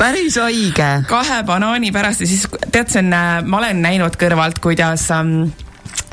päris 0.01 0.37
õige. 0.41 0.89
kahe 1.07 1.41
banaani 1.47 1.91
pärast 1.91 2.23
ja 2.23 2.27
siis 2.27 2.47
tead, 2.71 2.89
see 2.91 3.03
on, 3.03 3.13
äh, 3.13 3.41
ma 3.45 3.61
olen 3.61 3.81
näinud 3.83 4.17
kõrvalt, 4.19 4.59
kuidas 4.63 5.07
ähm, 5.15 5.51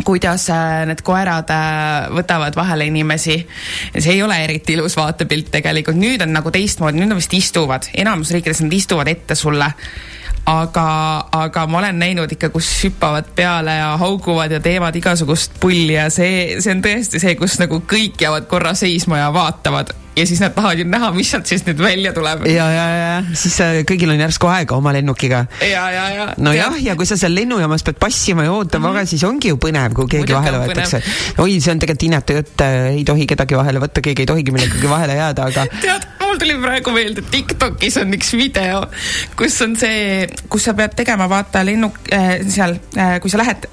kuidas 0.09 0.49
äh, 0.51 0.87
need 0.89 1.03
koerad 1.05 1.51
äh, 1.53 2.09
võtavad 2.17 2.57
vahele 2.57 2.87
inimesi. 2.89 3.37
see 3.99 4.15
ei 4.15 4.23
ole 4.25 4.39
eriti 4.45 4.73
ilus 4.79 4.97
vaatepilt 4.97 5.51
tegelikult, 5.53 5.99
nüüd 6.01 6.25
on 6.25 6.33
nagu 6.33 6.53
teistmoodi, 6.55 7.01
nüüd 7.01 7.13
nad 7.13 7.21
vist 7.21 7.35
istuvad, 7.37 7.91
enamus 7.93 8.33
riikides 8.33 8.65
nad 8.65 8.73
istuvad 8.73 9.13
ette 9.13 9.37
sulle. 9.37 9.69
Aga, 10.49 10.85
aga 11.37 11.67
ma 11.69 11.83
olen 11.83 11.99
näinud 12.01 12.31
ikka, 12.33 12.49
kus 12.55 12.71
hüppavad 12.87 13.27
peale 13.37 13.75
ja 13.83 13.91
hauguvad 14.01 14.55
ja 14.57 14.63
teevad 14.65 14.97
igasugust 14.97 15.59
pulli 15.61 15.93
ja 15.93 16.07
see, 16.09 16.57
see 16.65 16.73
on 16.73 16.81
tõesti 16.87 17.21
see, 17.21 17.35
kus 17.37 17.59
nagu 17.61 17.83
kõik 17.85 18.17
jäävad 18.25 18.49
korra 18.49 18.73
seisma 18.79 19.21
ja 19.21 19.29
vaatavad 19.35 19.93
ja 20.19 20.27
siis 20.27 20.41
nad 20.43 20.55
tahavad 20.55 20.79
ju 20.83 20.87
näha, 20.89 21.11
mis 21.15 21.31
sealt 21.33 21.47
siis 21.51 21.65
nüüd 21.67 21.81
välja 21.83 22.13
tuleb. 22.17 22.45
ja, 22.51 22.67
ja, 22.75 22.87
ja 22.99 23.37
siis 23.39 23.59
äh, 23.65 23.81
kõigil 23.89 24.11
on 24.13 24.21
järsku 24.21 24.51
aega 24.51 24.77
oma 24.79 24.93
lennukiga. 24.97 25.45
ja, 25.63 25.85
ja, 25.95 26.05
ja. 26.15 26.27
nojah, 26.43 26.79
ja 26.83 26.97
kui 26.99 27.07
sa 27.09 27.19
seal 27.21 27.35
lennujaamas 27.37 27.85
pead 27.87 28.01
passima 28.03 28.47
ja 28.47 28.53
ootama 28.53 28.89
mm, 28.89 28.95
-hmm. 28.95 28.99
aga 28.99 29.13
siis 29.13 29.25
ongi 29.29 29.53
ju 29.53 29.61
põnev, 29.63 29.95
kui 29.95 30.11
keegi 30.11 30.27
Muidugi 30.27 30.39
vahele 30.39 30.63
võetakse. 30.65 31.03
oi, 31.39 31.61
see 31.61 31.73
on 31.73 31.83
tegelikult 31.85 32.09
inetu 32.11 32.39
jutt, 32.41 32.67
äh, 32.67 32.91
ei 32.97 33.05
tohi 33.05 33.27
kedagi 33.27 33.57
vahele 33.57 33.83
võtta, 33.85 34.05
keegi 34.05 34.27
ei 34.27 34.33
tohigi 34.33 34.55
millegagi 34.55 34.91
vahele 34.91 35.19
jääda, 35.21 35.49
aga. 35.53 35.67
tead, 35.87 36.07
mul 36.25 36.43
tuli 36.43 36.59
praegu 36.63 36.95
meelde, 36.97 37.27
Tiktokis 37.31 37.97
on 38.03 38.15
üks 38.19 38.35
video, 38.37 38.85
kus 39.39 39.61
on 39.63 39.77
see, 39.79 40.27
kus 40.49 40.69
sa 40.71 40.75
pead 40.75 40.99
tegema, 40.99 41.29
vaata 41.31 41.65
lennuk 41.67 41.99
äh, 42.13 42.39
seal 42.49 42.79
äh,, 42.97 43.19
kui 43.23 43.31
sa 43.31 43.39
lähed 43.45 43.69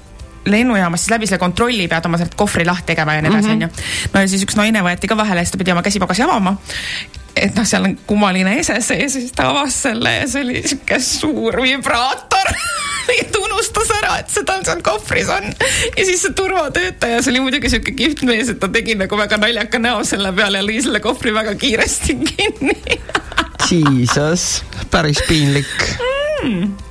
lennujaamast 0.46 1.04
siis 1.04 1.14
läbi 1.14 1.28
selle 1.28 1.42
kontrolli 1.42 1.88
pead 1.88 2.06
oma 2.08 2.18
sealt 2.20 2.34
kohvri 2.38 2.66
lahti 2.66 2.92
tegema 2.92 3.16
ja 3.16 3.22
nii 3.24 3.32
edasi, 3.32 3.48
mhm. 3.48 3.56
onju. 3.56 3.68
no 4.14 4.24
ja 4.24 4.32
siis 4.32 4.46
üks 4.46 4.58
naine 4.58 4.82
võeti 4.86 5.10
ka 5.10 5.18
vahele, 5.18 5.44
siis 5.44 5.54
ta 5.54 5.60
pidi 5.60 5.74
oma 5.74 5.84
käsipagasi 5.86 6.24
avama. 6.26 6.56
et 7.36 7.56
noh, 7.56 7.66
seal 7.68 7.84
on 7.88 7.96
kummaline 8.08 8.56
ese 8.60 8.78
sees 8.80 9.16
ja 9.16 9.20
siis 9.20 9.32
ta 9.36 9.50
avas 9.50 9.82
selle 9.86 10.14
ja 10.20 10.28
see 10.30 10.44
oli 10.46 10.62
sihuke 10.64 11.00
suur 11.02 11.60
vibraator 11.62 12.52
ja 13.18 13.26
ta 13.32 13.42
unustas 13.44 13.92
ära, 13.98 14.16
et 14.22 14.32
seda 14.32 14.58
seal 14.64 14.82
kohvris 14.86 15.30
on. 15.32 15.50
ja 15.96 16.06
siis 16.08 16.22
see 16.24 16.36
turvatöötaja, 16.38 17.20
see 17.22 17.34
oli 17.34 17.44
muidugi 17.48 17.72
sihuke 17.72 17.96
kihvt 17.98 18.24
mees, 18.28 18.54
et 18.54 18.62
ta 18.62 18.70
tegi 18.72 18.96
nagu 18.98 19.18
väga 19.18 19.40
naljaka 19.42 19.82
näo 19.82 20.02
selle 20.08 20.32
peale 20.36 20.62
ja 20.62 20.68
lõi 20.68 20.80
selle 20.86 21.02
kohvri 21.04 21.34
väga 21.36 21.54
kiiresti 21.60 22.18
kinni 22.30 22.80
Jesus, 23.66 24.62
päris 24.90 25.22
piinlik 25.28 25.88
mm 26.42 26.85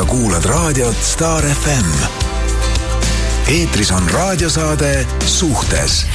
sa 0.00 0.06
kuulad 0.06 0.44
raadiot 0.44 0.96
Star 1.02 1.44
FM. 1.44 1.88
eetris 3.48 3.90
on 3.90 4.10
raadiosaade 4.10 5.06
Suhtes 5.24 6.06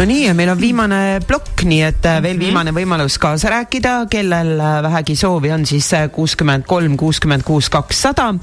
no 0.00 0.06
nii, 0.08 0.22
ja 0.30 0.34
meil 0.36 0.48
on 0.48 0.56
viimane 0.56 0.98
plokk, 1.28 1.60
nii 1.68 1.80
et 1.84 1.98
mm 1.98 2.08
-hmm. 2.08 2.22
veel 2.24 2.36
mhm. 2.36 2.44
viimane 2.44 2.72
võimalus 2.72 3.18
kaasa 3.20 3.50
rääkida, 3.52 4.06
kellel 4.10 4.54
äh, 4.60 4.82
vähegi 4.82 5.16
soovi 5.16 5.52
on, 5.52 5.66
siis 5.66 5.92
äh, 5.92 6.08
kuuskümmend 6.10 6.64
kolm, 6.66 6.96
kuuskümmend 6.96 7.42
kuus, 7.44 7.68
kakssada 7.68 8.34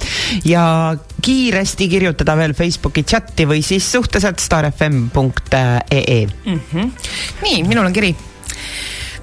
ja 0.46 0.96
kiiresti 1.22 1.88
kirjutada 1.90 2.38
veel 2.38 2.54
Facebooki 2.54 3.04
chati 3.04 3.48
või 3.48 3.64
siis 3.66 3.92
suhteliselt 3.92 4.40
starfm.ee 4.40 6.28
mm. 6.46 6.60
-hmm. 6.74 6.92
nii, 7.42 7.64
minul 7.64 7.86
on 7.86 7.94
kiri 7.94 8.16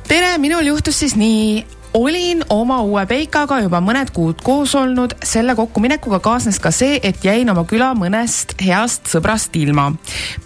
tere, 0.09 0.39
minul 0.39 0.67
juhtus 0.67 0.99
siis 0.99 1.15
nii, 1.17 1.67
olin 1.95 2.45
oma 2.49 2.81
uue 2.83 3.07
Peikaga 3.07 3.61
juba 3.63 3.79
mõned 3.79 4.11
kuud 4.15 4.41
koos 4.43 4.73
olnud, 4.75 5.13
selle 5.23 5.55
kokkuminekuga 5.55 6.19
kaasnes 6.23 6.59
ka 6.63 6.73
see, 6.75 6.97
et 7.03 7.23
jäin 7.25 7.51
oma 7.51 7.63
küla 7.71 7.93
mõnest 7.95 8.57
heast 8.59 9.07
sõbrast 9.13 9.55
ilma. 9.61 9.93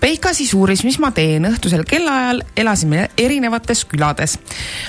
Peika 0.01 0.35
siis 0.37 0.53
uuris, 0.55 0.85
mis 0.85 0.99
ma 1.01 1.09
teen 1.17 1.49
õhtusel 1.49 1.87
kellaajal, 1.89 2.43
elasime 2.57 3.07
erinevates 3.19 3.85
külades. 3.89 4.37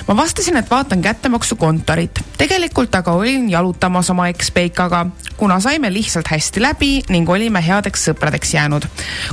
ma 0.08 0.16
vastasin, 0.16 0.56
et 0.56 0.70
vaatan 0.70 1.02
kättemaksukontorit. 1.02 2.20
tegelikult 2.38 2.94
aga 2.94 3.12
olin 3.12 3.48
jalutamas 3.50 4.10
oma 4.10 4.28
eks-Peikaga, 4.28 5.06
kuna 5.36 5.60
saime 5.60 5.92
lihtsalt 5.92 6.28
hästi 6.28 6.60
läbi 6.60 7.02
ning 7.08 7.28
olime 7.28 7.64
headeks 7.66 8.04
sõpradeks 8.10 8.54
jäänud. 8.54 8.84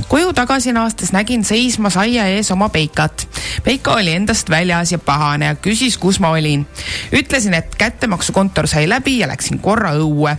koju 0.08 0.32
tagasi 0.32 0.72
naastes 0.72 1.12
nägin 1.12 1.44
seisma 1.44 1.90
saia 1.90 2.26
ees 2.26 2.50
oma 2.50 2.68
Peikat. 2.68 3.28
Peika 3.64 3.92
oli 3.92 4.12
endast 4.12 4.50
väljas 4.50 4.92
ja 4.92 4.98
pahane 4.98 5.46
ja 5.46 5.54
küsis, 5.54 5.98
kus 5.98 6.20
ma 6.20 6.30
olin 6.30 6.66
ütlesin, 7.18 7.54
et 7.54 7.74
kättemaksukontor 7.78 8.68
sai 8.70 8.88
läbi 8.88 9.18
ja 9.18 9.28
läksin 9.28 9.58
korra 9.62 9.92
õue. 9.98 10.36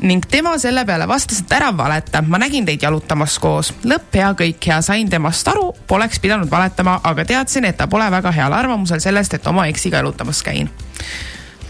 ning 0.00 0.26
tema 0.30 0.56
selle 0.58 0.84
peale 0.84 1.08
vastas, 1.08 1.40
et 1.40 1.52
ära 1.52 1.70
valeta, 1.76 2.22
ma 2.22 2.38
nägin 2.38 2.66
teid 2.66 2.82
jalutamas 2.82 3.38
koos. 3.38 3.72
lõpp 3.84 4.14
hea, 4.14 4.32
kõik 4.38 4.66
hea, 4.66 4.82
sain 4.82 5.10
temast 5.10 5.48
aru, 5.48 5.72
poleks 5.86 6.20
pidanud 6.20 6.50
valetama, 6.50 7.00
aga 7.04 7.24
teadsin, 7.24 7.64
et 7.64 7.76
ta 7.76 7.86
pole 7.86 8.10
väga 8.10 8.32
heal 8.32 8.52
arvamusel 8.52 9.00
sellest, 9.00 9.34
et 9.34 9.46
oma 9.46 9.66
eksiga 9.66 10.02
jalutamas 10.02 10.42
käin. 10.42 10.70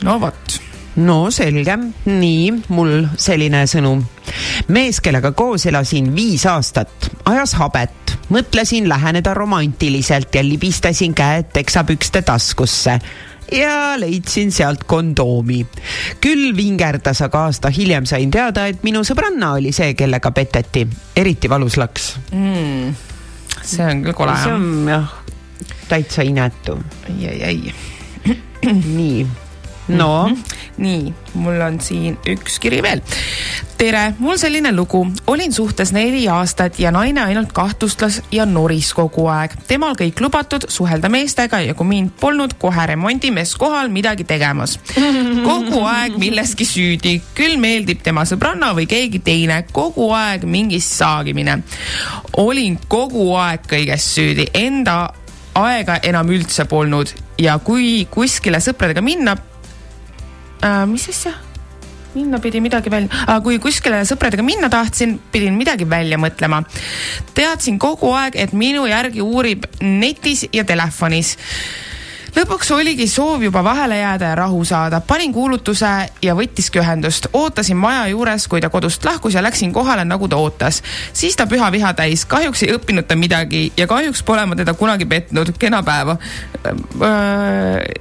no 0.02 0.20
vot 0.20 0.60
no 0.96 1.30
selge, 1.32 1.76
nii, 2.04 2.52
mul 2.68 3.06
selline 3.16 3.64
sõnum. 3.66 4.02
mees, 4.68 5.00
kellega 5.00 5.32
koos 5.32 5.66
elasin 5.66 6.14
viis 6.14 6.44
aastat, 6.46 7.10
ajas 7.24 7.54
habet, 7.60 8.16
mõtlesin 8.32 8.88
läheneda 8.88 9.34
romantiliselt 9.34 10.34
ja 10.34 10.44
libistasin 10.44 11.14
käed 11.14 11.52
teksapükste 11.52 12.22
taskusse 12.22 12.98
ja 13.52 14.00
leidsin 14.00 14.52
sealt 14.52 14.84
kondoomi. 14.88 15.66
küll 16.20 16.56
vingerdas, 16.56 17.22
aga 17.22 17.46
aasta 17.48 17.70
hiljem 17.70 18.06
sain 18.08 18.30
teada, 18.30 18.66
et 18.66 18.82
minu 18.86 19.04
sõbranna 19.06 19.54
oli 19.58 19.72
see, 19.72 19.94
kellega 19.98 20.32
peteti. 20.32 20.86
eriti 21.16 21.50
valus 21.50 21.76
läks 21.80 22.16
mm,. 22.32 22.94
see 23.62 23.86
on 23.86 24.02
küll 24.06 24.16
kole. 24.16 24.36
see 24.42 24.56
on 24.56 24.90
jah, 24.90 25.14
täitsa 25.88 26.26
inetu. 26.26 26.78
ai, 27.08 27.28
ai, 27.28 27.40
ai. 27.52 28.36
nii 28.96 29.26
no 29.88 30.28
mm. 30.28 30.34
-hmm. 30.34 30.42
nii, 30.76 31.14
mul 31.34 31.60
on 31.60 31.80
siin 31.80 32.18
üks 32.28 32.58
kiri 32.58 32.82
veel. 32.82 33.00
tere, 33.78 34.14
mul 34.18 34.36
selline 34.38 34.72
lugu, 34.72 35.06
olin 35.26 35.52
suhtes 35.52 35.92
neli 35.92 36.28
aastat 36.28 36.78
ja 36.78 36.90
naine 36.90 37.20
ainult 37.20 37.52
kahtlustas 37.52 38.22
ja 38.32 38.46
noris 38.46 38.92
kogu 38.94 39.26
aeg. 39.26 39.50
temal 39.66 39.94
kõik 39.98 40.20
lubatud, 40.20 40.64
suhelda 40.68 41.08
meestega 41.08 41.60
ja 41.60 41.74
kui 41.74 41.86
mind 41.86 42.10
polnud, 42.20 42.54
kohe 42.58 42.86
remondimees 42.86 43.56
kohal 43.56 43.88
midagi 43.88 44.24
tegemas. 44.24 44.78
kogu 45.48 45.82
aeg 45.84 46.16
milleski 46.18 46.64
süüdi, 46.64 47.20
küll 47.34 47.56
meeldib 47.56 48.02
tema 48.02 48.24
sõbranna 48.24 48.72
või 48.74 48.86
keegi 48.86 49.18
teine, 49.18 49.64
kogu 49.72 50.12
aeg 50.12 50.44
mingis 50.44 50.98
saagimine. 50.98 51.58
olin 52.36 52.78
kogu 52.88 53.34
aeg 53.36 53.66
kõiges 53.68 54.14
süüdi, 54.14 54.46
enda 54.54 55.12
aega 55.54 55.98
enam 56.02 56.30
üldse 56.30 56.64
polnud 56.64 57.10
ja 57.38 57.58
kui 57.58 58.06
kuskile 58.10 58.60
sõpradega 58.62 59.02
minna, 59.04 59.36
äh,, 60.64 60.84
mis 60.86 61.08
asja? 61.08 61.34
minna 62.14 62.38
pidi 62.38 62.60
midagi 62.60 62.90
välja 62.92 63.38
kui 63.44 63.58
kuskile 63.62 64.02
sõpradega 64.08 64.44
minna 64.44 64.68
tahtsin, 64.72 65.16
pidin 65.32 65.56
midagi 65.56 65.86
välja 65.88 66.18
mõtlema. 66.20 66.62
teadsin 67.34 67.78
kogu 67.78 68.12
aeg, 68.12 68.36
et 68.36 68.52
minu 68.52 68.84
järgi 68.86 69.24
uurib 69.24 69.64
netis 69.80 70.46
ja 70.52 70.64
telefonis 70.64 71.36
lõpuks 72.36 72.70
oligi 72.74 73.06
soov 73.10 73.42
juba 73.44 73.62
vahele 73.64 73.98
jääda 73.98 74.32
ja 74.32 74.34
rahu 74.34 74.64
saada. 74.64 75.00
panin 75.00 75.32
kuulutuse 75.32 75.90
ja 76.22 76.34
võttiski 76.34 76.80
ühendust. 76.80 77.26
ootasin 77.32 77.76
maja 77.76 78.06
juures, 78.08 78.48
kui 78.48 78.60
ta 78.60 78.68
kodust 78.68 79.04
lahkus 79.04 79.34
ja 79.34 79.42
läksin 79.42 79.72
kohale, 79.72 80.04
nagu 80.04 80.28
ta 80.28 80.36
ootas. 80.36 80.82
siis 81.12 81.36
ta 81.36 81.46
püha 81.46 81.72
viha 81.72 81.94
täis. 81.94 82.24
kahjuks 82.24 82.62
ei 82.62 82.76
õppinud 82.76 83.06
ta 83.06 83.16
midagi 83.16 83.72
ja 83.76 83.86
kahjuks 83.86 84.22
pole 84.22 84.46
ma 84.46 84.56
teda 84.56 84.74
kunagi 84.74 85.04
petnud. 85.04 85.52
kena 85.58 85.82
päeva 85.82 86.16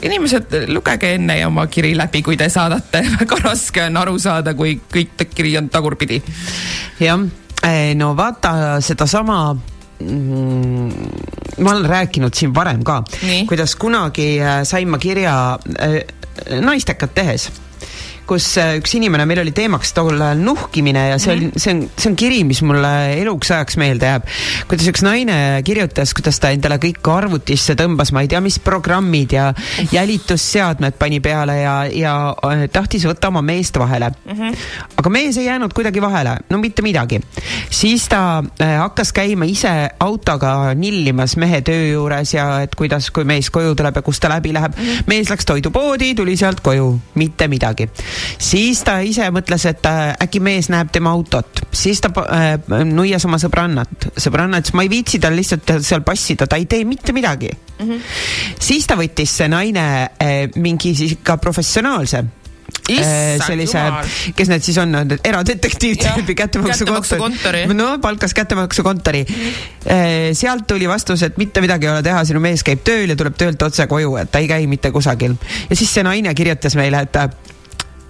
inimesed, 0.03 0.55
lugege 0.67 1.13
enne 1.15 1.45
oma 1.45 1.67
kiri 1.67 1.95
läbi, 1.97 2.21
kui 2.21 2.37
te 2.37 2.49
saadate. 2.49 3.03
väga 3.19 3.41
raske 3.43 3.83
on 3.83 3.97
aru 3.97 4.19
saada, 4.19 4.53
kui 4.53 4.79
kõik 4.93 5.27
kiri 5.35 5.57
on 5.57 5.69
tagurpidi. 5.69 6.21
jah, 6.99 7.19
no 7.95 8.15
vaata 8.17 8.81
sedasama 8.81 9.70
ma 11.61 11.71
olen 11.71 11.85
rääkinud 11.85 12.33
siin 12.33 12.55
varem 12.55 12.83
ka, 12.83 13.03
kuidas 13.47 13.75
kunagi 13.75 14.39
äh, 14.41 14.61
sain 14.63 14.89
ma 14.89 14.97
kirja 14.97 15.35
äh, 15.79 16.01
naistekat 16.61 17.13
tehes 17.15 17.51
kus 18.31 18.47
äh, 18.61 18.77
üks 18.79 18.93
inimene, 18.95 19.25
meil 19.27 19.41
oli 19.43 19.51
teemaks 19.55 19.91
tol 19.95 20.15
ajal 20.15 20.39
nuhkimine 20.39 21.03
ja 21.09 21.17
see 21.19 21.33
oli, 21.35 21.49
see 21.59 21.73
on, 21.73 21.81
see 21.99 22.11
on 22.11 22.17
kiri, 22.19 22.41
mis 22.47 22.61
mulle 22.63 22.91
eluks 23.17 23.51
ajaks 23.51 23.77
meelde 23.81 24.07
jääb. 24.07 24.27
kuidas 24.71 24.87
üks 24.91 25.03
naine 25.03 25.35
kirjutas, 25.67 26.13
kuidas 26.15 26.39
ta 26.39 26.53
endale 26.55 26.77
kõik 26.81 27.09
arvutisse 27.11 27.75
tõmbas, 27.79 28.13
ma 28.15 28.23
ei 28.23 28.31
tea, 28.31 28.39
mis 28.43 28.59
programmid 28.63 29.35
ja 29.35 29.49
jälitusseadmed 29.97 30.95
pani 31.01 31.19
peale 31.23 31.57
ja, 31.59 31.75
ja 31.91 32.13
äh, 32.47 32.65
tahtis 32.71 33.05
võtta 33.09 33.31
oma 33.33 33.43
meest 33.43 33.79
vahele 33.81 34.13
mm. 34.13 34.37
-hmm. 34.37 34.63
aga 35.03 35.13
mees 35.13 35.39
ei 35.41 35.49
jäänud 35.49 35.75
kuidagi 35.75 36.03
vahele, 36.03 36.37
no 36.49 36.61
mitte 36.63 36.85
midagi. 36.85 37.19
siis 37.69 38.07
ta 38.07 38.43
äh, 38.61 38.77
hakkas 38.79 39.11
käima 39.11 39.49
ise 39.49 39.73
autoga 39.99 40.73
nillimas 40.75 41.35
mehe 41.41 41.61
töö 41.61 41.91
juures 41.91 42.33
ja 42.33 42.47
et 42.63 42.75
kuidas, 42.79 43.11
kui 43.11 43.27
mees 43.27 43.51
koju 43.51 43.75
tuleb 43.75 43.99
ja 43.99 44.05
kust 44.05 44.23
ta 44.23 44.31
läbi 44.31 44.53
läheb 44.53 44.77
mm. 44.77 44.83
-hmm. 44.85 45.03
mees 45.07 45.29
läks 45.29 45.45
toidupoodi, 45.45 46.15
tuli 46.15 46.37
sealt 46.37 46.63
koju, 46.63 46.99
mitte 47.15 47.47
midagi. 47.47 47.89
Siis 48.41 48.83
ta 48.87 48.99
ise 49.05 49.29
mõtles, 49.33 49.65
et 49.69 49.87
äh, 49.89 50.01
äkki 50.25 50.41
mees 50.43 50.69
näeb 50.73 50.91
tema 50.93 51.13
autot, 51.15 51.63
siis 51.71 52.01
ta 52.03 52.11
äh, 52.25 52.51
nuias 52.87 53.25
oma 53.29 53.39
sõbrannat, 53.41 54.11
sõbranna 54.17 54.61
ütles, 54.61 54.75
ma 54.77 54.85
ei 54.85 54.91
viitsi 54.91 55.21
tal 55.23 55.37
lihtsalt 55.37 55.77
seal 55.85 56.05
passida, 56.07 56.47
ta 56.49 56.59
ei 56.59 56.67
tee 56.69 56.85
mitte 56.85 57.15
midagi 57.15 57.51
mm. 57.51 57.87
-hmm. 57.87 58.01
siis 58.59 58.87
ta 58.87 58.99
võttis 58.99 59.37
see 59.41 59.49
naine 59.51 59.87
äh, 60.21 60.45
mingi 60.55 60.95
siis 60.95 61.17
ka 61.23 61.37
professionaalse 61.37 62.25
Issand 62.89 63.43
sellise 63.45 63.81
kes 64.35 64.49
need 64.51 64.65
siis 64.65 64.77
on, 64.81 64.95
eradetektiiv 64.95 65.99
Jah, 65.99 66.17
tüüpi 66.17 66.35
kättemaksukontori 66.39 67.65
no 67.75 67.91
palkas 68.03 68.33
kättemaksukontori. 68.37 69.25
sealt 70.37 70.67
tuli 70.67 70.89
vastus, 70.89 71.23
et 71.27 71.37
mitte 71.37 71.61
midagi 71.61 71.87
ei 71.87 71.93
ole 71.93 72.03
teha, 72.05 72.23
sinu 72.27 72.41
mees 72.43 72.63
käib 72.67 72.83
tööl 72.87 73.13
ja 73.13 73.19
tuleb 73.19 73.37
töölt 73.39 73.61
otse 73.67 73.87
koju, 73.91 74.15
et 74.23 74.31
ta 74.31 74.41
ei 74.41 74.49
käi 74.49 74.67
mitte 74.71 74.91
kusagil. 74.91 75.35
ja 75.69 75.75
siis 75.75 75.93
see 75.93 76.03
naine 76.07 76.33
kirjutas 76.37 76.75
meile, 76.79 77.05
et 77.05 77.50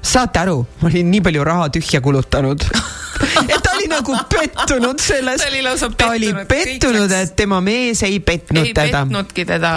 saate 0.02 0.42
aru, 0.42 0.62
ma 0.82 0.90
olin 0.90 1.12
nii 1.14 1.22
palju 1.28 1.46
raha 1.46 1.70
tühja 1.74 2.02
kulutanud. 2.04 2.64
et 3.52 3.60
ta 3.62 3.76
oli 3.76 3.88
nagu 3.92 4.16
pettunud 4.32 5.02
selles. 5.02 5.42
Ta 5.42 5.50
oli 5.52 5.62
lausa 5.66 5.90
ta 5.98 6.10
oli 6.16 6.32
pettunud, 6.34 6.48
pettunud, 6.50 7.14
et 7.18 7.36
tema 7.38 7.62
mees 7.64 8.02
ei 8.08 8.20
petnud 8.26 8.66
ei 8.66 8.74
teda 8.74 9.04
petnudki 9.06 9.46
teda 9.46 9.74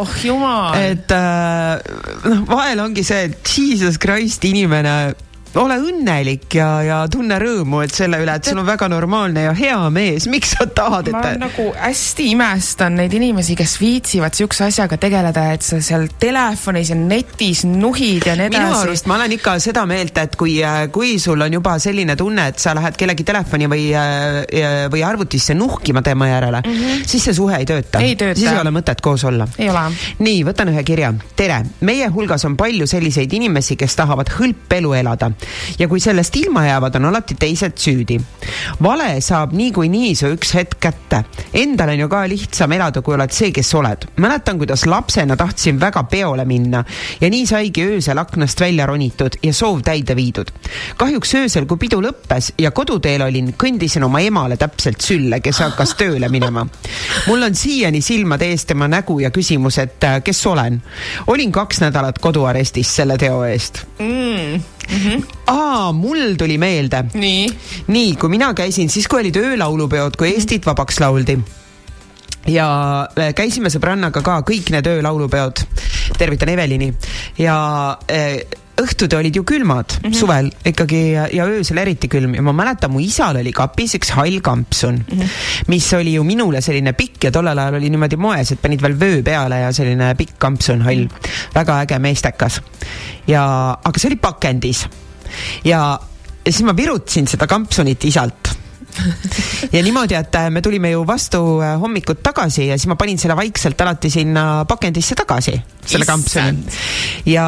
oh 0.00 0.16
jumal. 0.24 0.76
et 0.80 1.12
äh, 1.12 1.76
noh, 2.24 2.42
vahel 2.48 2.80
ongi 2.86 3.04
see, 3.06 3.28
et 3.28 3.52
Jesus 3.56 4.00
Christ, 4.02 4.44
inimene, 4.48 5.14
ole 5.60 5.76
õnnelik 5.80 6.56
ja, 6.58 6.68
ja 6.84 6.96
tunne 7.10 7.38
rõõmu, 7.40 7.80
et 7.84 7.94
selle 7.94 8.18
üle, 8.22 8.34
et 8.36 8.48
sul 8.48 8.58
on 8.60 8.66
väga 8.66 8.88
normaalne 8.90 9.46
ja 9.46 9.54
hea 9.56 9.78
mees, 9.94 10.26
miks 10.30 10.54
sa 10.56 10.66
tahad, 10.66 11.10
ma 11.14 11.22
et 11.32 11.40
nagu 11.40 11.68
hästi 11.76 12.28
imestan 12.32 12.96
neid 13.00 13.14
inimesi, 13.16 13.56
kes 13.58 13.76
viitsivad 13.80 14.36
siukse 14.36 14.66
asjaga 14.66 14.98
tegeleda, 15.00 15.46
et 15.54 15.66
sa 15.66 15.78
seal 15.84 16.08
telefonis 16.20 16.90
ja 16.92 16.98
netis 16.98 17.64
nuhid 17.68 18.26
ja 18.28 18.36
nii 18.38 18.50
minu 18.50 18.62
edasi. 18.68 18.82
arust 18.88 19.10
ma 19.10 19.18
olen 19.18 19.36
ikka 19.38 19.56
seda 19.62 19.86
meelt, 19.88 20.18
et 20.22 20.36
kui, 20.38 20.58
kui 20.92 21.16
sul 21.22 21.46
on 21.46 21.58
juba 21.58 21.76
selline 21.82 22.16
tunne, 22.18 22.48
et 22.52 22.62
sa 22.62 22.74
lähed 22.76 22.98
kellegi 22.98 23.26
telefoni 23.26 23.70
või, 23.70 23.88
või 24.92 25.04
arvutisse 25.06 25.54
nuhkima 25.56 26.02
tema 26.06 26.30
järele 26.30 26.62
mm, 26.64 26.72
-hmm. 26.72 27.06
siis 27.06 27.28
see 27.30 27.38
suhe 27.38 27.56
ei 27.56 27.68
tööta. 27.68 28.02
Ei 28.02 28.16
tööta. 28.16 28.38
siis 28.40 28.52
ei 28.52 28.60
ole 28.60 28.74
mõtet 28.74 29.00
koos 29.02 29.24
olla. 29.24 29.48
ei 29.58 29.70
ole. 29.70 29.86
nii, 30.18 30.44
võtan 30.44 30.74
ühe 30.74 30.84
kirja. 30.84 31.14
tere, 31.36 31.62
meie 31.80 32.08
hulgas 32.08 32.44
on 32.44 32.56
palju 32.56 32.86
selliseid 32.86 33.32
inimesi, 33.32 33.76
kes 33.76 33.96
tahavad 33.96 34.30
hõlpelu 34.38 34.94
elada 34.94 35.30
ja 35.78 35.88
kui 35.88 36.00
sellest 36.00 36.36
ilma 36.36 36.66
jäävad, 36.66 36.94
on 36.96 37.04
alati 37.10 37.34
teised 37.38 37.76
süüdi. 37.76 38.20
vale 38.82 39.20
saab 39.20 39.52
niikuinii 39.52 40.14
su 40.16 40.30
üks 40.34 40.54
hetk 40.54 40.80
kätte. 40.80 41.24
Endal 41.54 41.94
on 41.94 42.00
ju 42.00 42.08
ka 42.08 42.22
lihtsam 42.28 42.72
elada, 42.72 43.02
kui 43.02 43.14
oled 43.14 43.32
see, 43.32 43.52
kes 43.52 43.74
oled. 43.74 44.06
mäletan, 44.16 44.58
kuidas 44.58 44.86
lapsena 44.86 45.36
tahtsin 45.36 45.80
väga 45.80 46.02
peole 46.04 46.44
minna 46.44 46.84
ja 47.20 47.30
nii 47.30 47.46
saigi 47.46 47.84
öösel 47.84 48.18
aknast 48.18 48.60
välja 48.60 48.86
ronitud 48.86 49.38
ja 49.42 49.52
soov 49.52 49.82
täide 49.82 50.16
viidud. 50.16 50.50
kahjuks 50.96 51.34
öösel, 51.34 51.66
kui 51.66 51.76
pidu 51.76 52.00
lõppes 52.02 52.52
ja 52.58 52.70
koduteel 52.70 53.22
olin, 53.22 53.52
kõndisin 53.58 54.04
oma 54.04 54.20
emale 54.20 54.56
täpselt 54.56 55.00
sülle, 55.00 55.40
kes 55.40 55.60
hakkas 55.64 55.94
tööle 55.94 56.28
minema. 56.28 56.66
mul 57.26 57.42
on 57.42 57.54
siiani 57.54 58.00
silmade 58.02 58.50
ees 58.50 58.64
tema 58.64 58.88
nägu 58.88 59.20
ja 59.20 59.30
küsimus, 59.30 59.78
et 59.78 60.04
äh, 60.04 60.20
kes 60.24 60.46
olen. 60.46 60.82
olin 61.26 61.52
kaks 61.52 61.80
nädalat 61.80 62.18
koduarestis 62.18 62.96
selle 62.96 63.18
teo 63.18 63.42
eest 63.44 63.84
mm.. 63.98 65.35
aa, 65.46 65.92
mul 65.92 66.34
tuli 66.38 66.58
meelde. 66.58 67.04
nii. 67.14 67.46
nii, 67.86 68.16
kui 68.16 68.32
mina 68.32 68.54
käisin, 68.54 68.90
siis 68.90 69.08
kui 69.08 69.20
olid 69.20 69.36
öölaulupeod, 69.36 70.16
kui 70.18 70.34
Eestit 70.34 70.66
vabaks 70.66 71.00
lauldi 71.00 71.38
ja 72.50 72.68
äh, 73.18 73.32
käisime 73.36 73.70
sõbrannaga 73.72 74.22
ka 74.24 74.40
kõik 74.46 74.70
need 74.74 74.86
öölaulupeod, 74.90 75.64
tervitan 76.18 76.52
Evelini 76.54 76.92
ja 77.38 77.56
äh, 78.10 78.38
õhtud 78.76 79.14
olid 79.16 79.36
ju 79.36 79.42
külmad 79.44 79.96
mm 79.96 80.10
-hmm. 80.10 80.18
suvel 80.18 80.50
ikkagi 80.64 81.12
ja, 81.12 81.28
ja 81.32 81.46
öösel 81.48 81.78
eriti 81.78 82.08
külm 82.08 82.34
ja 82.34 82.42
ma 82.42 82.52
mäletan, 82.52 82.90
mu 82.92 83.00
isal 83.00 83.36
oli 83.36 83.52
kapis 83.52 83.94
üks 83.94 84.10
hall 84.12 84.40
kampsun 84.40 84.94
mm, 84.94 85.18
-hmm. 85.18 85.64
mis 85.68 85.92
oli 85.92 86.14
ju 86.14 86.24
minule 86.24 86.60
selline 86.60 86.92
pikk 86.92 87.24
ja 87.24 87.30
tollel 87.30 87.58
ajal 87.58 87.74
oli 87.74 87.90
niimoodi 87.90 88.16
moes, 88.16 88.52
et 88.52 88.62
panid 88.62 88.82
veel 88.82 89.00
vöö 89.00 89.22
peale 89.22 89.60
ja 89.60 89.72
selline 89.72 90.14
pikk 90.14 90.38
kampsun 90.38 90.82
hall, 90.82 91.08
väga 91.54 91.80
äge 91.80 91.98
meestekas. 91.98 92.60
ja, 93.26 93.44
aga 93.84 93.98
see 93.98 94.08
oli 94.08 94.16
pakendis 94.16 94.88
ja 95.64 95.98
ja 96.46 96.52
siis 96.52 96.62
ma 96.66 96.76
virutasin 96.76 97.26
seda 97.26 97.48
kampsunit 97.50 98.04
isalt. 98.06 98.52
Ja 99.74 99.82
niimoodi, 99.84 100.14
et 100.16 100.34
äh, 100.38 100.46
me 100.50 100.62
tulime 100.64 100.88
ju 100.94 101.02
vastu 101.06 101.40
äh, 101.60 101.74
hommikut 101.80 102.22
tagasi 102.24 102.68
ja 102.70 102.78
siis 102.78 102.88
ma 102.88 102.96
panin 102.96 103.18
selle 103.20 103.36
vaikselt 103.36 103.80
alati 103.84 104.08
sinna 104.10 104.64
pakendisse 104.68 105.18
tagasi, 105.18 105.52
selle 105.84 106.06
kampsuni. 106.08 106.64
ja 107.28 107.44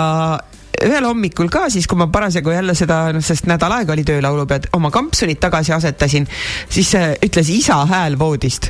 ühel 0.84 1.06
hommikul 1.08 1.48
ka 1.50 1.68
siis, 1.72 1.86
kui 1.88 1.96
ma 1.98 2.10
parasjagu 2.12 2.52
jälle 2.52 2.74
seda, 2.76 3.00
noh, 3.16 3.24
sest 3.24 3.48
nädal 3.48 3.78
aega 3.78 3.94
oli 3.96 4.04
töölaulupeod, 4.06 4.68
oma 4.76 4.90
kampsunit 4.94 5.40
tagasi 5.40 5.72
asetasin, 5.78 6.28
siis 6.68 6.92
äh, 6.98 7.14
ütles 7.24 7.48
isa 7.54 7.80
hääl 7.88 8.18
voodist 8.18 8.68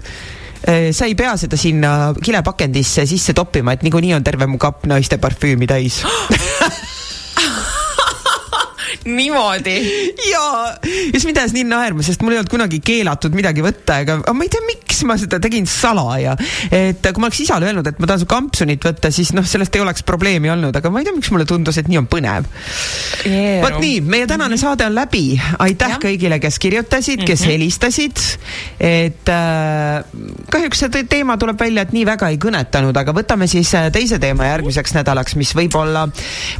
"Äh, 0.69 0.93
sa 0.93 1.11
ei 1.11 1.17
pea 1.19 1.35
seda 1.37 1.59
sinna 1.59 2.15
kilepakendisse 2.23 3.09
sisse 3.11 3.35
toppima, 3.35 3.75
et 3.75 3.83
niikuinii 3.83 4.15
on 4.15 4.25
terve 4.25 4.47
mu 4.47 4.59
kapp 4.59 4.87
naiste 4.87 5.19
parfüümi 5.19 5.67
täis 5.67 6.03
niimoodi. 9.05 9.77
ja, 10.33 10.45
ja 10.83 11.15
siis 11.15 11.27
mind 11.29 11.43
ajas 11.43 11.55
nii 11.57 11.67
naerma, 11.69 12.05
sest 12.07 12.23
mul 12.25 12.35
ei 12.35 12.41
olnud 12.41 12.53
kunagi 12.53 12.81
keelatud 12.85 13.37
midagi 13.37 13.65
võtta, 13.65 14.01
ega 14.05 14.19
ma 14.35 14.47
ei 14.47 14.53
tea, 14.53 14.65
miks 14.67 15.03
ma 15.09 15.19
seda 15.21 15.41
tegin 15.43 15.67
salaja. 15.71 16.37
et 16.71 17.03
kui 17.03 17.23
ma 17.23 17.29
oleks 17.29 17.43
isale 17.45 17.69
öelnud, 17.71 17.87
et 17.87 18.01
ma 18.01 18.11
tahan 18.11 18.23
su 18.23 18.31
kampsunit 18.31 18.85
võtta, 18.85 19.13
siis 19.15 19.33
noh, 19.37 19.47
sellest 19.47 19.77
ei 19.77 19.85
oleks 19.85 20.05
probleemi 20.07 20.51
olnud, 20.53 20.75
aga 20.77 20.93
ma 20.93 21.03
ei 21.03 21.09
tea, 21.09 21.17
miks 21.17 21.31
mulle 21.35 21.47
tundus, 21.49 21.79
et 21.81 21.91
nii 21.91 22.01
on 22.01 22.09
põnev. 22.11 22.49
vot 23.63 23.79
nii, 23.83 24.01
meie 24.09 24.27
tänane 24.31 24.59
saade 24.61 24.87
on 24.87 24.97
läbi, 24.97 25.25
aitäh 25.59 25.95
Jah. 25.95 26.03
kõigile, 26.03 26.41
kes 26.43 26.59
kirjutasid, 26.63 27.25
kes 27.29 27.45
helistasid. 27.49 28.25
et 28.81 29.33
äh, 29.33 30.05
kahjuks 30.51 30.85
see 30.85 31.05
teema 31.11 31.39
tuleb 31.41 31.61
välja, 31.61 31.85
et 31.87 31.95
nii 31.95 32.05
väga 32.09 32.31
ei 32.33 32.39
kõnetanud, 32.43 32.97
aga 32.97 33.15
võtame 33.17 33.49
siis 33.51 33.73
äh, 33.79 33.89
teise 33.95 34.19
teema 34.23 34.49
järgmiseks 34.49 34.95
nädalaks, 34.99 35.37
mis 35.39 35.55
võib-olla 35.57 36.07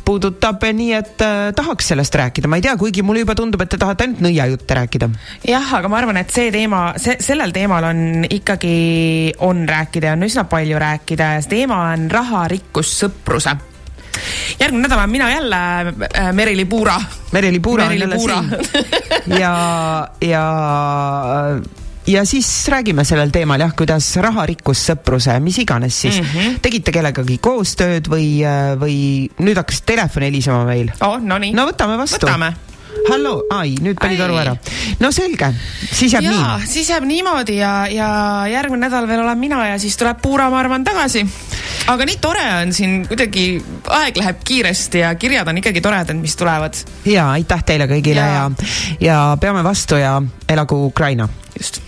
puudutab 0.05 0.65
nii, 0.73 0.93
et 0.99 1.25
äh, 1.25 1.51
tahaks 1.57 1.93
sellest 1.93 2.15
rääkida, 2.15 2.38
ma 2.47 2.59
ei 2.59 2.63
tea, 2.63 2.77
kuigi 2.79 3.03
mulle 3.03 3.25
juba 3.25 3.35
tundub, 3.39 3.63
et 3.65 3.73
te 3.73 3.81
tahate 3.81 4.07
ainult 4.07 4.21
nõiajutte 4.23 4.77
rääkida. 4.79 5.09
jah, 5.49 5.73
aga 5.81 5.89
ma 5.91 5.99
arvan, 5.99 6.21
et 6.23 6.31
see 6.35 6.53
teema, 6.55 6.83
see, 7.01 7.17
sellel 7.25 7.55
teemal 7.57 7.89
on 7.91 8.29
ikkagi, 8.29 9.35
on 9.49 9.65
rääkida 9.69 10.13
ja 10.13 10.19
on 10.19 10.29
üsna 10.29 10.45
palju 10.51 10.79
rääkida 10.79 11.33
ja 11.39 11.43
see 11.43 11.57
teema 11.57 11.81
on 11.95 12.07
raha, 12.13 12.47
rikkus, 12.53 12.93
sõpruse. 13.03 13.57
järgmine 14.61 14.87
nädal 14.87 14.99
olen 14.99 15.11
mina 15.11 15.31
jälle 15.31 15.65
äh, 16.15 16.31
Merili 16.33 16.65
Puura. 16.65 17.01
Merili 17.33 17.61
Puura 17.61 17.85
on 17.85 17.89
Merili 17.89 18.05
jälle 18.05 18.17
Puura. 18.17 18.43
siin 18.43 19.41
ja, 19.41 20.09
ja 20.21 20.45
ja 22.09 22.25
siis 22.25 22.69
räägime 22.69 23.05
sellel 23.05 23.31
teemal 23.31 23.61
jah, 23.61 23.75
kuidas 23.77 24.09
raha, 24.23 24.47
rikkus, 24.49 24.81
sõpruse, 24.91 25.35
mis 25.45 25.59
iganes 25.61 26.01
siis 26.01 26.21
mm. 26.21 26.31
-hmm. 26.33 26.61
tegite 26.65 26.93
kellegagi 26.95 27.39
koostööd 27.43 28.09
või, 28.09 28.41
või 28.81 28.97
nüüd 29.45 29.61
hakkas 29.61 29.83
telefon 29.83 30.25
helisema 30.25 30.65
meil? 30.65 30.93
oh, 31.05 31.19
no 31.21 31.39
nii. 31.39 31.53
no 31.53 31.67
võtame 31.69 31.99
vastu. 32.01 32.25
võtame. 32.25 32.53
hallo, 33.11 33.43
ai, 33.53 33.75
nüüd 33.85 34.01
panid 34.01 34.21
aru 34.25 34.39
ära. 34.41 34.57
no 35.01 35.13
selge, 35.13 35.53
siis 35.93 36.15
jääb 36.17 36.25
jaa, 36.31 36.57
nii. 36.57 36.67
siis 36.67 36.89
jääb 36.89 37.05
niimoodi 37.05 37.59
ja, 37.61 37.73
ja 37.93 38.09
järgmine 38.49 38.87
nädal 38.87 39.09
veel 39.09 39.21
olen 39.21 39.39
mina 39.39 39.67
ja 39.67 39.79
siis 39.79 39.97
tuleb 39.97 40.23
Puura, 40.23 40.49
ma 40.51 40.63
arvan, 40.63 40.85
tagasi. 40.85 41.27
aga 41.93 42.07
nii 42.09 42.17
tore 42.21 42.47
on 42.63 42.73
siin 42.73 43.03
kuidagi, 43.11 43.45
aeg 44.01 44.17
läheb 44.17 44.41
kiiresti 44.45 45.05
ja 45.05 45.13
kirjad 45.15 45.49
on 45.49 45.61
ikkagi 45.61 45.85
toredad, 45.85 46.17
mis 46.17 46.37
tulevad. 46.41 46.81
ja 47.05 47.31
aitäh 47.37 47.65
teile 47.65 47.91
kõigile 47.91 48.25
ja, 48.25 48.49
ja, 48.49 48.73
ja 49.01 49.21
peame 49.41 49.65
vastu 49.65 50.01
ja 50.01 50.23
elagu 50.49 50.87
Ukraina. 50.89 51.29
just 51.59 51.83